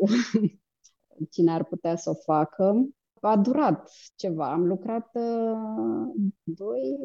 cine 1.32 1.52
ar 1.52 1.64
putea 1.64 1.96
să 1.96 2.10
o 2.10 2.14
facă. 2.14 2.88
A 3.22 3.38
durat 3.38 3.92
ceva. 4.16 4.52
Am 4.52 4.66
lucrat 4.66 5.10
uh, 5.14 6.12
doi, 6.44 6.98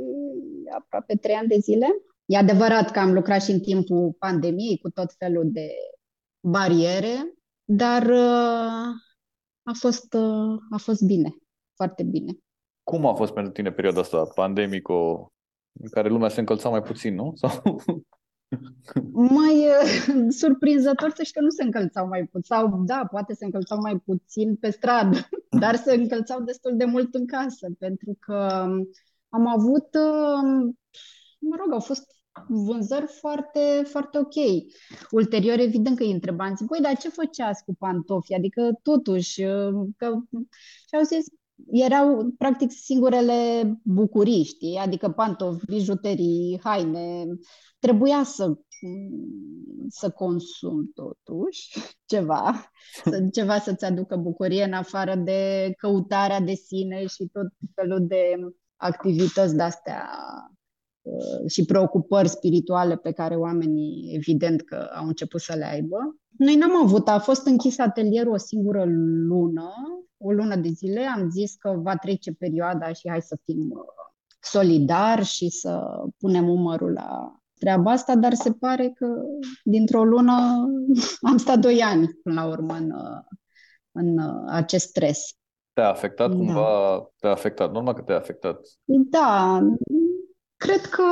aproape 0.76 1.14
trei 1.14 1.34
ani 1.34 1.48
de 1.48 1.58
zile 1.58 1.86
E 2.32 2.36
adevărat 2.36 2.90
că 2.90 2.98
am 2.98 3.12
lucrat 3.12 3.42
și 3.42 3.50
în 3.50 3.60
timpul 3.60 4.16
pandemiei 4.18 4.78
cu 4.78 4.90
tot 4.90 5.12
felul 5.18 5.50
de 5.52 5.68
bariere, 6.40 7.34
dar 7.64 8.02
uh, 8.02 8.88
a 9.62 9.72
fost, 9.72 10.14
uh, 10.14 10.58
a 10.70 10.76
fost 10.76 11.02
bine, 11.02 11.36
foarte 11.74 12.02
bine. 12.02 12.32
Cum 12.82 13.06
a 13.06 13.14
fost 13.14 13.32
pentru 13.32 13.52
tine 13.52 13.72
perioada 13.72 14.00
asta 14.00 14.24
pandemică 14.34 14.92
în 15.72 15.88
care 15.90 16.08
lumea 16.08 16.28
se 16.28 16.40
încălța 16.40 16.68
mai 16.68 16.82
puțin, 16.82 17.14
nu? 17.14 17.32
Sau... 17.34 17.60
Mai 19.38 19.66
uh, 19.66 20.26
surprinzător 20.28 21.10
să 21.14 21.22
știi 21.22 21.34
că 21.34 21.40
nu 21.40 21.50
se 21.50 21.62
încălțau 21.62 22.06
mai 22.06 22.24
puțin. 22.24 22.56
Sau, 22.56 22.82
da, 22.84 23.06
poate 23.10 23.34
se 23.34 23.44
încălțau 23.44 23.80
mai 23.80 23.98
puțin 24.04 24.56
pe 24.56 24.70
stradă, 24.70 25.28
dar 25.60 25.74
se 25.74 25.94
încălțau 25.94 26.40
destul 26.40 26.76
de 26.76 26.84
mult 26.84 27.14
în 27.14 27.26
casă, 27.26 27.68
pentru 27.78 28.16
că 28.20 28.34
am 29.28 29.46
avut, 29.46 29.88
mă 31.38 31.56
rog, 31.58 31.72
au 31.72 31.80
fost 31.80 32.21
vânzări 32.48 33.06
foarte, 33.06 33.82
foarte 33.84 34.18
ok. 34.18 34.34
Ulterior, 35.10 35.58
evident 35.58 35.96
că 35.96 36.02
îi 36.02 36.10
întrebam, 36.10 36.56
zic, 36.56 36.66
băi, 36.66 36.80
dar 36.80 36.96
ce 36.96 37.08
făceați 37.08 37.64
cu 37.64 37.74
pantofi? 37.78 38.34
Adică, 38.34 38.78
totuși, 38.82 39.42
uh, 39.42 39.88
că... 39.96 40.06
și 40.88 40.94
au 40.94 41.02
zis, 41.02 41.26
erau 41.70 42.34
practic 42.38 42.70
singurele 42.70 43.72
bucurii, 43.82 44.44
știi? 44.44 44.76
Adică 44.76 45.10
pantofi, 45.10 45.66
bijuterii, 45.66 46.60
haine, 46.62 47.26
trebuia 47.78 48.22
să 48.24 48.56
să 49.88 50.10
consum 50.10 50.92
totuși 50.94 51.78
ceva, 52.04 52.70
să, 53.04 53.28
ceva 53.32 53.58
să-ți 53.58 53.84
aducă 53.84 54.16
bucurie 54.16 54.64
în 54.64 54.72
afară 54.72 55.14
de 55.14 55.72
căutarea 55.76 56.40
de 56.40 56.52
sine 56.54 57.06
și 57.06 57.28
tot 57.32 57.46
felul 57.74 58.06
de 58.06 58.34
activități 58.76 59.56
de-astea 59.56 60.08
Uh, 60.42 60.61
și 61.46 61.64
preocupări 61.64 62.28
spirituale 62.28 62.96
pe 62.96 63.12
care 63.12 63.36
oamenii 63.36 64.14
evident 64.14 64.62
că 64.62 64.88
au 64.94 65.06
început 65.06 65.40
să 65.40 65.54
le 65.56 65.64
aibă. 65.64 66.16
Noi 66.38 66.56
n-am 66.56 66.82
avut, 66.82 67.08
a 67.08 67.18
fost 67.18 67.46
închis 67.46 67.78
atelierul 67.78 68.32
o 68.32 68.36
singură 68.36 68.84
lună, 69.26 69.70
o 70.16 70.32
lună 70.32 70.56
de 70.56 70.68
zile, 70.68 71.00
am 71.00 71.30
zis 71.30 71.54
că 71.54 71.74
va 71.82 71.96
trece 71.96 72.32
perioada 72.32 72.92
și 72.92 73.08
hai 73.08 73.22
să 73.22 73.38
fim 73.44 73.70
uh, 73.70 73.80
solidari 74.40 75.24
și 75.24 75.48
să 75.48 75.82
punem 76.18 76.48
umărul 76.48 76.92
la 76.92 77.36
treaba 77.58 77.90
asta, 77.90 78.14
dar 78.14 78.34
se 78.34 78.52
pare 78.52 78.92
că 78.94 79.06
dintr-o 79.64 80.04
lună 80.04 80.32
am 81.30 81.36
stat 81.36 81.58
doi 81.58 81.82
ani 81.82 82.08
până 82.22 82.40
la 82.40 82.48
urmă 82.48 82.74
în, 82.74 82.90
uh, 82.90 83.20
în 83.92 84.18
acest 84.48 84.88
stres. 84.88 85.36
Te-a 85.72 85.88
afectat 85.88 86.30
da. 86.30 86.36
cumva? 86.36 87.10
Te-a 87.18 87.30
afectat? 87.30 87.72
Normal 87.72 87.94
că 87.94 88.02
te-a 88.02 88.16
afectat. 88.16 88.60
Da, 88.84 89.60
Cred 90.62 90.80
că, 90.80 91.02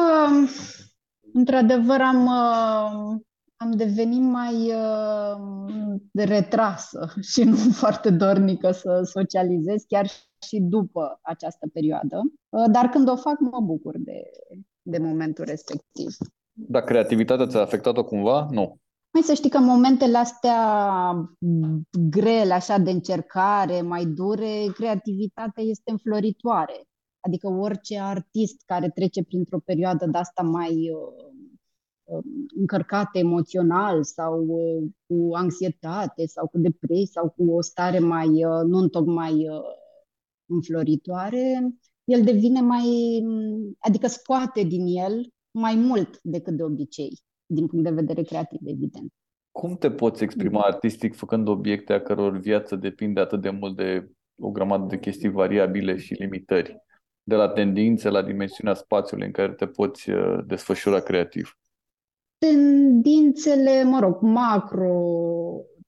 într-adevăr, 1.32 2.00
am, 2.00 2.24
uh, 2.24 3.20
am 3.56 3.70
devenit 3.70 4.22
mai 4.22 4.72
uh, 4.72 6.00
retrasă 6.12 7.12
și 7.32 7.42
nu 7.42 7.56
foarte 7.56 8.10
dornică 8.10 8.70
să 8.70 9.00
socializez, 9.04 9.82
chiar 9.88 10.06
și 10.46 10.60
după 10.60 11.18
această 11.22 11.66
perioadă. 11.72 12.20
Uh, 12.48 12.64
dar 12.70 12.88
când 12.88 13.08
o 13.08 13.16
fac, 13.16 13.38
mă 13.38 13.60
bucur 13.60 13.94
de, 13.98 14.22
de 14.82 14.98
momentul 14.98 15.44
respectiv. 15.44 16.16
Dar 16.52 16.82
creativitatea 16.82 17.46
ți-a 17.46 17.60
afectat-o 17.60 18.04
cumva? 18.04 18.46
Nu. 18.50 18.76
Mai 19.12 19.22
să 19.22 19.32
știi 19.32 19.50
că 19.50 19.56
în 19.56 19.64
momentele 19.64 20.18
astea 20.18 20.56
grele, 22.10 22.52
așa 22.52 22.78
de 22.78 22.90
încercare, 22.90 23.80
mai 23.80 24.04
dure, 24.04 24.66
creativitatea 24.74 25.62
este 25.62 25.90
înfloritoare. 25.90 26.84
Adică 27.20 27.48
orice 27.48 27.98
artist 27.98 28.62
care 28.66 28.88
trece 28.88 29.24
printr-o 29.24 29.58
perioadă 29.58 30.06
de 30.06 30.18
asta 30.18 30.42
mai 30.42 30.90
uh, 30.90 31.30
uh, 32.04 32.24
încărcată 32.56 33.18
emoțional 33.18 34.04
sau 34.04 34.44
uh, 34.46 34.90
cu 35.06 35.34
anxietate 35.34 36.26
sau 36.26 36.46
cu 36.46 36.58
depresie 36.58 37.06
sau 37.06 37.34
cu 37.36 37.50
o 37.50 37.60
stare 37.60 37.98
mai 37.98 38.44
uh, 38.44 38.62
nu 38.66 38.88
tocmai 38.88 39.48
uh, 39.48 39.60
înfloritoare, 40.46 41.74
el 42.04 42.22
devine 42.22 42.60
mai, 42.60 42.84
adică 43.78 44.06
scoate 44.06 44.62
din 44.62 44.86
el 44.86 45.32
mai 45.50 45.74
mult 45.74 46.18
decât 46.22 46.56
de 46.56 46.62
obicei, 46.62 47.18
din 47.46 47.66
punct 47.66 47.84
de 47.84 47.90
vedere 47.90 48.22
creativ, 48.22 48.58
evident. 48.64 49.12
Cum 49.50 49.76
te 49.76 49.90
poți 49.90 50.22
exprima 50.22 50.60
artistic 50.60 51.14
făcând 51.14 51.48
obiecte 51.48 51.92
a 51.92 52.00
căror 52.00 52.38
viață 52.38 52.76
depinde 52.76 53.20
atât 53.20 53.40
de 53.40 53.50
mult 53.50 53.76
de 53.76 54.10
o 54.38 54.50
grămadă 54.50 54.86
de 54.88 54.98
chestii 54.98 55.30
variabile 55.30 55.96
și 55.96 56.14
limitări? 56.14 56.76
De 57.30 57.36
la 57.36 57.48
tendințe 57.48 58.08
la 58.08 58.22
dimensiunea 58.22 58.74
spațiului 58.74 59.26
în 59.26 59.32
care 59.32 59.52
te 59.52 59.66
poți 59.66 60.10
uh, 60.10 60.38
desfășura 60.46 61.00
creativ? 61.00 61.58
Tendințele, 62.38 63.82
mă 63.82 63.98
rog, 64.00 64.20
macro 64.20 64.94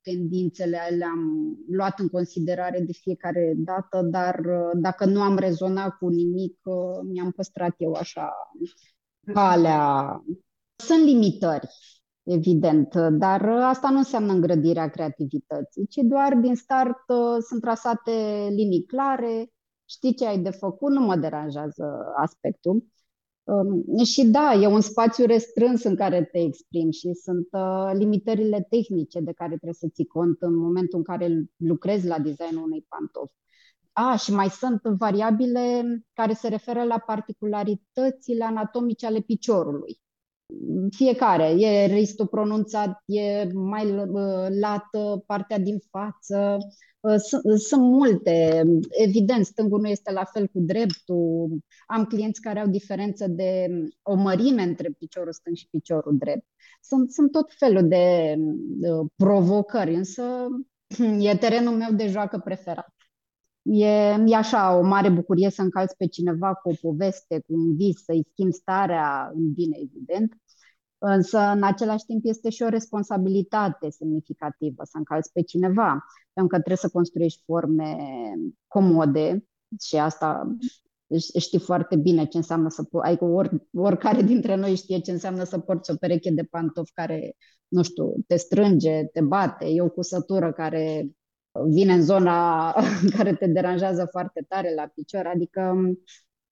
tendințele 0.02 0.78
le-am 0.98 1.54
luat 1.68 1.98
în 1.98 2.08
considerare 2.08 2.80
de 2.80 2.92
fiecare 2.92 3.52
dată, 3.56 4.02
dar 4.02 4.38
uh, 4.38 4.70
dacă 4.72 5.04
nu 5.04 5.20
am 5.22 5.36
rezonat 5.38 5.96
cu 5.98 6.08
nimic, 6.08 6.58
uh, 6.62 7.00
mi-am 7.12 7.30
păstrat 7.30 7.74
eu 7.76 7.92
așa 7.92 8.32
calea. 9.32 10.22
Sunt 10.76 11.04
limitări, 11.04 11.68
evident, 12.22 12.94
dar 12.94 13.48
asta 13.48 13.90
nu 13.90 13.96
înseamnă 13.96 14.32
îngrădirea 14.32 14.88
creativității, 14.88 15.86
ci 15.86 15.98
doar 16.02 16.34
din 16.34 16.54
start 16.54 16.98
sunt 17.48 17.60
trasate 17.60 18.12
linii 18.50 18.84
clare, 18.84 19.52
știi 19.92 20.14
ce 20.14 20.26
ai 20.26 20.38
de 20.38 20.50
făcut, 20.50 20.92
nu 20.92 21.00
mă 21.00 21.16
deranjează 21.16 22.12
aspectul. 22.16 22.84
Um, 23.44 24.04
și 24.04 24.26
da, 24.26 24.52
e 24.54 24.66
un 24.66 24.80
spațiu 24.80 25.26
restrâns 25.26 25.82
în 25.82 25.96
care 25.96 26.24
te 26.24 26.38
exprimi 26.38 26.92
și 26.92 27.12
sunt 27.12 27.48
uh, 27.50 27.90
limitările 27.94 28.66
tehnice 28.70 29.20
de 29.20 29.32
care 29.32 29.48
trebuie 29.48 29.74
să 29.74 29.88
ții 29.92 30.06
cont 30.06 30.42
în 30.42 30.54
momentul 30.54 30.98
în 30.98 31.04
care 31.04 31.44
lucrezi 31.56 32.06
la 32.06 32.18
designul 32.18 32.64
unei 32.64 32.86
pantofi. 32.88 33.34
a, 33.92 34.16
și 34.16 34.32
mai 34.32 34.48
sunt 34.48 34.82
variabile 34.82 35.82
care 36.12 36.32
se 36.32 36.48
referă 36.48 36.82
la 36.84 36.98
particularitățile 36.98 38.44
anatomice 38.44 39.06
ale 39.06 39.20
piciorului. 39.20 40.00
Fiecare, 40.90 41.48
e 41.48 41.86
ristul 41.86 42.26
pronunțat, 42.26 43.02
e 43.04 43.48
mai 43.52 43.94
lată 44.60 45.22
partea 45.26 45.58
din 45.58 45.78
față, 45.90 46.58
sunt, 47.18 47.60
sunt 47.60 47.82
multe. 47.82 48.62
Evident, 48.90 49.44
stângul 49.46 49.80
nu 49.80 49.88
este 49.88 50.12
la 50.12 50.24
fel 50.24 50.46
cu 50.46 50.60
dreptul. 50.60 51.58
Am 51.86 52.04
clienți 52.04 52.40
care 52.40 52.60
au 52.60 52.66
diferență 52.66 53.28
de 53.28 53.68
o 54.02 54.14
mărime 54.14 54.62
între 54.62 54.88
piciorul 54.98 55.32
stâng 55.32 55.56
și 55.56 55.68
piciorul 55.70 56.16
drept. 56.18 56.46
Sunt, 56.80 57.12
sunt 57.12 57.30
tot 57.30 57.52
felul 57.58 57.88
de, 57.88 58.34
de 58.58 58.88
provocări, 59.16 59.94
însă 59.94 60.22
e 61.30 61.36
terenul 61.36 61.76
meu 61.76 61.92
de 61.92 62.06
joacă 62.06 62.38
preferat. 62.38 62.94
E, 63.62 63.86
e 64.26 64.36
așa 64.36 64.78
o 64.78 64.82
mare 64.82 65.08
bucurie 65.10 65.50
să 65.50 65.62
încalți 65.62 65.96
pe 65.96 66.06
cineva 66.06 66.54
cu 66.54 66.68
o 66.68 66.74
poveste, 66.80 67.40
cu 67.46 67.52
un 67.52 67.76
vis, 67.76 68.02
să-i 68.04 68.26
schimbi 68.30 68.54
starea 68.54 69.30
în 69.34 69.52
bine, 69.52 69.76
evident. 69.80 70.41
Însă, 71.04 71.38
în 71.38 71.62
același 71.62 72.04
timp, 72.04 72.20
este 72.24 72.50
și 72.50 72.62
o 72.62 72.68
responsabilitate 72.68 73.90
semnificativă 73.90 74.82
să 74.84 74.96
încalți 74.96 75.32
pe 75.32 75.42
cineva, 75.42 76.04
pentru 76.32 76.46
că 76.46 76.56
trebuie 76.56 76.76
să 76.76 76.88
construiești 76.88 77.42
forme 77.44 77.96
comode 78.66 79.44
și 79.80 79.96
asta 79.96 80.56
știi 81.38 81.58
foarte 81.58 81.96
bine 81.96 82.24
ce 82.24 82.36
înseamnă 82.36 82.68
să 82.68 82.82
poți, 82.82 83.08
adică 83.08 83.24
or, 83.24 83.50
oricare 83.74 84.22
dintre 84.22 84.54
noi 84.54 84.74
știe 84.74 84.98
ce 84.98 85.10
înseamnă 85.10 85.44
să 85.44 85.58
porți 85.58 85.90
o 85.90 85.94
pereche 85.96 86.30
de 86.30 86.42
pantofi 86.42 86.92
care, 86.92 87.36
nu 87.68 87.82
știu, 87.82 88.14
te 88.26 88.36
strânge, 88.36 89.04
te 89.04 89.20
bate, 89.20 89.66
e 89.66 89.82
o 89.82 89.90
cusătură 89.90 90.52
care 90.52 91.10
vine 91.68 91.92
în 91.92 92.02
zona 92.02 92.72
care 93.16 93.34
te 93.34 93.46
deranjează 93.46 94.08
foarte 94.10 94.44
tare 94.48 94.74
la 94.74 94.86
picior, 94.94 95.26
adică 95.26 95.74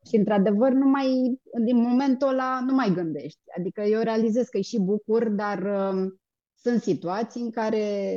și 0.09 0.17
într-adevăr 0.17 0.73
nu 0.73 0.87
mai, 0.87 1.41
din 1.65 1.77
momentul 1.77 2.29
ăla 2.29 2.61
nu 2.67 2.75
mai 2.75 2.93
gândești. 2.95 3.41
Adică 3.59 3.81
eu 3.81 4.01
realizez 4.01 4.49
că 4.49 4.59
e 4.59 4.63
și 4.63 4.81
bucur, 4.81 5.29
dar 5.29 5.59
uh, 5.59 6.13
sunt 6.55 6.83
situații 6.83 7.41
în 7.41 7.51
care 7.51 8.15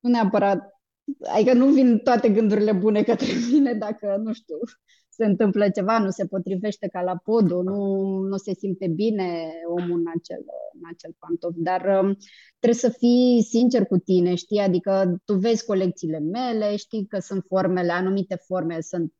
nu 0.00 0.10
neapărat, 0.10 0.80
adică 1.34 1.52
nu 1.52 1.66
vin 1.66 1.98
toate 1.98 2.28
gândurile 2.28 2.72
bune 2.72 3.02
către 3.02 3.26
mine 3.52 3.74
dacă, 3.74 4.20
nu 4.22 4.32
știu, 4.32 4.56
se 5.08 5.24
întâmplă 5.24 5.68
ceva, 5.68 5.98
nu 5.98 6.10
se 6.10 6.26
potrivește 6.26 6.88
ca 6.88 7.02
la 7.02 7.16
podul, 7.16 7.62
nu, 7.62 8.18
nu 8.18 8.36
se 8.36 8.54
simte 8.54 8.88
bine 8.88 9.52
omul 9.68 9.98
în 9.98 10.06
acel, 10.18 10.44
în 10.72 10.88
acel 10.92 11.16
pantof. 11.18 11.52
Dar 11.56 11.80
um, 11.80 12.16
trebuie 12.58 12.80
să 12.80 12.88
fii 12.98 13.46
sincer 13.48 13.84
cu 13.86 13.96
tine, 13.98 14.34
știi? 14.34 14.58
Adică 14.58 15.20
tu 15.24 15.34
vezi 15.34 15.64
colecțiile 15.64 16.18
mele, 16.18 16.76
știi 16.76 17.06
că 17.06 17.18
sunt 17.18 17.44
formele, 17.46 17.92
anumite 17.92 18.36
forme 18.46 18.80
sunt 18.80 19.12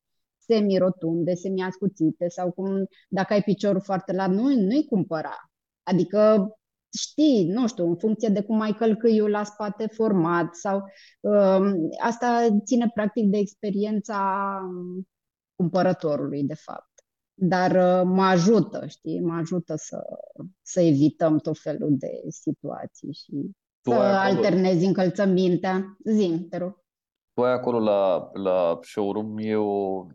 semi-rotunde, 0.46 1.34
semi-ascuțite 1.34 2.28
sau 2.28 2.50
cum, 2.50 2.86
dacă 3.08 3.32
ai 3.32 3.42
piciorul 3.42 3.80
foarte 3.80 4.12
lat, 4.12 4.30
nu, 4.30 4.42
nu-i 4.42 4.84
cumpăra. 4.84 5.50
Adică 5.82 6.50
știi, 6.98 7.48
nu 7.48 7.66
știu, 7.66 7.88
în 7.88 7.96
funcție 7.96 8.28
de 8.28 8.42
cum 8.42 8.60
ai 8.60 8.72
călcâiul 8.72 9.30
la 9.30 9.44
spate 9.44 9.86
format 9.86 10.54
sau 10.54 10.82
um, 11.20 11.74
asta 12.02 12.48
ține 12.64 12.90
practic 12.94 13.30
de 13.30 13.38
experiența 13.38 14.60
cumpărătorului, 15.54 16.44
de 16.44 16.54
fapt. 16.54 16.90
Dar 17.34 17.70
uh, 17.70 18.10
mă 18.14 18.22
ajută, 18.22 18.86
știi, 18.86 19.20
mă 19.20 19.34
ajută 19.34 19.74
să, 19.76 20.04
să 20.62 20.80
evităm 20.80 21.38
tot 21.38 21.58
felul 21.58 21.96
de 21.98 22.22
situații 22.28 23.12
și 23.12 23.50
tu 23.80 23.90
să 23.90 23.96
alternezi 23.96 24.84
încălțămintea. 24.84 25.96
Zi, 26.04 26.46
te 26.50 26.56
rog. 26.56 26.80
Tu 27.32 27.42
ai 27.42 27.52
acolo 27.52 27.78
la, 27.78 28.30
la 28.32 28.78
showroom, 28.82 29.38
e 29.38 29.56
o, 29.56 30.06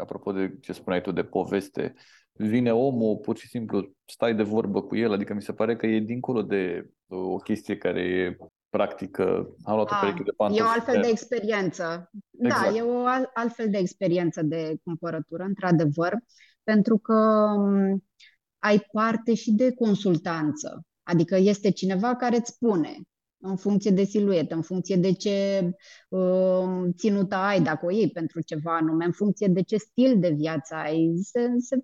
apropo 0.00 0.32
de 0.32 0.56
ce 0.60 0.72
spuneai 0.72 1.00
tu 1.00 1.12
de 1.12 1.24
poveste, 1.24 1.94
vine 2.32 2.72
omul, 2.72 3.16
pur 3.16 3.36
și 3.36 3.48
simplu 3.48 3.92
stai 4.04 4.34
de 4.34 4.42
vorbă 4.42 4.82
cu 4.82 4.96
el, 4.96 5.12
adică 5.12 5.34
mi 5.34 5.42
se 5.42 5.52
pare 5.52 5.76
că 5.76 5.86
e 5.86 6.00
dincolo 6.00 6.42
de 6.42 6.90
o 7.06 7.36
chestie 7.36 7.76
care 7.76 8.00
e 8.00 8.36
practică, 8.70 9.54
am 9.64 9.74
luat 9.74 9.90
o 9.90 9.94
ah, 9.94 10.00
pereche 10.00 10.22
de 10.22 10.30
pantofi. 10.36 10.60
E 10.60 10.64
o 10.64 10.68
altfel 10.68 11.00
de 11.00 11.08
experiență. 11.08 12.10
Da, 12.30 12.46
exact. 12.46 12.70
Da, 12.70 12.76
e 12.76 12.82
o 12.82 13.06
al- 13.06 13.30
altfel 13.34 13.70
de 13.70 13.78
experiență 13.78 14.42
de 14.42 14.76
cumpărătură, 14.84 15.42
într-adevăr, 15.42 16.14
pentru 16.62 16.98
că 16.98 17.14
um, 17.56 18.04
ai 18.58 18.86
parte 18.92 19.34
și 19.34 19.52
de 19.52 19.72
consultanță. 19.72 20.82
Adică 21.02 21.36
este 21.36 21.70
cineva 21.70 22.16
care 22.16 22.36
îți 22.36 22.50
spune 22.50 22.96
în 23.40 23.56
funcție 23.56 23.90
de 23.90 24.04
siluetă, 24.04 24.54
în 24.54 24.62
funcție 24.62 24.96
de 24.96 25.12
ce 25.12 25.70
uh, 26.08 26.88
ținută 26.96 27.34
ai, 27.34 27.62
dacă 27.62 27.86
o 27.86 27.90
iei 27.90 28.10
pentru 28.10 28.40
ceva 28.40 28.76
anume, 28.76 29.04
în 29.04 29.12
funcție 29.12 29.46
de 29.46 29.62
ce 29.62 29.76
stil 29.76 30.18
de 30.18 30.28
viață 30.28 30.74
ai. 30.74 31.18
Se, 31.22 31.48
se, 31.58 31.78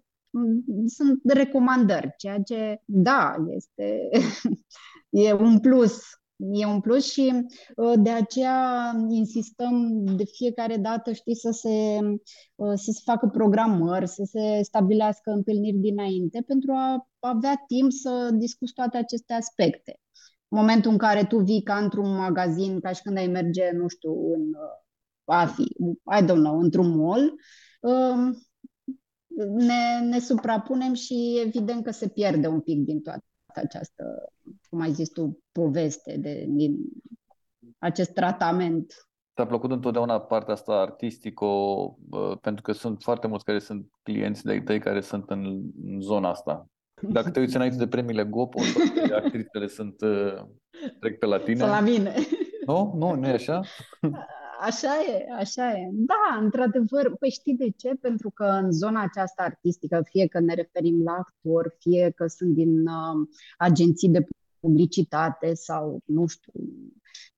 sunt 0.86 1.20
recomandări, 1.24 2.14
ceea 2.16 2.38
ce, 2.38 2.80
da, 2.84 3.36
este 3.48 4.08
e 5.26 5.32
un 5.32 5.60
plus 5.60 6.02
E 6.36 6.66
un 6.66 6.80
plus 6.80 7.12
și 7.12 7.46
uh, 7.76 7.92
de 7.98 8.10
aceea 8.10 8.92
insistăm 9.08 10.04
de 10.16 10.24
fiecare 10.24 10.76
dată, 10.76 11.12
știi, 11.12 11.36
să 11.36 11.50
se, 11.50 11.98
uh, 12.54 12.72
să 12.74 12.90
se 12.90 13.00
facă 13.04 13.26
programări, 13.32 14.08
să 14.08 14.22
se 14.24 14.62
stabilească 14.62 15.30
întâlniri 15.30 15.76
dinainte 15.76 16.42
pentru 16.46 16.72
a 16.72 17.08
avea 17.18 17.64
timp 17.66 17.92
să 17.92 18.30
discuți 18.32 18.72
toate 18.72 18.96
aceste 18.96 19.32
aspecte. 19.32 19.98
În 20.54 20.60
momentul 20.60 20.90
în 20.90 20.98
care 20.98 21.24
tu 21.24 21.38
vii 21.38 21.62
ca 21.62 21.76
într-un 21.76 22.14
magazin, 22.14 22.80
ca 22.80 22.92
și 22.92 23.02
când 23.02 23.16
ai 23.16 23.26
merge, 23.26 23.70
nu 23.70 23.88
știu, 23.88 24.32
în 24.32 24.40
uh, 24.40 25.36
a 25.36 25.46
fi, 25.46 25.62
I 26.18 26.22
don't 26.22 26.42
know, 26.42 26.58
într-un 26.58 26.96
mall, 26.96 27.34
um, 27.80 28.42
ne, 29.56 30.00
ne 30.00 30.18
suprapunem 30.18 30.92
și 30.92 31.40
evident 31.46 31.84
că 31.84 31.90
se 31.90 32.08
pierde 32.08 32.46
un 32.46 32.60
pic 32.60 32.84
din 32.84 33.00
toate 33.00 33.24
această, 33.46 34.32
cum 34.68 34.80
ai 34.80 34.92
zis 34.92 35.08
tu, 35.08 35.42
poveste, 35.52 36.16
de, 36.16 36.44
din 36.48 36.76
acest 37.78 38.12
tratament. 38.12 39.08
Ți-a 39.34 39.46
plăcut 39.46 39.70
întotdeauna 39.70 40.20
partea 40.20 40.54
asta 40.54 40.72
artistică, 40.72 41.46
pentru 42.40 42.62
că 42.62 42.72
sunt 42.72 43.02
foarte 43.02 43.26
mulți 43.26 43.44
care 43.44 43.58
sunt 43.58 43.86
clienți 44.02 44.44
de-ai 44.44 44.62
tăi 44.62 44.80
care 44.80 45.00
sunt 45.00 45.30
în, 45.30 45.44
în 45.84 46.00
zona 46.00 46.30
asta. 46.30 46.68
Dacă 47.08 47.30
te 47.30 47.40
uiți 47.40 47.56
înainte 47.56 47.76
de 47.76 47.86
premiile 47.86 48.24
GOPO, 48.24 48.60
toate 48.94 49.14
actrițele 49.14 49.66
sunt, 49.66 50.00
uh, 50.00 50.42
trec 51.00 51.18
pe 51.18 51.26
la 51.26 51.38
tine. 51.38 51.58
Sau 51.58 51.68
la 51.68 51.80
mine. 51.80 52.14
Nu? 52.66 52.94
Nu, 52.96 53.14
nu 53.14 53.26
e 53.26 53.32
așa? 53.32 53.60
Așa 54.60 54.88
e, 55.08 55.26
așa 55.38 55.70
e. 55.70 55.88
Da, 55.92 56.38
într-adevăr, 56.40 57.16
păi 57.18 57.30
știi 57.30 57.54
de 57.54 57.70
ce? 57.76 57.94
Pentru 58.00 58.30
că 58.30 58.44
în 58.44 58.72
zona 58.72 59.02
aceasta 59.02 59.42
artistică, 59.42 60.02
fie 60.10 60.26
că 60.26 60.40
ne 60.40 60.54
referim 60.54 61.02
la 61.02 61.12
actori, 61.12 61.76
fie 61.78 62.12
că 62.16 62.26
sunt 62.26 62.54
din 62.54 62.86
uh, 62.86 63.28
agenții 63.56 64.08
de 64.08 64.26
publicitate 64.60 65.54
sau, 65.54 66.00
nu 66.04 66.26
știu, 66.26 66.52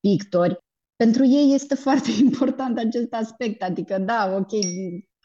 pictori, 0.01 0.59
pentru 0.97 1.25
ei 1.25 1.55
este 1.55 1.75
foarte 1.87 2.11
important 2.21 2.79
acest 2.79 3.13
aspect. 3.13 3.63
Adică, 3.63 3.99
da, 3.99 4.37
ok, 4.37 4.53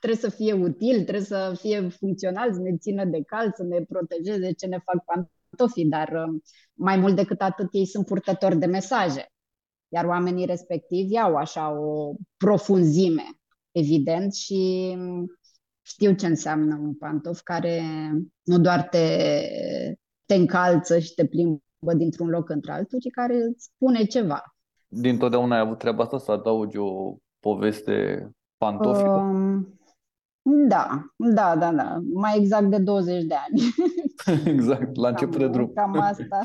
trebuie 0.02 0.30
să 0.30 0.30
fie 0.30 0.54
util, 0.54 0.94
trebuie 1.04 1.26
să 1.26 1.58
fie 1.60 1.90
funcțional, 1.90 2.54
să 2.54 2.60
ne 2.60 2.78
țină 2.78 3.06
de 3.06 3.22
cal, 3.26 3.52
să 3.56 3.64
ne 3.64 3.82
protejeze 3.82 4.52
ce 4.52 4.66
ne 4.66 4.80
fac 4.86 5.04
pantofii, 5.06 5.86
dar 5.86 6.08
uh, 6.08 6.42
mai 6.74 6.98
mult 6.98 7.16
decât 7.16 7.42
atât 7.42 7.68
ei 7.72 7.86
sunt 7.86 8.06
purtători 8.06 8.58
de 8.58 8.66
mesaje 8.66 9.32
iar 9.94 10.06
oamenii 10.06 10.46
respectivi 10.46 11.18
au 11.18 11.36
așa 11.36 11.80
o 11.80 12.14
profunzime, 12.38 13.24
evident, 13.72 14.34
și 14.34 14.94
știu 15.82 16.14
ce 16.14 16.28
înseamnă 16.28 16.76
un 16.82 16.96
pantof 16.96 17.42
care 17.42 17.82
nu 18.44 18.60
doar 18.60 18.84
te, 18.84 19.28
te 20.26 20.36
încalță 20.36 21.00
și 21.00 21.14
te 21.14 21.26
plimbă 21.26 21.94
dintr-un 21.98 22.30
loc 22.30 22.50
într-altul, 22.50 23.00
ci 23.00 23.12
care 23.12 23.36
îți 23.36 23.64
spune 23.74 24.04
ceva. 24.04 24.56
Din 24.88 25.18
totdeauna 25.18 25.56
ai 25.56 25.62
avut 25.62 25.78
treaba 25.78 26.04
asta 26.04 26.18
să 26.18 26.32
adaugi 26.32 26.78
o 26.78 27.16
poveste 27.40 28.30
pantofică? 28.58 29.10
Um, 29.10 29.80
da, 30.44 31.06
da, 31.16 31.56
da, 31.56 31.72
da. 31.72 32.00
Mai 32.14 32.38
exact 32.38 32.70
de 32.70 32.78
20 32.78 33.24
de 33.24 33.36
ani. 33.36 33.62
exact, 34.54 34.96
la 34.96 35.08
început 35.08 35.38
de 35.38 35.48
drum. 35.48 35.72
Cam 35.74 36.00
asta. 36.00 36.40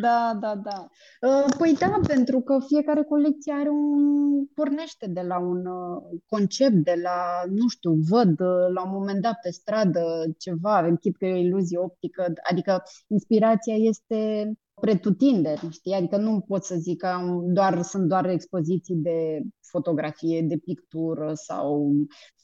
Da, 0.00 0.38
da, 0.40 0.54
da. 0.54 0.88
Uh, 1.28 1.54
păi 1.58 1.76
da, 1.78 2.00
pentru 2.06 2.40
că 2.40 2.58
fiecare 2.66 3.02
colecție 3.02 3.52
are 3.52 3.68
un... 3.68 4.44
pornește 4.54 5.06
de 5.06 5.20
la 5.20 5.38
un 5.38 5.66
uh, 5.66 6.20
concept, 6.26 6.84
de 6.84 6.98
la, 7.02 7.42
nu 7.50 7.68
știu, 7.68 7.92
văd 8.08 8.40
uh, 8.40 8.72
la 8.74 8.84
un 8.84 8.90
moment 8.92 9.22
dat 9.22 9.38
pe 9.42 9.50
stradă 9.50 10.24
ceva, 10.38 10.86
închid 10.86 11.16
că 11.16 11.24
e 11.24 11.32
o 11.32 11.36
iluzie 11.36 11.78
optică, 11.78 12.32
adică 12.50 12.82
inspirația 13.06 13.74
este 13.74 14.52
pretutinderi, 14.80 15.68
știi? 15.70 15.94
Adică 15.94 16.16
nu 16.16 16.40
pot 16.40 16.64
să 16.64 16.74
zic 16.74 17.00
că 17.00 17.08
doar, 17.44 17.82
sunt 17.82 18.08
doar 18.08 18.28
expoziții 18.28 18.94
de 18.94 19.42
fotografie, 19.74 20.42
de 20.42 20.56
pictură 20.64 21.30
sau 21.34 21.92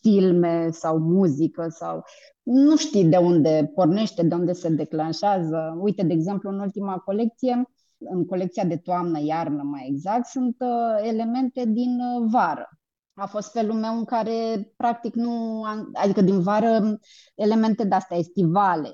filme 0.00 0.70
sau 0.70 0.98
muzică 0.98 1.66
sau 1.68 2.02
nu 2.42 2.76
știi 2.76 3.04
de 3.04 3.16
unde 3.16 3.70
pornește, 3.74 4.22
de 4.22 4.34
unde 4.34 4.52
se 4.52 4.68
declanșează. 4.68 5.78
Uite, 5.80 6.02
de 6.02 6.12
exemplu, 6.12 6.50
în 6.50 6.58
ultima 6.58 6.96
colecție, 6.98 7.68
în 7.98 8.24
colecția 8.26 8.64
de 8.64 8.76
toamnă-iarnă 8.76 9.62
mai 9.62 9.88
exact, 9.90 10.26
sunt 10.26 10.56
uh, 10.58 11.08
elemente 11.08 11.64
din 11.64 12.00
uh, 12.00 12.28
vară. 12.32 12.68
A 13.14 13.26
fost 13.26 13.52
felul 13.52 13.74
meu 13.74 13.96
în 13.96 14.04
care, 14.04 14.72
practic, 14.76 15.14
nu 15.14 15.62
am, 15.62 15.90
adică 15.92 16.20
din 16.20 16.40
vară, 16.40 16.98
elemente 17.34 17.84
de-astea 17.84 18.16
estivale, 18.16 18.90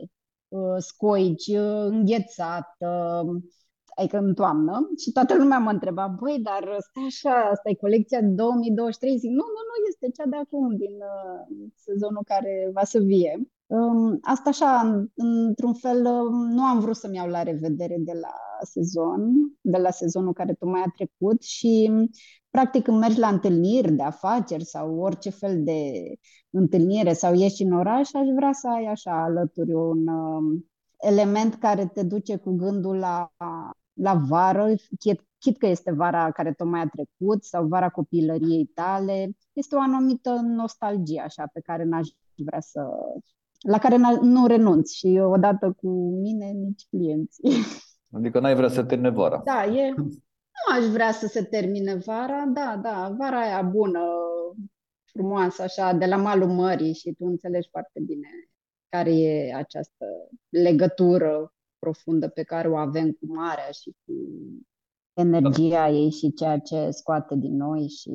uh, 0.49 0.77
scoici, 0.79 1.47
uh, 1.47 1.87
înghețat, 1.89 2.77
uh, 2.79 3.43
adică 3.97 4.19
în 4.19 4.35
toamnă, 4.35 4.91
și 5.03 5.13
toată 5.13 5.37
lumea 5.37 5.59
mă 5.59 5.71
întreba, 5.71 6.07
băi, 6.21 6.39
dar 6.43 6.63
stai 6.89 7.05
așa, 7.07 7.35
asta 7.53 7.71
e 7.71 7.75
colecția 7.75 8.23
2023? 8.23 9.19
Zic, 9.19 9.31
nu, 9.31 9.45
nu, 9.55 9.63
nu, 9.69 9.75
este 9.89 10.11
cea 10.17 10.29
de 10.29 10.37
acum, 10.37 10.77
din 10.77 10.95
uh, 10.95 11.69
sezonul 11.75 12.23
care 12.25 12.71
va 12.73 12.85
să 12.85 12.99
vie. 12.99 13.49
Um, 13.67 14.19
asta 14.23 14.49
așa, 14.49 15.03
într-un 15.15 15.75
fel, 15.75 16.07
um, 16.07 16.51
nu 16.51 16.63
am 16.63 16.81
vrut 16.81 16.97
să-mi 16.97 17.17
iau 17.17 17.29
la 17.29 17.43
revedere 17.43 17.97
de 17.99 18.13
la 18.13 18.35
sezon, 18.65 19.33
de 19.61 19.79
la 19.79 19.91
sezonul 19.91 20.33
care 20.33 20.53
tocmai 20.55 20.83
a 20.87 20.93
trecut 20.95 21.43
și 21.43 21.91
practic 22.51 22.83
când 22.83 22.99
mergi 22.99 23.19
la 23.19 23.29
întâlniri 23.29 23.93
de 23.93 24.03
afaceri 24.03 24.65
sau 24.65 24.99
orice 24.99 25.31
fel 25.31 25.63
de 25.63 25.81
întâlnire 26.51 27.13
sau 27.13 27.35
ieși 27.35 27.63
în 27.63 27.73
oraș, 27.73 28.13
aș 28.13 28.27
vrea 28.37 28.53
să 28.53 28.69
ai 28.69 28.85
așa 28.85 29.23
alături 29.23 29.73
un 29.73 30.07
um, 30.07 30.67
element 30.97 31.55
care 31.55 31.87
te 31.87 32.03
duce 32.03 32.37
cu 32.37 32.57
gândul 32.57 32.97
la, 32.97 33.33
la 33.97 34.15
vară, 34.29 34.75
chit, 34.99 35.21
chit 35.39 35.59
că 35.59 35.67
este 35.67 35.93
vara 35.93 36.31
care 36.31 36.53
tocmai 36.53 36.81
a 36.81 36.89
trecut 36.89 37.45
sau 37.45 37.67
vara 37.67 37.89
copilăriei 37.89 38.65
tale. 38.65 39.31
Este 39.53 39.77
o 39.77 39.81
anumită 39.81 40.31
nostalgie 40.31 41.21
așa 41.21 41.51
pe 41.53 41.61
care 41.61 41.85
n-aș 41.85 42.09
vrea 42.35 42.61
să 42.61 42.81
la 43.61 43.79
care 43.79 43.97
nu 44.21 44.47
renunț 44.47 44.93
și 44.93 45.21
odată 45.23 45.73
cu 45.73 45.89
mine 46.21 46.47
nici 46.47 46.87
clienții. 46.91 47.51
Adică 48.17 48.41
n-ai 48.41 48.55
vrea 48.55 48.69
să 48.69 48.85
termine 48.85 49.11
vara. 49.11 49.43
Da, 49.45 49.65
e, 49.65 49.95
nu 49.97 50.77
aș 50.79 50.85
vrea 50.85 51.13
să 51.13 51.27
se 51.27 51.43
termine 51.43 51.95
vara, 51.95 52.45
da, 52.45 52.81
da, 52.83 53.15
vara 53.19 53.41
aia 53.41 53.63
bună, 53.63 54.01
frumoasă, 55.05 55.63
așa, 55.63 55.93
de 55.93 56.07
la 56.07 56.17
malul 56.17 56.49
mării 56.49 56.95
și 56.95 57.13
tu 57.13 57.25
înțelegi 57.25 57.69
foarte 57.71 58.01
bine 58.01 58.29
care 58.89 59.19
e 59.19 59.55
această 59.55 60.07
legătură 60.49 61.55
profundă 61.87 62.29
pe 62.29 62.43
care 62.43 62.69
o 62.69 62.77
avem 62.77 63.11
cu 63.11 63.27
marea 63.35 63.71
și 63.71 63.91
cu 64.05 64.13
energia 65.13 65.89
da. 65.89 65.91
ei 65.91 66.11
și 66.11 66.33
ceea 66.33 66.59
ce 66.59 66.91
scoate 66.91 67.35
din 67.37 67.57
noi 67.57 67.89
și 67.89 68.11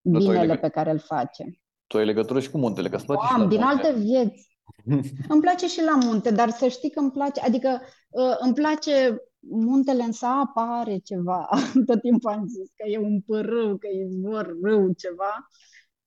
binele 0.00 0.56
pe 0.56 0.68
care 0.68 0.90
îl 0.90 0.98
face. 0.98 1.44
Tu 1.86 1.96
ai 1.96 2.04
legătură 2.04 2.40
și 2.40 2.50
cu 2.50 2.58
muntele, 2.58 2.88
că 2.88 2.98
place 3.06 3.32
Am, 3.32 3.48
din 3.48 3.60
munte. 3.60 3.86
alte 3.86 3.98
vieți. 3.98 4.50
îmi 5.32 5.40
place 5.40 5.66
și 5.66 5.82
la 5.84 6.06
munte, 6.06 6.30
dar 6.30 6.50
să 6.50 6.68
știi 6.68 6.90
că 6.90 7.00
îmi 7.00 7.10
place, 7.10 7.40
adică 7.40 7.80
uh, 8.10 8.36
îmi 8.38 8.54
place 8.54 9.16
muntele 9.38 10.02
în 10.02 10.12
sapă 10.12 10.60
are 10.60 10.96
ceva. 10.98 11.48
Tot 11.86 12.00
timpul 12.00 12.30
am 12.30 12.46
zis 12.46 12.68
că 12.76 12.88
e 12.88 12.98
un 12.98 13.20
părâu, 13.20 13.76
că 13.76 13.86
e 13.86 14.04
izvor 14.04 14.56
râu, 14.62 14.92
ceva. 14.92 15.48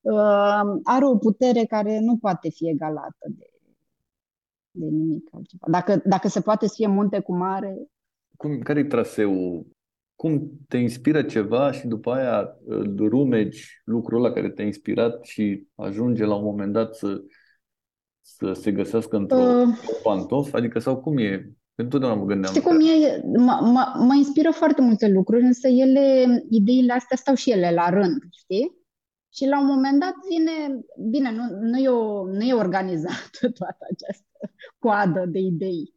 Uh, 0.00 0.80
are 0.82 1.04
o 1.04 1.16
putere 1.16 1.64
care 1.64 1.98
nu 2.00 2.16
poate 2.16 2.48
fi 2.50 2.68
egalată 2.68 3.26
de, 3.36 3.46
de 4.76 4.86
nimic 4.86 5.28
altceva. 5.32 5.66
Dacă, 5.70 6.02
dacă 6.04 6.28
se 6.28 6.40
poate 6.40 6.66
să 6.66 6.72
fie 6.76 6.86
munte 6.86 7.20
cu 7.20 7.36
mare... 7.36 7.76
Cum, 8.36 8.58
care 8.58 8.78
e 8.78 8.84
traseul? 8.84 9.66
Cum 10.14 10.50
te 10.68 10.76
inspiră 10.76 11.22
ceva 11.22 11.72
și 11.72 11.86
după 11.86 12.12
aia 12.12 12.56
îl 12.66 13.08
rumegi 13.08 13.80
lucrul 13.84 14.24
ăla 14.24 14.34
care 14.34 14.50
te-a 14.50 14.64
inspirat 14.64 15.24
și 15.24 15.66
ajunge 15.74 16.24
la 16.24 16.34
un 16.34 16.44
moment 16.44 16.72
dat 16.72 16.94
să, 16.94 17.22
să 18.20 18.52
se 18.52 18.72
găsească 18.72 19.16
într-o 19.16 19.36
uh, 19.36 19.68
pantof? 20.02 20.54
Adică 20.54 20.78
sau 20.78 21.00
cum 21.00 21.18
e? 21.18 21.50
Întotdeauna 21.74 22.18
mă 22.18 22.24
gândeam. 22.24 22.52
Știi 22.52 22.64
cum 22.64 22.80
e? 22.80 23.22
Mă, 23.38 23.58
mă, 23.62 24.04
mă 24.06 24.14
inspiră 24.16 24.50
foarte 24.50 24.82
multe 24.82 25.08
lucruri, 25.08 25.42
însă 25.42 25.68
ele, 25.68 26.24
ideile 26.50 26.92
astea 26.92 27.16
stau 27.16 27.34
și 27.34 27.50
ele 27.50 27.72
la 27.74 27.88
rând, 27.88 28.22
știi? 28.30 28.85
Și 29.36 29.46
la 29.46 29.60
un 29.60 29.66
moment 29.66 30.00
dat 30.00 30.14
vine, 30.28 30.80
bine, 31.10 31.30
nu, 31.30 31.42
nu, 31.60 31.78
e, 31.78 31.88
o, 31.88 32.26
nu 32.26 32.42
e 32.42 32.52
organizată 32.52 33.38
toată 33.58 33.86
această 33.90 34.50
coadă 34.78 35.26
de 35.26 35.38
idei. 35.38 35.94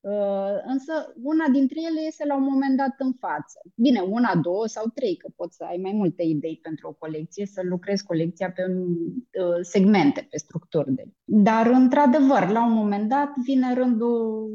Uh, 0.00 0.62
însă 0.66 1.12
una 1.22 1.48
dintre 1.48 1.80
ele 1.90 2.00
este 2.06 2.24
la 2.26 2.36
un 2.36 2.42
moment 2.42 2.76
dat 2.76 2.94
în 2.98 3.12
față. 3.12 3.60
Bine, 3.74 4.00
una, 4.00 4.36
două 4.36 4.66
sau 4.66 4.86
trei, 4.94 5.16
că 5.16 5.28
poți 5.36 5.56
să 5.56 5.64
ai 5.64 5.76
mai 5.76 5.92
multe 5.92 6.22
idei 6.22 6.58
pentru 6.62 6.88
o 6.88 6.92
colecție, 6.92 7.46
să 7.46 7.60
lucrezi 7.64 8.04
colecția 8.04 8.52
pe 8.52 8.62
uh, 8.66 9.58
segmente, 9.60 10.26
pe 10.30 10.38
structuri. 10.38 10.94
De. 10.94 11.04
Dar, 11.24 11.66
într-adevăr, 11.66 12.48
la 12.48 12.66
un 12.66 12.72
moment 12.72 13.08
dat 13.08 13.32
vine 13.44 13.74
rândul 13.74 14.50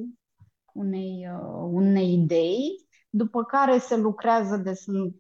unei, 0.74 1.28
uh, 1.32 1.70
unei 1.72 2.14
idei, 2.14 2.88
după 3.10 3.44
care 3.44 3.78
se 3.78 3.98
lucrează 3.98 4.58
de 4.58 4.74
sunt 4.74 5.16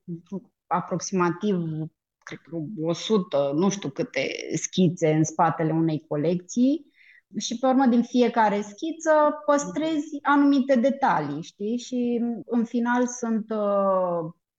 aproximativ 0.67 1.55
cred 2.23 2.39
că 2.39 2.57
100, 2.81 3.51
nu 3.55 3.69
știu 3.69 3.89
câte 3.89 4.27
schițe 4.55 5.11
în 5.11 5.23
spatele 5.23 5.71
unei 5.71 6.05
colecții 6.07 6.91
și 7.37 7.57
pe 7.57 7.67
urmă 7.67 7.85
din 7.85 8.03
fiecare 8.03 8.61
schiță 8.61 9.11
păstrezi 9.45 10.19
anumite 10.21 10.75
detalii, 10.75 11.41
știi? 11.41 11.77
Și 11.77 12.21
în 12.45 12.63
final 12.63 13.07
sunt 13.07 13.45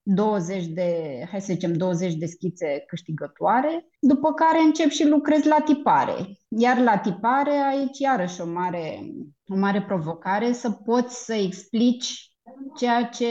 20 0.03 0.67
de, 0.67 1.21
hai 1.31 1.41
să 1.41 1.53
zicem, 1.53 1.73
20 1.73 2.15
de 2.15 2.27
schițe 2.27 2.85
câștigătoare, 2.87 3.89
după 4.01 4.33
care 4.33 4.61
încep 4.61 4.89
și 4.89 5.07
lucrez 5.07 5.45
la 5.45 5.61
tipare. 5.65 6.39
Iar 6.49 6.79
la 6.79 6.99
tipare 6.99 7.51
aici 7.51 7.99
iarăși 7.99 8.41
o 8.41 8.47
mare, 8.47 9.13
o 9.47 9.57
mare 9.57 9.83
provocare 9.83 10.53
să 10.53 10.71
poți 10.71 11.25
să 11.25 11.35
explici 11.35 12.31
ceea 12.77 13.05
ce 13.05 13.27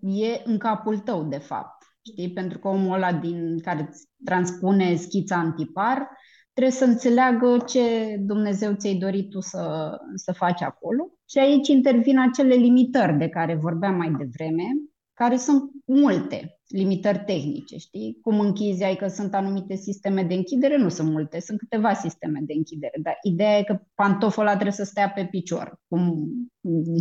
e 0.00 0.42
în 0.44 0.58
capul 0.58 0.98
tău, 0.98 1.24
de 1.24 1.38
fapt. 1.38 1.75
Știi? 2.10 2.32
Pentru 2.32 2.58
că 2.58 2.68
omul 2.68 2.94
ăla 2.94 3.12
din 3.12 3.58
care 3.58 3.88
îți 3.90 4.08
transpune 4.24 4.94
schița 4.94 5.40
în 5.40 5.52
tipar 5.52 6.08
trebuie 6.56 6.76
să 6.76 6.84
înțeleagă 6.84 7.56
ce 7.66 8.16
Dumnezeu 8.20 8.72
ți-ai 8.74 8.94
dorit 8.94 9.30
tu 9.30 9.40
să, 9.40 9.90
să 10.14 10.32
faci 10.32 10.62
acolo. 10.62 11.10
Și 11.28 11.38
aici 11.38 11.68
intervin 11.68 12.18
acele 12.18 12.54
limitări 12.54 13.18
de 13.18 13.28
care 13.28 13.54
vorbeam 13.54 13.94
mai 13.94 14.12
devreme, 14.18 14.64
care 15.12 15.36
sunt 15.36 15.70
multe 15.84 16.60
limitări 16.68 17.22
tehnice, 17.26 17.76
știi? 17.76 18.18
Cum 18.22 18.40
închizi, 18.40 18.84
ai 18.84 18.96
că 18.96 19.08
sunt 19.08 19.34
anumite 19.34 19.74
sisteme 19.74 20.22
de 20.22 20.34
închidere, 20.34 20.76
nu 20.76 20.88
sunt 20.88 21.10
multe, 21.10 21.40
sunt 21.40 21.58
câteva 21.58 21.94
sisteme 21.94 22.40
de 22.42 22.52
închidere, 22.52 22.98
dar 23.02 23.18
ideea 23.22 23.58
e 23.58 23.62
că 23.62 23.80
pantoful 23.94 24.42
ăla 24.42 24.52
trebuie 24.52 24.72
să 24.72 24.84
stea 24.84 25.10
pe 25.10 25.26
picior. 25.30 25.80
Cum, 25.88 26.28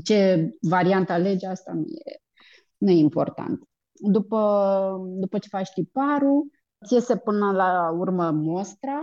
ce 0.03 0.49
variantă 0.61 1.11
alege, 1.11 1.47
asta 1.47 1.71
nu 1.73 1.81
e, 1.81 2.21
nu 2.77 2.89
e 2.89 2.97
important. 2.97 3.59
După, 3.99 4.41
după 5.19 5.37
ce 5.37 5.47
faci 5.47 5.69
tiparul, 5.73 6.51
ți 6.85 6.93
iese 6.93 7.17
până 7.17 7.51
la 7.51 7.91
urmă 7.91 8.31
mostra 8.31 8.99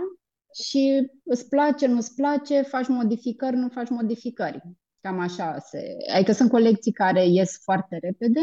și 0.63 1.11
îți 1.23 1.49
place, 1.49 1.87
nu-ți 1.87 2.15
place, 2.15 2.61
faci 2.61 2.87
modificări, 2.87 3.55
nu 3.55 3.69
faci 3.69 3.89
modificări. 3.89 4.61
Cam 5.01 5.19
așa 5.19 5.59
se... 5.59 5.95
Adică 6.15 6.31
sunt 6.31 6.49
colecții 6.49 6.91
care 6.91 7.27
ies 7.27 7.61
foarte 7.63 7.97
repede 8.01 8.39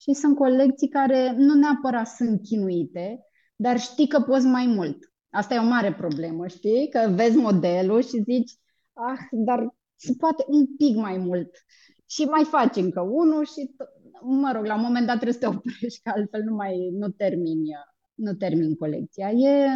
și 0.00 0.12
sunt 0.12 0.36
colecții 0.36 0.88
care 0.88 1.34
nu 1.36 1.54
neapărat 1.54 2.06
sunt 2.06 2.42
chinuite, 2.42 3.20
dar 3.56 3.78
știi 3.78 4.08
că 4.08 4.20
poți 4.20 4.46
mai 4.46 4.66
mult. 4.66 5.12
Asta 5.30 5.54
e 5.54 5.58
o 5.58 5.64
mare 5.64 5.94
problemă, 5.94 6.46
știi? 6.46 6.88
Că 6.88 7.12
vezi 7.14 7.36
modelul 7.36 8.02
și 8.02 8.22
zici, 8.22 8.52
ah, 8.92 9.18
dar 9.30 9.74
se 9.96 10.14
poate 10.18 10.44
un 10.46 10.76
pic 10.76 10.96
mai 10.96 11.16
mult. 11.16 11.50
Și 12.06 12.24
mai 12.24 12.44
faci 12.44 12.76
încă 12.76 13.00
unul 13.00 13.44
și, 13.44 13.74
mă 14.32 14.52
rog, 14.54 14.64
la 14.64 14.74
un 14.74 14.80
moment 14.80 15.06
dat 15.06 15.14
trebuie 15.14 15.32
să 15.32 15.38
te 15.38 15.56
oprești, 15.56 16.02
că 16.02 16.12
altfel 16.14 16.42
nu 16.42 16.54
mai 16.54 16.90
nu 16.92 17.08
termini, 17.08 17.70
nu 18.14 18.32
termin 18.32 18.74
colecția. 18.74 19.30
E, 19.30 19.68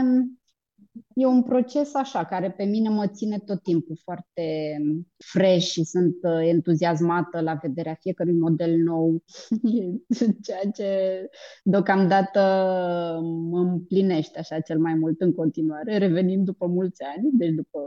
e 1.15 1.27
un 1.27 1.43
proces 1.43 1.95
așa, 1.95 2.25
care 2.25 2.51
pe 2.51 2.65
mine 2.65 2.89
mă 2.89 3.07
ține 3.07 3.39
tot 3.39 3.63
timpul 3.63 3.99
foarte 4.03 4.77
fresh 5.17 5.67
și 5.67 5.85
sunt 5.85 6.17
uh, 6.23 6.41
entuziasmată 6.43 7.41
la 7.41 7.55
vederea 7.55 7.95
fiecărui 7.95 8.35
model 8.35 8.77
nou, 8.77 9.25
ceea 10.45 10.71
ce 10.75 10.89
deocamdată 11.63 12.41
mă 13.23 13.59
împlinește 13.59 14.39
așa 14.39 14.61
cel 14.61 14.79
mai 14.79 14.95
mult 14.95 15.21
în 15.21 15.33
continuare, 15.33 15.99
revenind 15.99 16.45
după 16.45 16.67
mulți 16.67 17.03
ani, 17.03 17.31
deci 17.33 17.55
după 17.55 17.81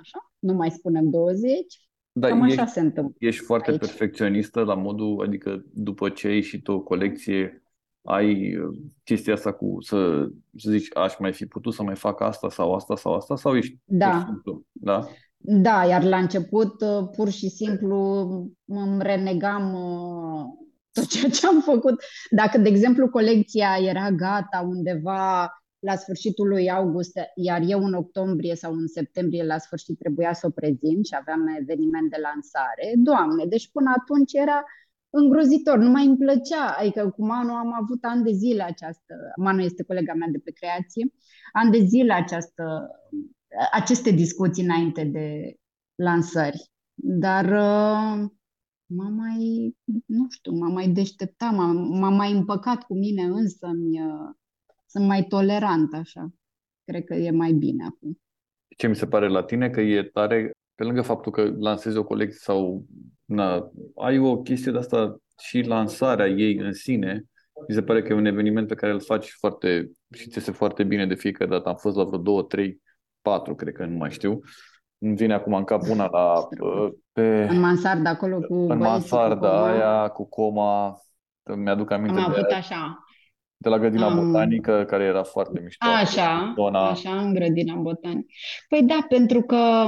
așa, 0.00 0.32
nu 0.38 0.54
mai 0.54 0.70
spunem 0.70 1.10
20, 1.10 1.87
da, 2.18 2.28
Cam 2.28 2.42
așa 2.42 2.62
ești, 2.62 2.72
se 2.72 2.80
întâmplă. 2.80 3.14
Ești 3.18 3.44
foarte 3.44 3.70
aici. 3.70 3.80
perfecționistă 3.80 4.60
la 4.60 4.74
modul, 4.74 5.22
adică 5.26 5.64
după 5.72 6.08
ce 6.08 6.26
ai 6.26 6.34
ieșit 6.34 6.68
o 6.68 6.80
colecție, 6.80 7.62
ai 8.02 8.56
uh, 8.56 8.78
chestia 9.04 9.32
asta 9.32 9.52
cu 9.52 9.76
să, 9.80 10.28
să 10.56 10.70
zici, 10.70 10.96
aș 10.96 11.18
mai 11.18 11.32
fi 11.32 11.46
putut 11.46 11.74
să 11.74 11.82
mai 11.82 11.96
fac 11.96 12.20
asta 12.20 12.50
sau 12.50 12.74
asta 12.74 12.96
sau 12.96 13.14
asta 13.14 13.36
sau 13.36 13.56
ești 13.56 13.78
da. 13.84 14.24
simplu, 14.26 14.62
da? 14.72 15.08
Da, 15.40 15.84
iar 15.84 16.04
la 16.04 16.16
început 16.16 16.80
uh, 16.80 17.08
pur 17.16 17.30
și 17.30 17.48
simplu 17.48 17.96
îmi 18.64 19.02
renegam 19.02 19.74
uh, 19.74 20.44
tot 20.92 21.06
ceea 21.06 21.30
ce 21.30 21.46
am 21.46 21.60
făcut. 21.60 22.02
Dacă, 22.30 22.58
de 22.58 22.68
exemplu, 22.68 23.08
colecția 23.08 23.76
era 23.80 24.10
gata 24.10 24.66
undeva 24.68 25.52
la 25.78 25.96
sfârșitul 25.96 26.48
lui 26.48 26.70
august, 26.70 27.18
iar 27.34 27.62
eu 27.66 27.84
în 27.84 27.94
octombrie 27.94 28.54
sau 28.54 28.72
în 28.72 28.86
septembrie 28.86 29.44
la 29.44 29.58
sfârșit 29.58 29.98
trebuia 29.98 30.32
să 30.32 30.46
o 30.46 30.50
prezint 30.50 31.06
și 31.06 31.16
aveam 31.20 31.46
eveniment 31.60 32.10
de 32.10 32.16
lansare. 32.22 32.92
Doamne, 32.96 33.44
deci 33.44 33.70
până 33.70 33.94
atunci 33.98 34.32
era 34.32 34.64
îngrozitor, 35.10 35.78
nu 35.78 35.90
mai 35.90 36.06
îmi 36.06 36.16
plăcea. 36.16 36.76
Adică 36.78 37.10
cu 37.10 37.24
Manu 37.26 37.52
am 37.52 37.72
avut 37.72 38.04
ani 38.04 38.22
de 38.22 38.32
zile 38.32 38.62
această, 38.62 39.14
Manu 39.36 39.60
este 39.60 39.82
colega 39.82 40.14
mea 40.14 40.28
de 40.30 40.38
pe 40.38 40.50
creație, 40.50 41.12
ani 41.52 41.70
de 41.70 41.78
zile 41.84 42.12
această, 42.12 42.90
aceste 43.72 44.10
discuții 44.10 44.64
înainte 44.64 45.04
de 45.04 45.54
lansări. 45.94 46.70
Dar 46.94 47.44
uh, 47.44 48.28
m-a 48.86 49.08
mai, 49.08 49.74
nu 50.06 50.26
știu, 50.30 50.52
m-a 50.52 50.68
mai 50.68 50.88
deșteptat, 50.88 51.52
m-a, 51.54 51.72
m-a 51.72 52.08
mai 52.08 52.32
împăcat 52.32 52.82
cu 52.82 52.94
mine 52.94 53.22
însă, 53.22 53.66
uh, 53.66 54.34
sunt 54.88 55.06
mai 55.06 55.22
tolerant 55.22 55.94
așa. 55.94 56.28
Cred 56.84 57.04
că 57.04 57.14
e 57.14 57.30
mai 57.30 57.52
bine 57.52 57.84
acum. 57.84 58.20
Ce 58.76 58.86
mi 58.86 58.96
se 58.96 59.06
pare 59.06 59.28
la 59.28 59.42
tine 59.42 59.70
că 59.70 59.80
e 59.80 60.02
tare, 60.02 60.50
pe 60.74 60.84
lângă 60.84 61.02
faptul 61.02 61.32
că 61.32 61.54
lansezi 61.58 61.96
o 61.96 62.04
colecție 62.04 62.38
sau 62.40 62.84
na, 63.24 63.70
ai 63.96 64.18
o 64.18 64.42
chestie 64.42 64.72
de 64.72 64.78
asta 64.78 65.16
și 65.38 65.60
lansarea 65.60 66.26
ei 66.26 66.56
în 66.56 66.72
sine, 66.72 67.24
mi 67.68 67.74
se 67.74 67.82
pare 67.82 68.02
că 68.02 68.12
e 68.12 68.16
un 68.16 68.24
eveniment 68.24 68.68
pe 68.68 68.74
care 68.74 68.92
îl 68.92 69.00
faci 69.00 69.30
foarte 69.30 69.90
și 70.14 70.28
ți 70.28 70.40
se 70.40 70.52
foarte 70.52 70.84
bine 70.84 71.06
de 71.06 71.14
fiecare 71.14 71.50
dată. 71.50 71.68
Am 71.68 71.76
fost 71.76 71.96
la 71.96 72.04
vreo 72.04 72.18
două, 72.18 72.42
trei, 72.42 72.82
patru, 73.22 73.54
cred 73.54 73.72
că 73.72 73.84
nu 73.84 73.96
mai 73.96 74.10
știu. 74.10 74.40
Îmi 74.98 75.16
vine 75.16 75.34
acum 75.34 75.54
în 75.54 75.64
cap 75.64 75.82
una 75.88 76.08
la... 76.10 76.48
Pe, 77.12 77.46
în 77.50 77.60
mansarda 77.60 78.10
acolo 78.10 78.40
cu 78.40 78.54
În 78.54 78.78
mansarda 78.78 79.48
cu 79.48 79.54
aia, 79.54 80.08
cu 80.08 80.28
coma. 80.28 81.00
Mi-aduc 81.56 81.90
aminte 81.90 82.20
Am 82.20 82.32
de 82.32 82.38
avut 82.38 82.50
așa 82.50 83.07
de 83.60 83.68
la 83.68 83.78
grădina 83.78 84.06
um, 84.06 84.26
botanică, 84.26 84.84
care 84.86 85.04
era 85.04 85.22
foarte 85.22 85.60
mișto. 85.60 85.86
Așa, 85.86 86.52
zona... 86.56 86.88
așa, 86.88 87.20
în 87.20 87.34
grădina 87.34 87.74
botanică. 87.74 88.26
Păi 88.68 88.82
da, 88.82 89.06
pentru 89.08 89.42
că 89.42 89.86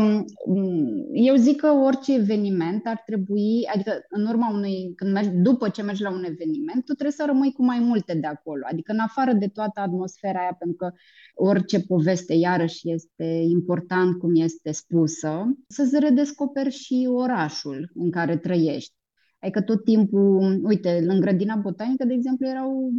eu 1.12 1.34
zic 1.34 1.60
că 1.60 1.70
orice 1.70 2.14
eveniment 2.14 2.86
ar 2.86 3.02
trebui, 3.06 3.68
adică 3.74 3.92
în 4.08 4.26
urma 4.26 4.50
unui, 4.52 4.92
când 4.96 5.12
mergi, 5.12 5.30
după 5.30 5.68
ce 5.68 5.82
mergi 5.82 6.02
la 6.02 6.10
un 6.10 6.24
eveniment, 6.24 6.84
tu 6.84 6.92
trebuie 6.92 7.12
să 7.12 7.24
rămâi 7.26 7.52
cu 7.52 7.64
mai 7.64 7.78
multe 7.78 8.14
de 8.14 8.26
acolo, 8.26 8.62
adică 8.70 8.92
în 8.92 8.98
afară 8.98 9.32
de 9.32 9.46
toată 9.46 9.80
atmosfera 9.80 10.40
aia, 10.40 10.56
pentru 10.58 10.76
că 10.76 10.92
orice 11.34 11.80
poveste, 11.80 12.34
iarăși, 12.34 12.90
este 12.90 13.24
important 13.48 14.18
cum 14.18 14.34
este 14.34 14.72
spusă, 14.72 15.56
să-ți 15.68 15.98
redescoperi 15.98 16.70
și 16.70 17.08
orașul 17.10 17.90
în 17.94 18.10
care 18.10 18.36
trăiești. 18.36 18.94
Adică 19.38 19.62
tot 19.62 19.84
timpul, 19.84 20.60
uite, 20.62 21.04
în 21.06 21.20
grădina 21.20 21.56
botanică, 21.56 22.04
de 22.04 22.12
exemplu, 22.12 22.46
erau 22.48 22.90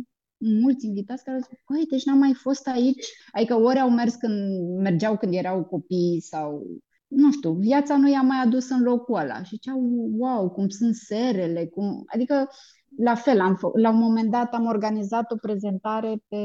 mulți 0.42 0.86
invitați 0.86 1.24
care 1.24 1.40
zic, 1.42 1.60
păi, 1.66 1.86
deci 1.90 2.06
n-am 2.06 2.18
mai 2.18 2.34
fost 2.34 2.68
aici. 2.68 3.06
Adică 3.32 3.56
ori 3.56 3.80
au 3.80 3.90
mers 3.90 4.16
când 4.16 4.34
mergeau 4.78 5.18
când 5.18 5.34
erau 5.34 5.64
copii 5.64 6.22
sau 6.22 6.64
nu 7.08 7.32
știu, 7.32 7.52
viața 7.52 7.98
nu 7.98 8.10
i-a 8.10 8.22
mai 8.22 8.38
adus 8.44 8.70
în 8.70 8.82
locul 8.82 9.20
ăla. 9.20 9.44
Și 9.44 9.50
ziceau, 9.50 9.80
wow, 10.18 10.50
cum 10.50 10.70
sunt 10.70 10.96
serele, 10.96 11.66
cum... 11.66 12.04
Adică, 12.06 12.50
la 12.98 13.16
fel, 13.16 13.40
am 13.40 13.56
fă... 13.56 13.72
la 13.74 13.90
un 13.90 13.98
moment 13.98 14.32
dat 14.32 14.54
am 14.54 14.66
organizat 14.66 15.32
o 15.32 15.36
prezentare 15.36 16.24
pe 16.28 16.38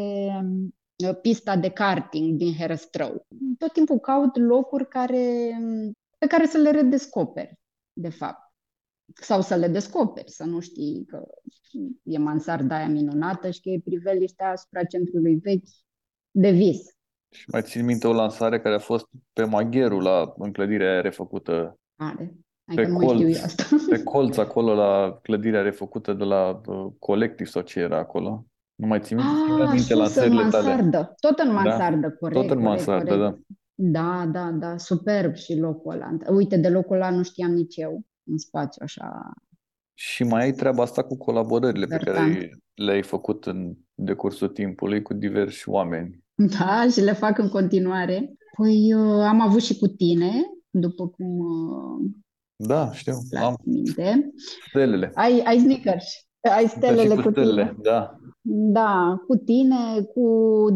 uh, 1.07 1.19
pista 1.23 1.57
de 1.57 1.69
karting 1.69 2.37
din 2.37 2.55
Herăstrău. 2.55 3.27
Tot 3.59 3.73
timpul 3.73 3.99
caut 3.99 4.37
locuri 4.37 4.89
care, 4.89 5.51
pe 6.19 6.27
care 6.27 6.47
să 6.47 6.59
le 6.59 6.71
redescoperi, 6.71 7.59
de 7.93 8.09
fapt 8.09 8.46
sau 9.15 9.41
să 9.41 9.55
le 9.55 9.69
descoperi, 9.69 10.31
să 10.31 10.45
nu 10.45 10.61
știi 10.61 11.05
că 11.09 11.27
e 12.03 12.19
mansarda 12.19 12.77
aia 12.77 12.89
minunată 12.89 13.51
și 13.51 13.61
că 13.61 13.69
e 13.69 13.81
priveliștea 13.85 14.51
asupra 14.51 14.85
centrului 14.85 15.39
vechi 15.43 15.69
de 16.31 16.51
vis. 16.51 16.97
Și 17.31 17.51
mai 17.51 17.63
țin 17.63 17.85
minte 17.85 18.07
o 18.07 18.13
lansare 18.13 18.61
care 18.61 18.75
a 18.75 18.79
fost 18.79 19.07
pe 19.33 19.45
Magheru, 19.45 19.99
la 19.99 20.35
înclădirea 20.37 20.91
aia 20.91 21.01
refăcută. 21.01 21.79
Are. 21.97 22.37
Pe 22.75 22.89
colț, 22.89 23.43
asta. 23.43 23.65
pe 23.91 24.03
colț 24.03 24.37
acolo 24.37 24.75
la 24.75 25.19
clădirea 25.23 25.63
refăcută 25.63 26.13
de 26.13 26.25
la 26.25 26.61
uh, 26.67 26.87
Collective 26.99 27.49
sau 27.49 27.63
ce 27.63 27.81
era 27.81 27.99
acolo. 27.99 28.47
Nu 28.75 28.87
mai 28.87 29.01
țin 29.01 29.17
minte, 29.17 29.63
ah, 29.63 29.71
minte 29.73 29.95
lansările 29.95 30.49
tale. 30.49 30.91
Tot 31.21 31.39
în 31.39 31.47
da, 31.47 31.53
mansardă, 31.53 32.07
da? 32.07 32.11
corect. 32.11 32.41
Tot 32.41 32.57
în 32.57 32.63
mansardă, 32.63 33.17
corect. 33.17 33.21
da. 33.21 33.39
Da, 33.79 34.27
da, 34.33 34.51
da, 34.51 34.77
superb 34.77 35.35
și 35.35 35.59
locul 35.59 35.93
ăla. 35.93 36.17
Uite, 36.29 36.57
de 36.57 36.69
locul 36.69 36.97
ăla 36.97 37.11
nu 37.11 37.23
știam 37.23 37.51
nici 37.51 37.77
eu 37.77 38.05
în 38.27 38.39
spațiu 38.39 38.81
așa. 38.85 39.33
Și 39.95 40.25
mai 40.25 40.43
ai 40.43 40.53
treaba 40.53 40.83
asta 40.83 41.05
cu 41.05 41.17
colaborările 41.17 41.87
pe 41.87 41.97
care 41.97 42.59
le-ai 42.75 43.03
făcut 43.03 43.47
în 43.47 43.75
decursul 43.95 44.49
timpului 44.49 45.03
cu 45.03 45.15
diversi 45.15 45.69
oameni. 45.69 46.25
Da, 46.35 46.89
și 46.91 47.01
le 47.01 47.13
fac 47.13 47.39
în 47.39 47.49
continuare. 47.49 48.37
Păi 48.57 48.93
am 49.29 49.41
avut 49.41 49.63
și 49.63 49.79
cu 49.79 49.87
tine, 49.87 50.33
după 50.71 51.09
cum 51.09 51.39
uh, 51.39 52.11
da, 52.57 52.93
știu. 52.93 53.15
Am 53.43 53.57
minte. 53.65 54.33
Stelele. 54.69 55.11
Ai, 55.15 55.43
ai 55.47 55.59
sneakers. 55.59 56.29
Ai 56.57 56.67
stelele 56.67 57.09
da, 57.09 57.15
cu, 57.15 57.23
cu 57.23 57.31
stelele, 57.31 57.63
tine. 57.63 57.77
Da. 57.83 58.17
Da, 58.49 59.23
cu 59.27 59.37
tine, 59.37 60.03
cu 60.15 60.27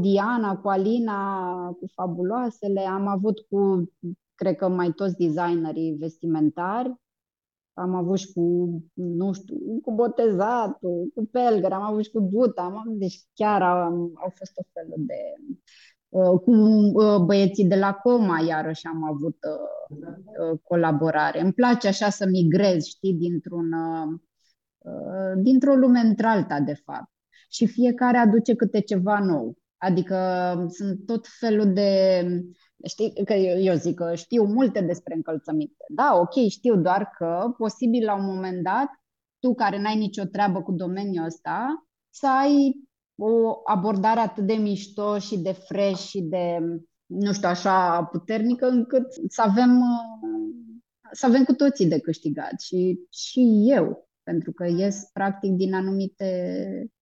Diana, 0.00 0.56
cu 0.56 0.68
Alina, 0.68 1.46
cu 1.78 1.86
Fabuloasele. 1.94 2.80
Am 2.80 3.06
avut 3.06 3.38
cu, 3.48 3.90
cred 4.34 4.56
că 4.56 4.68
mai 4.68 4.90
toți 4.90 5.16
designerii 5.16 5.96
vestimentari 5.98 6.94
am 7.74 7.94
avut 7.94 8.18
și 8.18 8.32
cu, 8.32 8.42
nu 8.94 9.32
știu, 9.32 9.56
cu 9.82 9.92
botezatul, 9.92 11.10
cu 11.14 11.28
pelgăr, 11.30 11.72
am 11.72 11.82
avut 11.82 12.04
și 12.04 12.10
cu 12.10 12.20
buta, 12.20 12.62
am, 12.62 12.98
deci 12.98 13.20
chiar 13.34 13.62
au, 13.62 14.12
au 14.14 14.32
fost 14.34 14.52
o 14.54 14.62
fel 14.72 14.94
de... 14.96 15.14
Uh, 16.08 16.40
cu 16.40 16.50
uh, 16.50 17.16
băieții 17.24 17.64
de 17.64 17.76
la 17.76 17.92
Coma, 17.92 18.40
iarăși 18.40 18.86
am 18.86 19.04
avut 19.04 19.36
uh, 19.42 20.58
colaborare. 20.62 21.40
Îmi 21.40 21.52
place 21.52 21.88
așa 21.88 22.08
să 22.08 22.26
migrez, 22.26 22.84
știi, 22.84 23.14
dintr-un, 23.14 23.70
dintr-o 25.36 25.74
lume 25.74 26.00
într-alta, 26.00 26.60
de 26.60 26.74
fapt. 26.84 27.10
Și 27.50 27.66
fiecare 27.66 28.16
aduce 28.16 28.54
câte 28.54 28.80
ceva 28.80 29.18
nou. 29.18 29.56
Adică 29.76 30.16
sunt 30.68 31.06
tot 31.06 31.26
felul 31.38 31.72
de 31.72 32.22
Știi 32.84 33.24
că 33.24 33.32
eu, 33.32 33.58
eu 33.60 33.74
zic 33.74 33.94
că 33.94 34.14
știu 34.14 34.44
multe 34.44 34.80
despre 34.80 35.14
încălțăminte. 35.14 35.84
Da, 35.88 36.10
ok, 36.14 36.48
știu 36.48 36.76
doar 36.76 37.10
că 37.18 37.54
posibil 37.56 38.04
la 38.04 38.14
un 38.14 38.24
moment 38.24 38.62
dat 38.62 38.88
tu 39.38 39.54
care 39.54 39.80
n-ai 39.80 39.96
nicio 39.96 40.24
treabă 40.24 40.62
cu 40.62 40.72
domeniul 40.72 41.24
ăsta 41.24 41.86
să 42.10 42.28
ai 42.28 42.74
o 43.14 43.60
abordare 43.64 44.20
atât 44.20 44.46
de 44.46 44.52
mișto 44.52 45.18
și 45.18 45.38
de 45.38 45.52
fresh 45.52 46.00
și 46.00 46.20
de, 46.20 46.58
nu 47.06 47.32
știu, 47.32 47.48
așa 47.48 48.04
puternică 48.04 48.68
încât 48.68 49.06
să 49.28 49.42
avem, 49.42 49.82
să 51.12 51.26
avem 51.26 51.44
cu 51.44 51.52
toții 51.52 51.86
de 51.86 52.00
câștigat 52.00 52.60
și, 52.60 53.00
și 53.10 53.64
eu, 53.66 54.09
pentru 54.22 54.52
că 54.52 54.66
ies 54.66 55.10
practic 55.12 55.50
din 55.50 55.74
anumite 55.74 56.30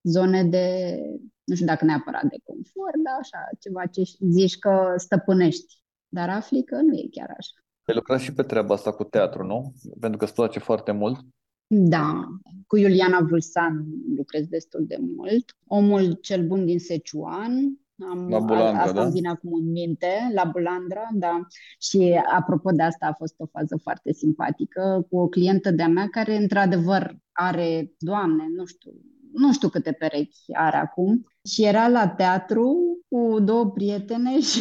zone 0.02 0.44
de 0.44 0.96
nu 1.44 1.54
știu 1.54 1.66
dacă 1.66 1.84
neapărat 1.84 2.22
de 2.22 2.36
confort, 2.44 3.02
dar 3.04 3.14
așa, 3.20 3.38
ceva 3.58 3.86
ce 3.86 4.02
zici 4.30 4.58
că 4.58 4.94
stăpânești, 4.96 5.82
dar 6.08 6.28
afli 6.28 6.64
că 6.64 6.76
nu 6.76 6.94
e 6.94 7.08
chiar 7.10 7.34
așa. 7.38 7.52
Ai 7.84 7.94
lucrat 7.94 8.20
și 8.20 8.32
pe 8.32 8.42
treaba 8.42 8.74
asta 8.74 8.92
cu 8.92 9.04
teatru, 9.04 9.44
nu? 9.44 9.72
Pentru 10.00 10.18
că 10.18 10.24
îți 10.24 10.34
place 10.34 10.58
foarte 10.58 10.92
mult. 10.92 11.18
Da, 11.66 12.26
cu 12.66 12.76
Iuliana 12.76 13.20
Vulsan 13.20 13.84
lucrez 14.16 14.46
destul 14.46 14.84
de 14.86 14.96
mult. 15.16 15.56
Omul 15.66 16.12
cel 16.12 16.46
bun 16.46 16.64
din 16.64 16.78
Secioan, 16.78 17.78
am, 18.11 18.28
la 18.28 18.38
Bulandra, 18.38 18.82
asta 18.82 18.92
da? 18.92 19.03
îmi 19.03 19.12
vine 19.12 19.28
acum 19.28 19.53
în 19.53 19.70
minte, 19.70 20.30
la 20.34 20.44
Bulandra, 20.44 21.09
da. 21.12 21.40
Și 21.78 22.20
apropo 22.32 22.70
de 22.70 22.82
asta 22.82 23.07
a 23.07 23.12
fost 23.12 23.34
o 23.36 23.46
fază 23.46 23.78
foarte 23.82 24.12
simpatică 24.12 25.07
cu 25.11 25.18
o 25.18 25.28
clientă 25.28 25.70
de-a 25.70 25.88
mea 25.88 26.09
care 26.11 26.36
într-adevăr 26.36 27.16
are, 27.32 27.92
doamne, 27.99 28.44
nu 28.57 28.64
știu, 28.64 28.92
nu 29.32 29.53
știu 29.53 29.68
câte 29.68 29.92
perechi 29.92 30.53
are 30.53 30.76
acum, 30.76 31.26
și 31.44 31.64
era 31.64 31.88
la 31.88 32.09
teatru 32.09 32.76
cu 33.09 33.40
două 33.40 33.70
prietene 33.70 34.40
și, 34.51 34.61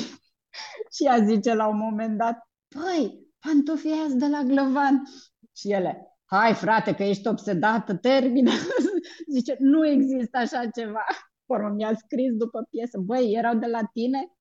și 0.91 1.05
ea 1.05 1.25
zice 1.25 1.53
la 1.53 1.67
un 1.67 1.77
moment 1.77 2.17
dat, 2.17 2.49
păi, 2.67 3.27
pantofii 3.39 3.91
aia 3.91 4.15
de 4.15 4.27
la 4.27 4.41
Glăvan. 4.43 5.01
Și 5.55 5.71
ele, 5.71 6.07
hai 6.25 6.53
frate, 6.53 6.95
că 6.95 7.03
ești 7.03 7.27
obsedată, 7.27 7.95
termină. 7.95 8.51
zice, 9.33 9.55
nu 9.59 9.87
există 9.87 10.37
așa 10.37 10.69
ceva. 10.75 11.05
Pormă 11.47 11.69
mi-a 11.69 11.93
scris 11.95 12.33
după 12.33 12.67
piesă, 12.69 12.97
băi, 12.99 13.33
erau 13.37 13.55
de 13.55 13.65
la 13.65 13.81
tine? 13.93 14.31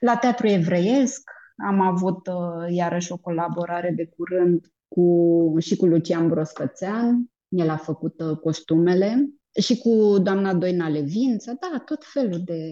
La 0.00 0.16
teatru 0.16 0.46
evreiesc 0.46 1.30
am 1.56 1.80
avut 1.80 2.26
uh, 2.26 2.66
iarăși 2.68 3.12
o 3.12 3.16
colaborare 3.16 3.92
de 3.96 4.06
curând 4.16 4.66
cu, 4.88 5.54
și 5.58 5.76
cu 5.76 5.86
Lucian 5.86 6.28
Broscățean. 6.28 7.30
El 7.48 7.70
a 7.70 7.76
făcut 7.76 8.20
uh, 8.20 8.38
costumele 8.38 9.28
și 9.60 9.78
cu 9.78 10.18
doamna 10.18 10.54
Doina 10.54 10.88
Levință, 10.88 11.56
da, 11.60 11.82
tot 11.84 12.04
felul 12.04 12.40
de... 12.44 12.70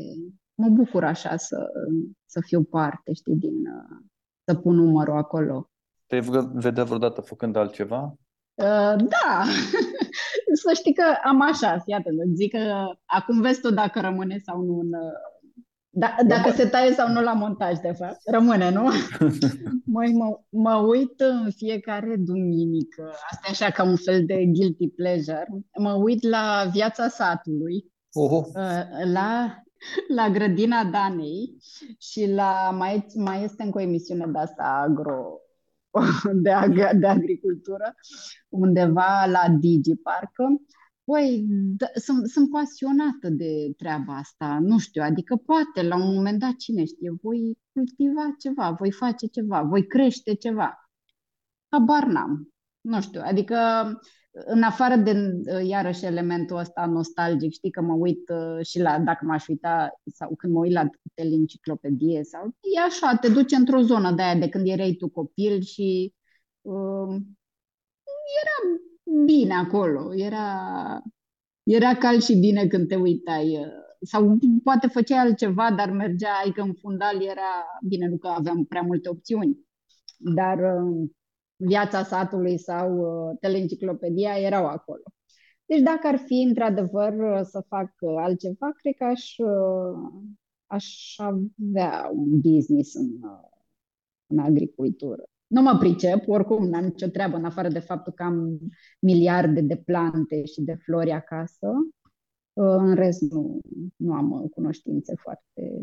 Mă 0.55 0.69
bucur 0.69 1.05
așa 1.05 1.37
să, 1.37 1.69
să 2.27 2.41
fiu 2.47 2.63
parte, 2.63 3.13
știi, 3.13 3.37
din... 3.37 3.55
să 4.45 4.55
pun 4.55 4.75
numărul 4.75 5.17
acolo. 5.17 5.71
Te-ai 6.07 6.21
vedea 6.53 6.85
vreodată 6.85 7.21
făcând 7.21 7.57
altceva? 7.57 8.03
Uh, 8.55 8.97
da, 8.97 9.45
să 10.53 10.73
știi 10.75 10.95
că 10.95 11.05
am 11.25 11.41
așa, 11.41 11.83
iată, 11.87 12.11
zic 12.35 12.51
că 12.51 12.87
acum 13.05 13.41
vezi 13.41 13.61
tu 13.61 13.71
dacă 13.71 14.01
rămâne 14.01 14.39
sau 14.45 14.63
nu 14.63 14.79
în, 14.79 14.91
Da, 15.93 16.15
dacă 16.27 16.51
se 16.51 16.67
taie 16.67 16.93
sau 16.93 17.09
nu 17.09 17.23
la 17.23 17.33
montaj, 17.33 17.79
de 17.79 17.93
fapt. 17.93 18.21
Rămâne, 18.25 18.71
nu? 18.71 18.89
Măi, 19.95 20.13
mă, 20.13 20.41
mă 20.49 20.75
uit 20.75 21.21
în 21.21 21.51
fiecare 21.51 22.15
duminică, 22.19 23.13
asta 23.31 23.47
e 23.47 23.51
așa 23.51 23.71
ca 23.71 23.83
un 23.83 23.97
fel 23.97 24.25
de 24.25 24.45
guilty 24.47 24.89
pleasure, 24.89 25.47
mă 25.79 25.93
uit 25.93 26.23
la 26.23 26.69
viața 26.73 27.09
satului, 27.09 27.93
Oho. 28.13 28.37
uh, 28.37 29.13
la, 29.13 29.63
la 30.09 30.29
grădina 30.29 30.85
Danei 30.85 31.57
și 31.99 32.27
la, 32.31 32.71
mai, 32.79 33.07
mai 33.15 33.45
este 33.45 33.63
încă 33.63 33.79
o 33.79 33.83
emisiune 33.83 34.27
de 34.27 34.39
asta 34.39 34.85
agro, 34.87 35.41
de, 36.45 36.51
ag- 36.51 36.99
de 36.99 37.07
agricultură, 37.07 37.95
undeva 38.49 39.25
la 39.27 39.49
Digi, 39.61 39.97
parcă. 39.97 40.61
Păi, 41.05 41.45
da, 41.49 41.87
sunt, 41.95 42.29
sunt 42.29 42.51
pasionată 42.51 43.29
de 43.29 43.73
treaba 43.77 44.17
asta, 44.17 44.59
nu 44.61 44.79
știu, 44.79 45.03
adică 45.03 45.37
poate 45.37 45.83
la 45.83 45.97
un 45.97 46.15
moment 46.15 46.39
dat, 46.39 46.57
cine 46.57 46.85
știe, 46.85 47.11
voi 47.23 47.59
cultiva 47.73 48.35
ceva, 48.39 48.71
voi 48.71 48.93
face 48.93 49.27
ceva, 49.27 49.63
voi 49.63 49.87
crește 49.87 50.35
ceva. 50.35 50.91
Habar 51.69 52.05
n-am, 52.05 52.53
nu 52.81 53.01
știu, 53.01 53.21
adică 53.25 53.57
în 54.33 54.63
afară 54.63 54.97
de, 54.97 55.15
iarăși, 55.63 56.05
elementul 56.05 56.57
ăsta 56.57 56.87
nostalgic, 56.87 57.53
știi 57.53 57.71
că 57.71 57.81
mă 57.83 57.95
uit 57.95 58.29
uh, 58.29 58.67
și 58.67 58.81
la, 58.81 58.99
dacă 58.99 59.25
m-aș 59.25 59.47
uita, 59.47 60.01
sau 60.15 60.35
când 60.37 60.53
mă 60.53 60.59
uit 60.59 60.73
la 60.73 60.89
teleenciclopedie, 61.15 62.25
sau 62.25 62.47
e 62.77 62.81
așa, 62.81 63.17
te 63.21 63.29
duci 63.29 63.53
într-o 63.53 63.81
zonă 63.81 64.13
de 64.13 64.23
aia 64.23 64.35
de 64.35 64.49
când 64.49 64.69
erai 64.69 64.93
tu 64.93 65.09
copil 65.09 65.61
și 65.61 66.15
uh, 66.61 67.17
era 68.41 68.81
bine 69.25 69.55
acolo, 69.55 70.15
era, 70.15 70.47
era 71.63 71.95
cald 71.95 72.23
și 72.23 72.35
bine 72.35 72.67
când 72.67 72.89
te 72.89 72.97
uitai. 72.97 73.59
uh, 73.59 73.67
Sau 74.01 74.39
poate 74.65 74.87
făceai 74.87 75.19
altceva, 75.19 75.73
dar 75.77 75.91
mergea, 75.91 76.41
adică 76.43 76.63
în 76.63 76.75
fundal 76.75 77.25
era 77.25 77.81
bine, 77.89 78.07
nu 78.09 78.17
că 78.17 78.29
aveam 78.29 78.65
prea 78.65 78.83
multe 78.83 79.09
opțiuni, 79.09 79.59
dar 80.17 80.59
uh, 80.59 81.11
viața 81.61 82.03
satului 82.03 82.59
sau 82.59 82.99
uh, 82.99 83.37
teleenciclopedia 83.41 84.39
erau 84.39 84.67
acolo. 84.67 85.03
Deci 85.67 85.81
dacă 85.81 86.07
ar 86.07 86.17
fi 86.17 86.43
într-adevăr 86.49 87.13
uh, 87.13 87.41
să 87.43 87.65
fac 87.69 87.93
uh, 88.01 88.15
altceva, 88.17 88.73
cred 88.73 88.95
că 88.95 89.05
aș, 89.05 89.37
uh, 89.39 90.23
aș 90.67 91.15
avea 91.19 92.11
un 92.13 92.41
business 92.41 92.95
în, 92.95 93.11
uh, 93.23 93.49
în 94.27 94.39
agricultură. 94.39 95.23
Nu 95.47 95.63
mă 95.63 95.77
pricep, 95.79 96.29
oricum 96.29 96.69
n-am 96.69 96.85
nicio 96.85 97.07
treabă, 97.07 97.37
în 97.37 97.45
afară 97.45 97.69
de 97.69 97.79
faptul 97.79 98.13
că 98.13 98.23
am 98.23 98.59
miliarde 99.01 99.61
de 99.61 99.77
plante 99.77 100.45
și 100.45 100.61
de 100.61 100.75
flori 100.75 101.11
acasă. 101.11 101.69
Uh, 102.53 102.77
În 102.79 102.95
rest 102.95 103.21
nu, 103.21 103.61
nu 103.97 104.13
am 104.13 104.31
uh, 104.31 104.51
cunoștințe 104.51 105.15
foarte 105.17 105.81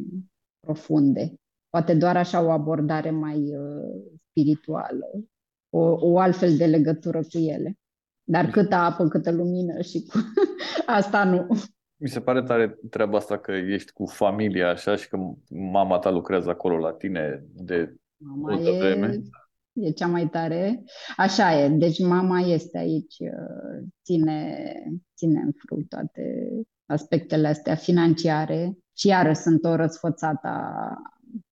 profunde. 0.59 1.33
Poate 1.69 1.93
doar 1.95 2.17
așa 2.17 2.43
o 2.43 2.51
abordare 2.51 3.09
mai 3.09 3.55
uh, 3.55 4.17
spirituală, 4.29 5.05
o, 5.69 5.97
o 5.99 6.19
altfel 6.19 6.57
de 6.57 6.65
legătură 6.65 7.19
cu 7.19 7.37
ele. 7.37 7.77
Dar 8.23 8.45
câtă 8.45 8.75
apă, 8.75 9.07
câtă 9.07 9.31
lumină 9.31 9.81
și 9.81 10.05
cu... 10.05 10.17
asta 10.99 11.23
nu. 11.23 11.47
Mi 11.99 12.09
se 12.09 12.19
pare 12.19 12.43
tare 12.43 12.79
treaba 12.89 13.17
asta 13.17 13.37
că 13.37 13.51
ești 13.51 13.91
cu 13.91 14.05
familia 14.05 14.69
așa 14.69 14.95
și 14.95 15.07
că 15.07 15.17
mama 15.49 15.97
ta 15.97 16.09
lucrează 16.09 16.49
acolo 16.49 16.77
la 16.77 16.93
tine 16.93 17.45
de 17.53 17.95
Mama 18.17 18.53
multă 18.53 18.69
e, 18.69 18.77
vreme. 18.77 19.19
e 19.73 19.91
cea 19.91 20.07
mai 20.07 20.27
tare. 20.27 20.83
Așa 21.17 21.53
e, 21.59 21.69
deci 21.69 21.99
mama 21.99 22.39
este 22.39 22.77
aici, 22.77 23.17
uh, 23.19 23.87
ține, 24.03 24.63
ține 25.15 25.39
în 25.39 25.51
frâu 25.51 25.81
toate 25.89 26.51
aspectele 26.85 27.47
astea 27.47 27.75
financiare 27.75 28.77
și 28.97 29.07
iară 29.07 29.33
sunt 29.33 29.63
o 29.63 29.75
răsfățată 29.75 30.47
a 30.47 30.97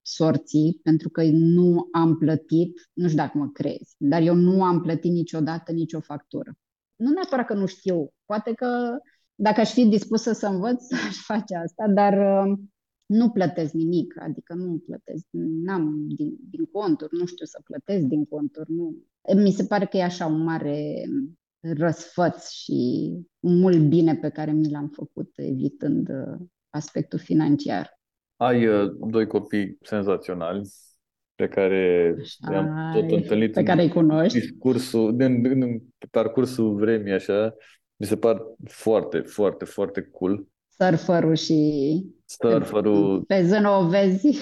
sorții, 0.05 0.79
pentru 0.83 1.09
că 1.09 1.23
nu 1.31 1.87
am 1.91 2.17
plătit, 2.17 2.89
nu 2.93 3.05
știu 3.07 3.17
dacă 3.17 3.37
mă 3.37 3.49
crezi, 3.49 3.95
dar 3.97 4.21
eu 4.21 4.35
nu 4.35 4.63
am 4.63 4.81
plătit 4.81 5.11
niciodată 5.11 5.71
nicio 5.71 5.99
factură. 5.99 6.57
Nu 6.95 7.11
neapărat 7.11 7.45
că 7.45 7.53
nu 7.53 7.65
știu, 7.65 8.13
poate 8.25 8.53
că 8.53 8.97
dacă 9.35 9.59
aș 9.59 9.71
fi 9.71 9.85
dispusă 9.85 10.31
să 10.31 10.47
învăț, 10.47 10.91
aș 11.07 11.15
face 11.15 11.55
asta, 11.55 11.87
dar 11.87 12.13
uh, 12.13 12.57
nu 13.05 13.29
plătesc 13.29 13.73
nimic, 13.73 14.21
adică 14.21 14.53
nu 14.53 14.83
plătesc, 14.85 15.25
n-am 15.31 16.07
din, 16.07 16.37
din 16.49 16.65
conturi, 16.65 17.17
nu 17.17 17.25
știu 17.25 17.45
să 17.45 17.61
plătesc 17.63 18.05
din 18.05 18.25
conturi, 18.25 18.71
nu. 18.71 18.95
Mi 19.35 19.51
se 19.51 19.65
pare 19.65 19.85
că 19.85 19.97
e 19.97 20.03
așa 20.03 20.25
un 20.25 20.43
mare 20.43 21.03
răsfăț 21.59 22.49
și 22.49 23.11
un 23.39 23.59
mult 23.59 23.87
bine 23.87 24.15
pe 24.15 24.29
care 24.29 24.51
mi 24.51 24.69
l-am 24.69 24.87
făcut 24.87 25.31
evitând 25.35 26.09
uh, 26.09 26.47
aspectul 26.69 27.19
financiar. 27.19 27.99
Ai 28.35 28.67
uh, 28.67 28.91
doi 29.09 29.27
copii 29.27 29.77
senzaționali 29.81 30.61
pe 31.35 31.47
care 31.47 32.15
i-am 32.51 32.91
tot 32.93 33.03
Ai, 33.03 33.15
întâlnit 33.15 33.53
pe 33.53 33.59
în 33.59 33.65
care 33.65 33.81
îi 33.81 33.89
cunoști. 33.89 34.39
discursul, 34.39 35.15
în, 35.17 35.45
în, 35.45 35.61
în 35.61 35.81
parcursul 36.11 36.75
vremii 36.75 37.13
așa. 37.13 37.55
Mi 37.95 38.05
se 38.05 38.17
par 38.17 38.41
foarte, 38.67 39.19
foarte, 39.19 39.65
foarte 39.65 40.01
cool. 40.01 40.47
Surferul 40.67 41.35
și 41.35 41.55
Surferul, 42.25 43.21
pe 43.21 43.43
zână 43.43 43.69
o 43.69 43.87
vezi. 43.87 44.27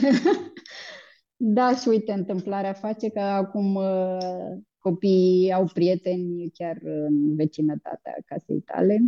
Da, 1.45 1.75
și 1.75 1.87
uite, 1.87 2.11
întâmplarea 2.11 2.73
face 2.73 3.09
că 3.09 3.19
acum 3.19 3.75
uh, 3.75 4.57
copiii 4.77 5.51
au 5.53 5.69
prieteni 5.73 6.51
chiar 6.53 6.77
în 6.83 7.35
vecinătatea 7.35 8.15
casei 8.25 8.61
tale, 8.61 8.99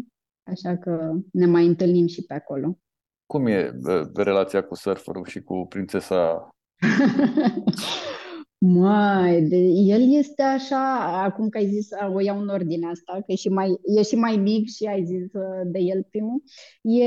așa 0.43 0.77
că 0.77 1.13
ne 1.31 1.45
mai 1.45 1.65
întâlnim 1.65 2.07
și 2.07 2.23
pe 2.23 2.33
acolo. 2.33 2.79
Cum 3.25 3.47
e 3.47 3.79
uh, 3.83 4.07
relația 4.13 4.63
cu 4.63 4.75
surferul 4.75 5.25
și 5.25 5.41
cu 5.41 5.65
prințesa? 5.69 6.49
Mai, 8.57 9.41
de, 9.41 9.55
el 9.65 10.13
este 10.13 10.41
așa, 10.41 11.23
acum 11.23 11.49
că 11.49 11.57
ai 11.57 11.67
zis, 11.67 11.87
o 12.13 12.21
iau 12.21 12.39
în 12.39 12.47
ordine 12.47 12.87
asta, 12.87 13.13
că 13.13 13.23
e 13.27 13.35
și 13.35 13.49
mai, 13.49 13.79
e 13.97 14.01
și 14.01 14.15
mai 14.15 14.35
mic 14.37 14.69
și 14.69 14.85
ai 14.85 15.05
zis 15.05 15.33
uh, 15.33 15.61
de 15.65 15.79
el 15.79 16.07
primul, 16.09 16.43
e, 16.81 17.05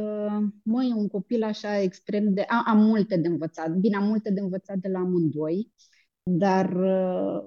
uh, 0.00 0.38
măi, 0.62 0.92
un 0.96 1.08
copil 1.08 1.42
așa 1.42 1.80
extrem 1.80 2.34
de, 2.34 2.44
a, 2.46 2.62
am 2.66 2.78
multe 2.78 3.16
de 3.16 3.28
învățat, 3.28 3.70
bine, 3.70 3.96
am 3.96 4.06
multe 4.06 4.30
de 4.30 4.40
învățat 4.40 4.76
de 4.76 4.88
la 4.88 4.98
amândoi, 4.98 5.72
dar 6.22 6.72
uh, 6.72 7.46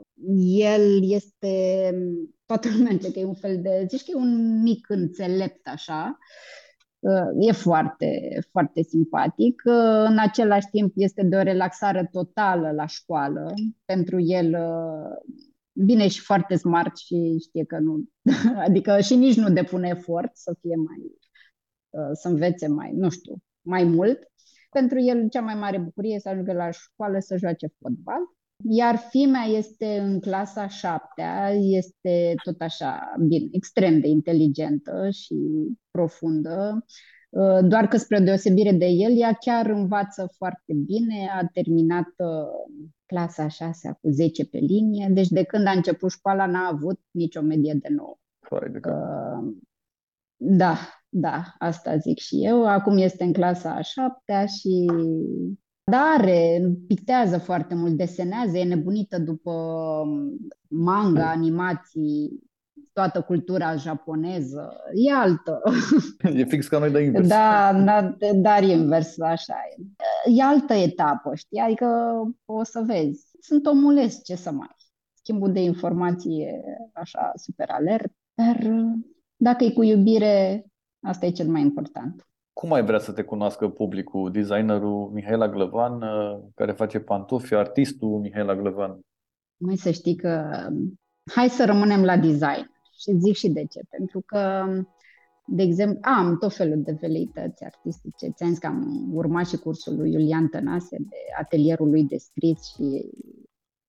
el 0.57 1.11
este, 1.11 1.91
toată 2.45 2.67
lumea 2.75 2.91
înțelege 2.91 3.13
că 3.13 3.19
e 3.19 3.25
un 3.25 3.33
fel 3.33 3.61
de, 3.61 3.85
zici 3.89 4.03
că 4.03 4.11
e 4.11 4.15
un 4.15 4.61
mic 4.61 4.89
înțelept 4.89 5.67
așa, 5.67 6.17
Uh, 6.19 6.70
E 7.39 7.51
foarte, 7.51 8.39
foarte 8.51 8.81
simpatic. 8.81 9.61
Uh, 9.65 10.05
În 10.07 10.17
același 10.17 10.67
timp 10.71 10.93
este 10.95 11.23
de 11.23 11.35
o 11.35 11.41
relaxare 11.41 12.07
totală 12.11 12.71
la 12.71 12.85
școală. 12.85 13.53
Pentru 13.85 14.19
el, 14.19 14.53
uh, 14.53 15.35
bine 15.73 16.07
și 16.07 16.19
foarte 16.19 16.55
smart 16.55 16.97
și 16.97 17.37
știe 17.47 17.65
că 17.65 17.79
nu, 17.79 18.03
adică 18.67 18.99
și 18.99 19.15
nici 19.15 19.37
nu 19.37 19.49
depune 19.49 19.87
efort 19.87 20.31
să 20.33 20.55
fie 20.61 20.75
mai, 20.75 21.19
să 22.13 22.27
învețe 22.27 22.67
mai, 22.67 22.91
nu 22.93 23.09
știu, 23.09 23.35
mai 23.61 23.83
mult. 23.83 24.31
Pentru 24.69 24.99
el 24.99 25.29
cea 25.29 25.41
mai 25.41 25.55
mare 25.55 25.77
bucurie 25.77 26.15
e 26.15 26.19
să 26.19 26.29
ajungă 26.29 26.53
la 26.53 26.71
școală 26.71 27.19
să 27.19 27.37
joace 27.37 27.67
fotbal. 27.79 28.21
Iar 28.69 28.95
fimea 28.95 29.43
este 29.43 29.99
în 29.99 30.19
clasa 30.19 30.67
șaptea, 30.67 31.49
este 31.53 32.33
tot 32.43 32.61
așa, 32.61 33.13
bine, 33.27 33.47
extrem 33.51 33.99
de 33.99 34.07
inteligentă 34.07 35.09
și 35.09 35.35
profundă, 35.91 36.85
Uh, 37.31 37.59
doar 37.63 37.87
că 37.87 37.97
spre 37.97 38.19
deosebire 38.19 38.71
de 38.71 38.85
el, 38.85 39.19
ea 39.19 39.33
chiar 39.33 39.65
învață 39.65 40.33
foarte 40.37 40.73
bine, 40.73 41.29
a 41.33 41.45
terminat 41.53 42.07
uh, 42.17 42.85
clasa 43.05 43.47
șasea 43.47 43.93
cu 44.01 44.09
10 44.09 44.45
pe 44.45 44.57
linie, 44.57 45.07
deci 45.11 45.27
de 45.27 45.43
când 45.43 45.67
a 45.67 45.71
început 45.71 46.11
școala 46.11 46.45
n-a 46.45 46.67
avut 46.67 46.99
nicio 47.11 47.41
medie 47.41 47.73
de 47.73 47.87
9. 47.89 48.17
Fai 48.39 48.69
de 48.71 48.79
cap. 48.79 48.93
Uh, 48.93 49.53
Da, 50.35 50.75
da, 51.09 51.43
asta 51.57 51.97
zic 51.97 52.17
și 52.17 52.45
eu. 52.45 52.67
Acum 52.67 52.97
este 52.97 53.23
în 53.23 53.33
clasa 53.33 53.71
a 53.73 53.81
șaptea 53.81 54.45
și 54.45 54.91
da, 55.83 56.15
are, 56.17 56.61
pictează 56.87 57.37
foarte 57.37 57.75
mult, 57.75 57.97
desenează, 57.97 58.57
e 58.57 58.63
nebunită 58.63 59.19
după 59.19 59.53
manga, 60.67 61.29
animații, 61.29 62.39
toată 62.93 63.21
cultura 63.21 63.75
japoneză, 63.75 64.75
e 64.93 65.13
altă. 65.13 65.61
E 66.33 66.43
fix 66.43 66.67
ca 66.67 66.79
noi 66.79 66.91
de 66.91 67.01
invers. 67.01 67.27
Da, 67.27 67.73
da, 67.85 68.15
dar 68.35 68.63
invers, 68.63 69.19
așa 69.19 69.55
e. 69.77 69.81
E 70.35 70.43
altă 70.43 70.73
etapă, 70.73 71.35
știi? 71.35 71.59
Adică 71.59 71.87
o 72.45 72.63
să 72.63 72.83
vezi. 72.85 73.25
Sunt 73.39 73.65
omules, 73.65 74.23
ce 74.23 74.35
să 74.35 74.51
mai. 74.51 74.75
Schimbul 75.13 75.51
de 75.51 75.59
informații 75.59 76.41
e 76.41 76.61
așa 76.93 77.31
super 77.35 77.69
alert, 77.69 78.11
dar 78.33 78.71
dacă 79.35 79.63
e 79.63 79.71
cu 79.71 79.83
iubire, 79.83 80.65
asta 81.01 81.25
e 81.25 81.31
cel 81.31 81.47
mai 81.47 81.61
important. 81.61 82.25
Cum 82.53 82.73
ai 82.73 82.83
vrea 82.83 82.99
să 82.99 83.11
te 83.11 83.23
cunoască 83.23 83.69
publicul? 83.69 84.31
Designerul 84.31 85.09
Mihaela 85.13 85.49
Glăvan, 85.49 86.01
uh, 86.01 86.39
care 86.55 86.71
face 86.71 86.99
pantofi, 86.99 87.53
artistul 87.53 88.19
Mihaela 88.19 88.55
Glăvan? 88.55 88.99
Mai 89.57 89.75
să 89.75 89.91
știi 89.91 90.15
că 90.15 90.51
hai 91.31 91.49
să 91.49 91.65
rămânem 91.65 92.03
la 92.03 92.17
design 92.17 92.71
și 92.99 93.17
zic 93.17 93.35
și 93.35 93.49
de 93.49 93.65
ce. 93.65 93.81
Pentru 93.89 94.21
că 94.25 94.65
de 95.53 95.63
exemplu, 95.63 95.99
am 96.01 96.37
tot 96.37 96.55
felul 96.55 96.81
de 96.81 96.97
veleități 96.99 97.63
artistice. 97.63 98.29
Ți-am 98.35 98.53
că 98.53 98.67
am 98.67 99.09
urmat 99.13 99.47
și 99.47 99.57
cursul 99.57 99.95
lui 99.95 100.11
Iulian 100.11 100.47
Tănase 100.47 100.97
de 100.99 101.15
atelierul 101.39 101.89
lui 101.89 102.03
de 102.03 102.17
scris 102.17 102.73
și 102.73 103.09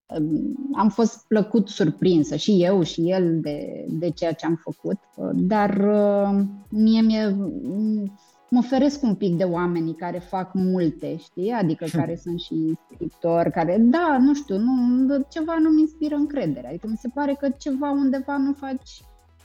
um, 0.06 0.56
am 0.76 0.88
fost 0.88 1.26
plăcut 1.26 1.68
surprinsă 1.68 2.36
și 2.36 2.64
eu 2.64 2.82
și 2.82 3.10
el 3.10 3.40
de, 3.40 3.86
de 3.88 4.10
ceea 4.10 4.32
ce 4.32 4.46
am 4.46 4.60
făcut, 4.62 4.98
dar 5.34 5.70
uh, 5.70 6.44
mie 6.70 7.00
mi-e, 7.00 7.36
mă 8.52 8.58
oferesc 8.58 9.02
un 9.02 9.14
pic 9.14 9.36
de 9.36 9.44
oamenii 9.44 9.94
care 9.94 10.18
fac 10.18 10.54
multe, 10.54 11.16
știi? 11.16 11.50
Adică 11.50 11.84
care 11.98 12.16
sunt 12.16 12.40
și 12.40 12.78
scriptori, 12.90 13.50
care, 13.50 13.76
da, 13.78 14.18
nu 14.20 14.34
știu, 14.34 14.56
nu, 14.58 15.26
ceva 15.28 15.58
nu 15.58 15.68
mi 15.68 15.80
inspiră 15.80 16.14
încredere. 16.14 16.66
Adică 16.66 16.86
mi 16.86 16.96
se 16.96 17.08
pare 17.14 17.36
că 17.40 17.48
ceva 17.58 17.90
undeva 17.90 18.36
nu 18.36 18.52
faci 18.52 19.02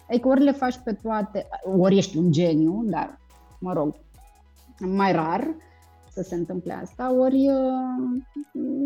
Adică 0.10 0.28
ori 0.28 0.44
le 0.44 0.52
faci 0.52 0.78
pe 0.84 0.94
toate, 0.94 1.48
ori 1.78 1.98
ești 1.98 2.18
un 2.18 2.32
geniu, 2.32 2.84
dar, 2.86 3.20
mă 3.60 3.74
rog, 3.74 3.96
mai 4.80 5.12
rar 5.12 5.56
să 6.12 6.22
se 6.22 6.36
întâmple 6.36 6.74
asta, 6.74 7.14
ori 7.14 7.50
uh, 7.50 8.22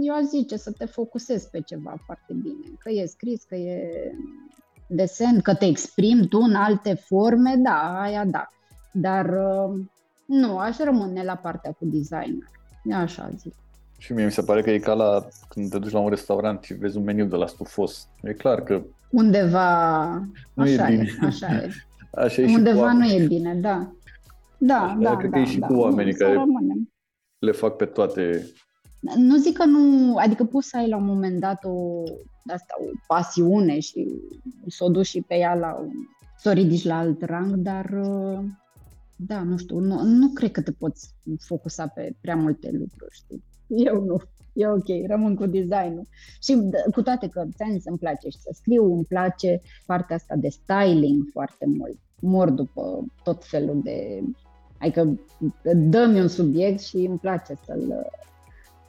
eu 0.01 0.15
aș 0.15 0.24
zice 0.24 0.57
să 0.57 0.72
te 0.72 0.86
focusezi 0.86 1.49
pe 1.49 1.61
ceva 1.61 1.95
foarte 2.05 2.34
bine, 2.34 2.78
că 2.80 2.89
e 2.89 3.05
scris, 3.05 3.43
că 3.43 3.55
e 3.55 3.91
desen, 4.88 5.41
că 5.41 5.55
te 5.55 5.65
exprimi 5.65 6.28
tu 6.28 6.38
în 6.38 6.55
alte 6.55 6.93
forme, 6.93 7.55
da, 7.55 8.01
aia 8.01 8.26
da. 8.26 8.49
Dar 8.91 9.26
uh, 9.26 9.82
nu, 10.32 10.57
aș 10.57 10.77
rămâne 10.77 11.23
la 11.23 11.36
partea 11.36 11.71
cu 11.71 11.86
designer. 11.86 12.49
Eu 12.84 12.97
așa 12.97 13.29
zic. 13.38 13.53
Și 13.97 14.13
mie 14.13 14.25
mi 14.25 14.32
se 14.32 14.41
pare 14.41 14.61
că 14.61 14.69
e 14.69 14.79
ca 14.79 14.93
la 14.93 15.27
când 15.49 15.69
te 15.69 15.79
duci 15.79 15.91
la 15.91 15.99
un 15.99 16.09
restaurant 16.09 16.63
și 16.63 16.73
vezi 16.73 16.97
un 16.97 17.03
meniu 17.03 17.25
de 17.25 17.36
la 17.36 17.47
stufos. 17.47 18.07
E 18.23 18.34
clar 18.34 18.61
că... 18.63 18.82
Undeva... 19.11 20.05
Nu 20.53 20.63
așa 20.63 20.89
e 20.89 20.95
bine. 20.95 21.09
E, 21.21 21.25
așa 21.25 21.47
e. 21.47 21.69
Așa 22.23 22.41
e 22.41 22.47
și 22.47 22.53
Undeva 22.55 22.89
cu 22.89 22.95
nu 22.97 23.05
e 23.05 23.25
bine, 23.27 23.55
da. 23.55 23.91
Da, 24.57 24.84
Așa, 24.84 24.97
da, 24.99 25.17
cred 25.17 25.29
da. 25.29 25.36
că 25.38 25.43
e 25.43 25.45
și 25.45 25.59
da. 25.59 25.67
cu 25.67 25.73
oamenii 25.73 26.11
nu, 26.11 26.17
care- 26.17 26.32
Să 26.34 26.38
rămânem. 26.39 26.89
le 27.39 27.51
fac 27.51 27.75
pe 27.75 27.86
toate. 27.86 28.47
Nu 29.15 29.38
zic 29.38 29.57
că 29.57 29.65
nu, 29.65 30.15
adică 30.15 30.43
poți 30.43 30.67
să 30.67 30.77
ai 30.77 30.89
la 30.89 30.97
un 30.97 31.05
moment 31.05 31.39
dat 31.39 31.63
o, 31.63 32.03
asta, 32.53 32.73
o 32.77 32.84
pasiune 33.07 33.79
și 33.79 34.07
să 34.67 34.84
o 34.84 34.89
duci 34.89 35.05
și 35.05 35.21
pe 35.21 35.36
ea 35.36 35.53
la 35.55 35.77
un, 35.82 35.91
să 36.38 36.49
o 36.49 36.51
ridici 36.53 36.86
la 36.86 36.97
alt 36.97 37.21
rang, 37.21 37.55
dar 37.55 37.86
uh, 38.03 38.39
da, 39.28 39.43
nu 39.43 39.57
știu, 39.57 39.80
nu, 39.80 40.03
nu 40.03 40.30
cred 40.30 40.51
că 40.51 40.61
te 40.61 40.72
poți 40.72 41.13
focusa 41.39 41.88
pe 41.88 42.15
prea 42.22 42.36
multe 42.36 42.69
lucruri, 42.72 43.15
știi? 43.15 43.43
Eu 43.67 44.03
nu. 44.03 44.22
E 44.53 44.67
ok, 44.67 45.07
rămân 45.07 45.36
cu 45.36 45.45
designul. 45.45 46.07
Și 46.41 46.69
d- 46.69 46.93
cu 46.93 47.01
toate 47.01 47.28
că 47.28 47.45
ți 47.53 47.88
îmi 47.88 47.97
place 47.97 48.30
și 48.30 48.38
să 48.38 48.49
scriu, 48.53 48.93
îmi 48.93 49.05
place 49.05 49.61
partea 49.86 50.15
asta 50.15 50.36
de 50.36 50.49
styling 50.49 51.30
foarte 51.32 51.65
mult. 51.65 51.97
Mor 52.19 52.49
după 52.49 53.05
tot 53.24 53.45
felul 53.45 53.82
de... 53.84 54.24
Adică 54.78 55.19
dă-mi 55.76 56.19
un 56.19 56.28
subiect 56.28 56.80
și 56.80 56.95
îmi 56.95 57.17
place 57.17 57.53
să-l, 57.65 58.11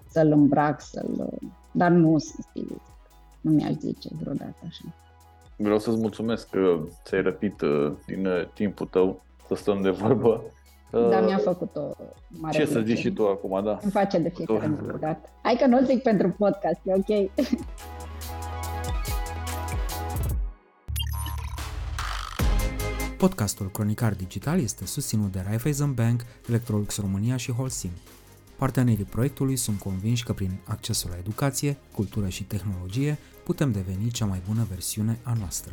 să-l 0.09 0.33
îmbrac, 0.33 0.81
să-l... 0.81 1.39
Dar 1.73 1.91
nu 1.91 2.19
sunt 2.19 2.47
stilist. 2.51 2.91
Nu 3.41 3.51
mi-aș 3.51 3.73
zice 3.73 4.09
vreodată 4.21 4.57
așa. 4.67 4.95
Vreau 5.57 5.79
să-ți 5.79 5.99
mulțumesc 5.99 6.49
că 6.49 6.87
ți-ai 7.05 7.23
răpit 7.23 7.61
uh, 7.61 7.93
din 8.07 8.27
uh, 8.27 8.49
timpul 8.55 8.87
tău 8.87 9.23
să 9.55 9.61
stăm 9.63 9.83
de 9.83 9.91
vorbă. 9.91 10.43
Uh, 10.91 11.09
Dar 11.11 11.25
mi-a 11.25 11.39
făcut 11.39 11.77
o 11.77 11.81
mare 12.29 12.59
Ce 12.59 12.65
să 12.65 12.73
plăcere. 12.73 12.95
zici 12.95 13.05
și 13.05 13.11
tu 13.13 13.27
acum, 13.27 13.65
da? 13.65 13.79
Îmi 13.83 13.93
face 13.93 14.19
de 14.19 14.29
fiecare 14.29 14.67
Tu- 14.69 14.97
dată. 15.01 15.29
Hai 15.43 15.57
că 15.61 15.67
nu 15.67 15.79
o 15.79 15.85
zic 15.85 16.03
pentru 16.03 16.35
podcast, 16.39 16.81
e 16.85 16.93
ok. 16.95 17.31
Podcastul 23.17 23.71
Cronicar 23.71 24.15
Digital 24.15 24.61
este 24.61 24.87
susținut 24.87 25.33
de 25.33 25.43
Raiffeisen 25.47 25.95
Bank, 25.95 26.25
Electrolux 26.49 27.01
România 27.01 27.37
și 27.37 27.53
Holcim. 27.53 27.91
Partenerii 28.57 29.05
proiectului 29.05 29.57
sunt 29.57 29.79
convinși 29.79 30.25
că 30.25 30.33
prin 30.33 30.51
accesul 30.67 31.11
la 31.11 31.17
educație, 31.19 31.77
cultură 31.95 32.29
și 32.29 32.45
tehnologie 32.45 33.19
putem 33.45 33.73
deveni 33.73 34.11
cea 34.11 34.25
mai 34.25 34.43
bună 34.49 34.67
versiune 34.71 35.19
a 35.23 35.33
noastră. 35.39 35.73